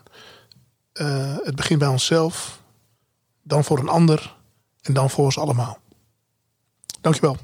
Eh, 0.94 1.38
het 1.44 1.56
begint 1.56 1.80
bij 1.80 1.88
onszelf, 1.88 2.62
dan 3.44 3.64
voor 3.64 3.80
een 3.80 3.90
ander 3.90 4.36
en 4.82 4.94
dan 4.94 5.10
voor 5.10 5.26
ons 5.26 5.38
allemaal. 5.38 5.80
Dankjewel. 7.02 7.38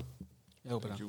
Heel 0.64 0.80
bedankt. 0.80 1.03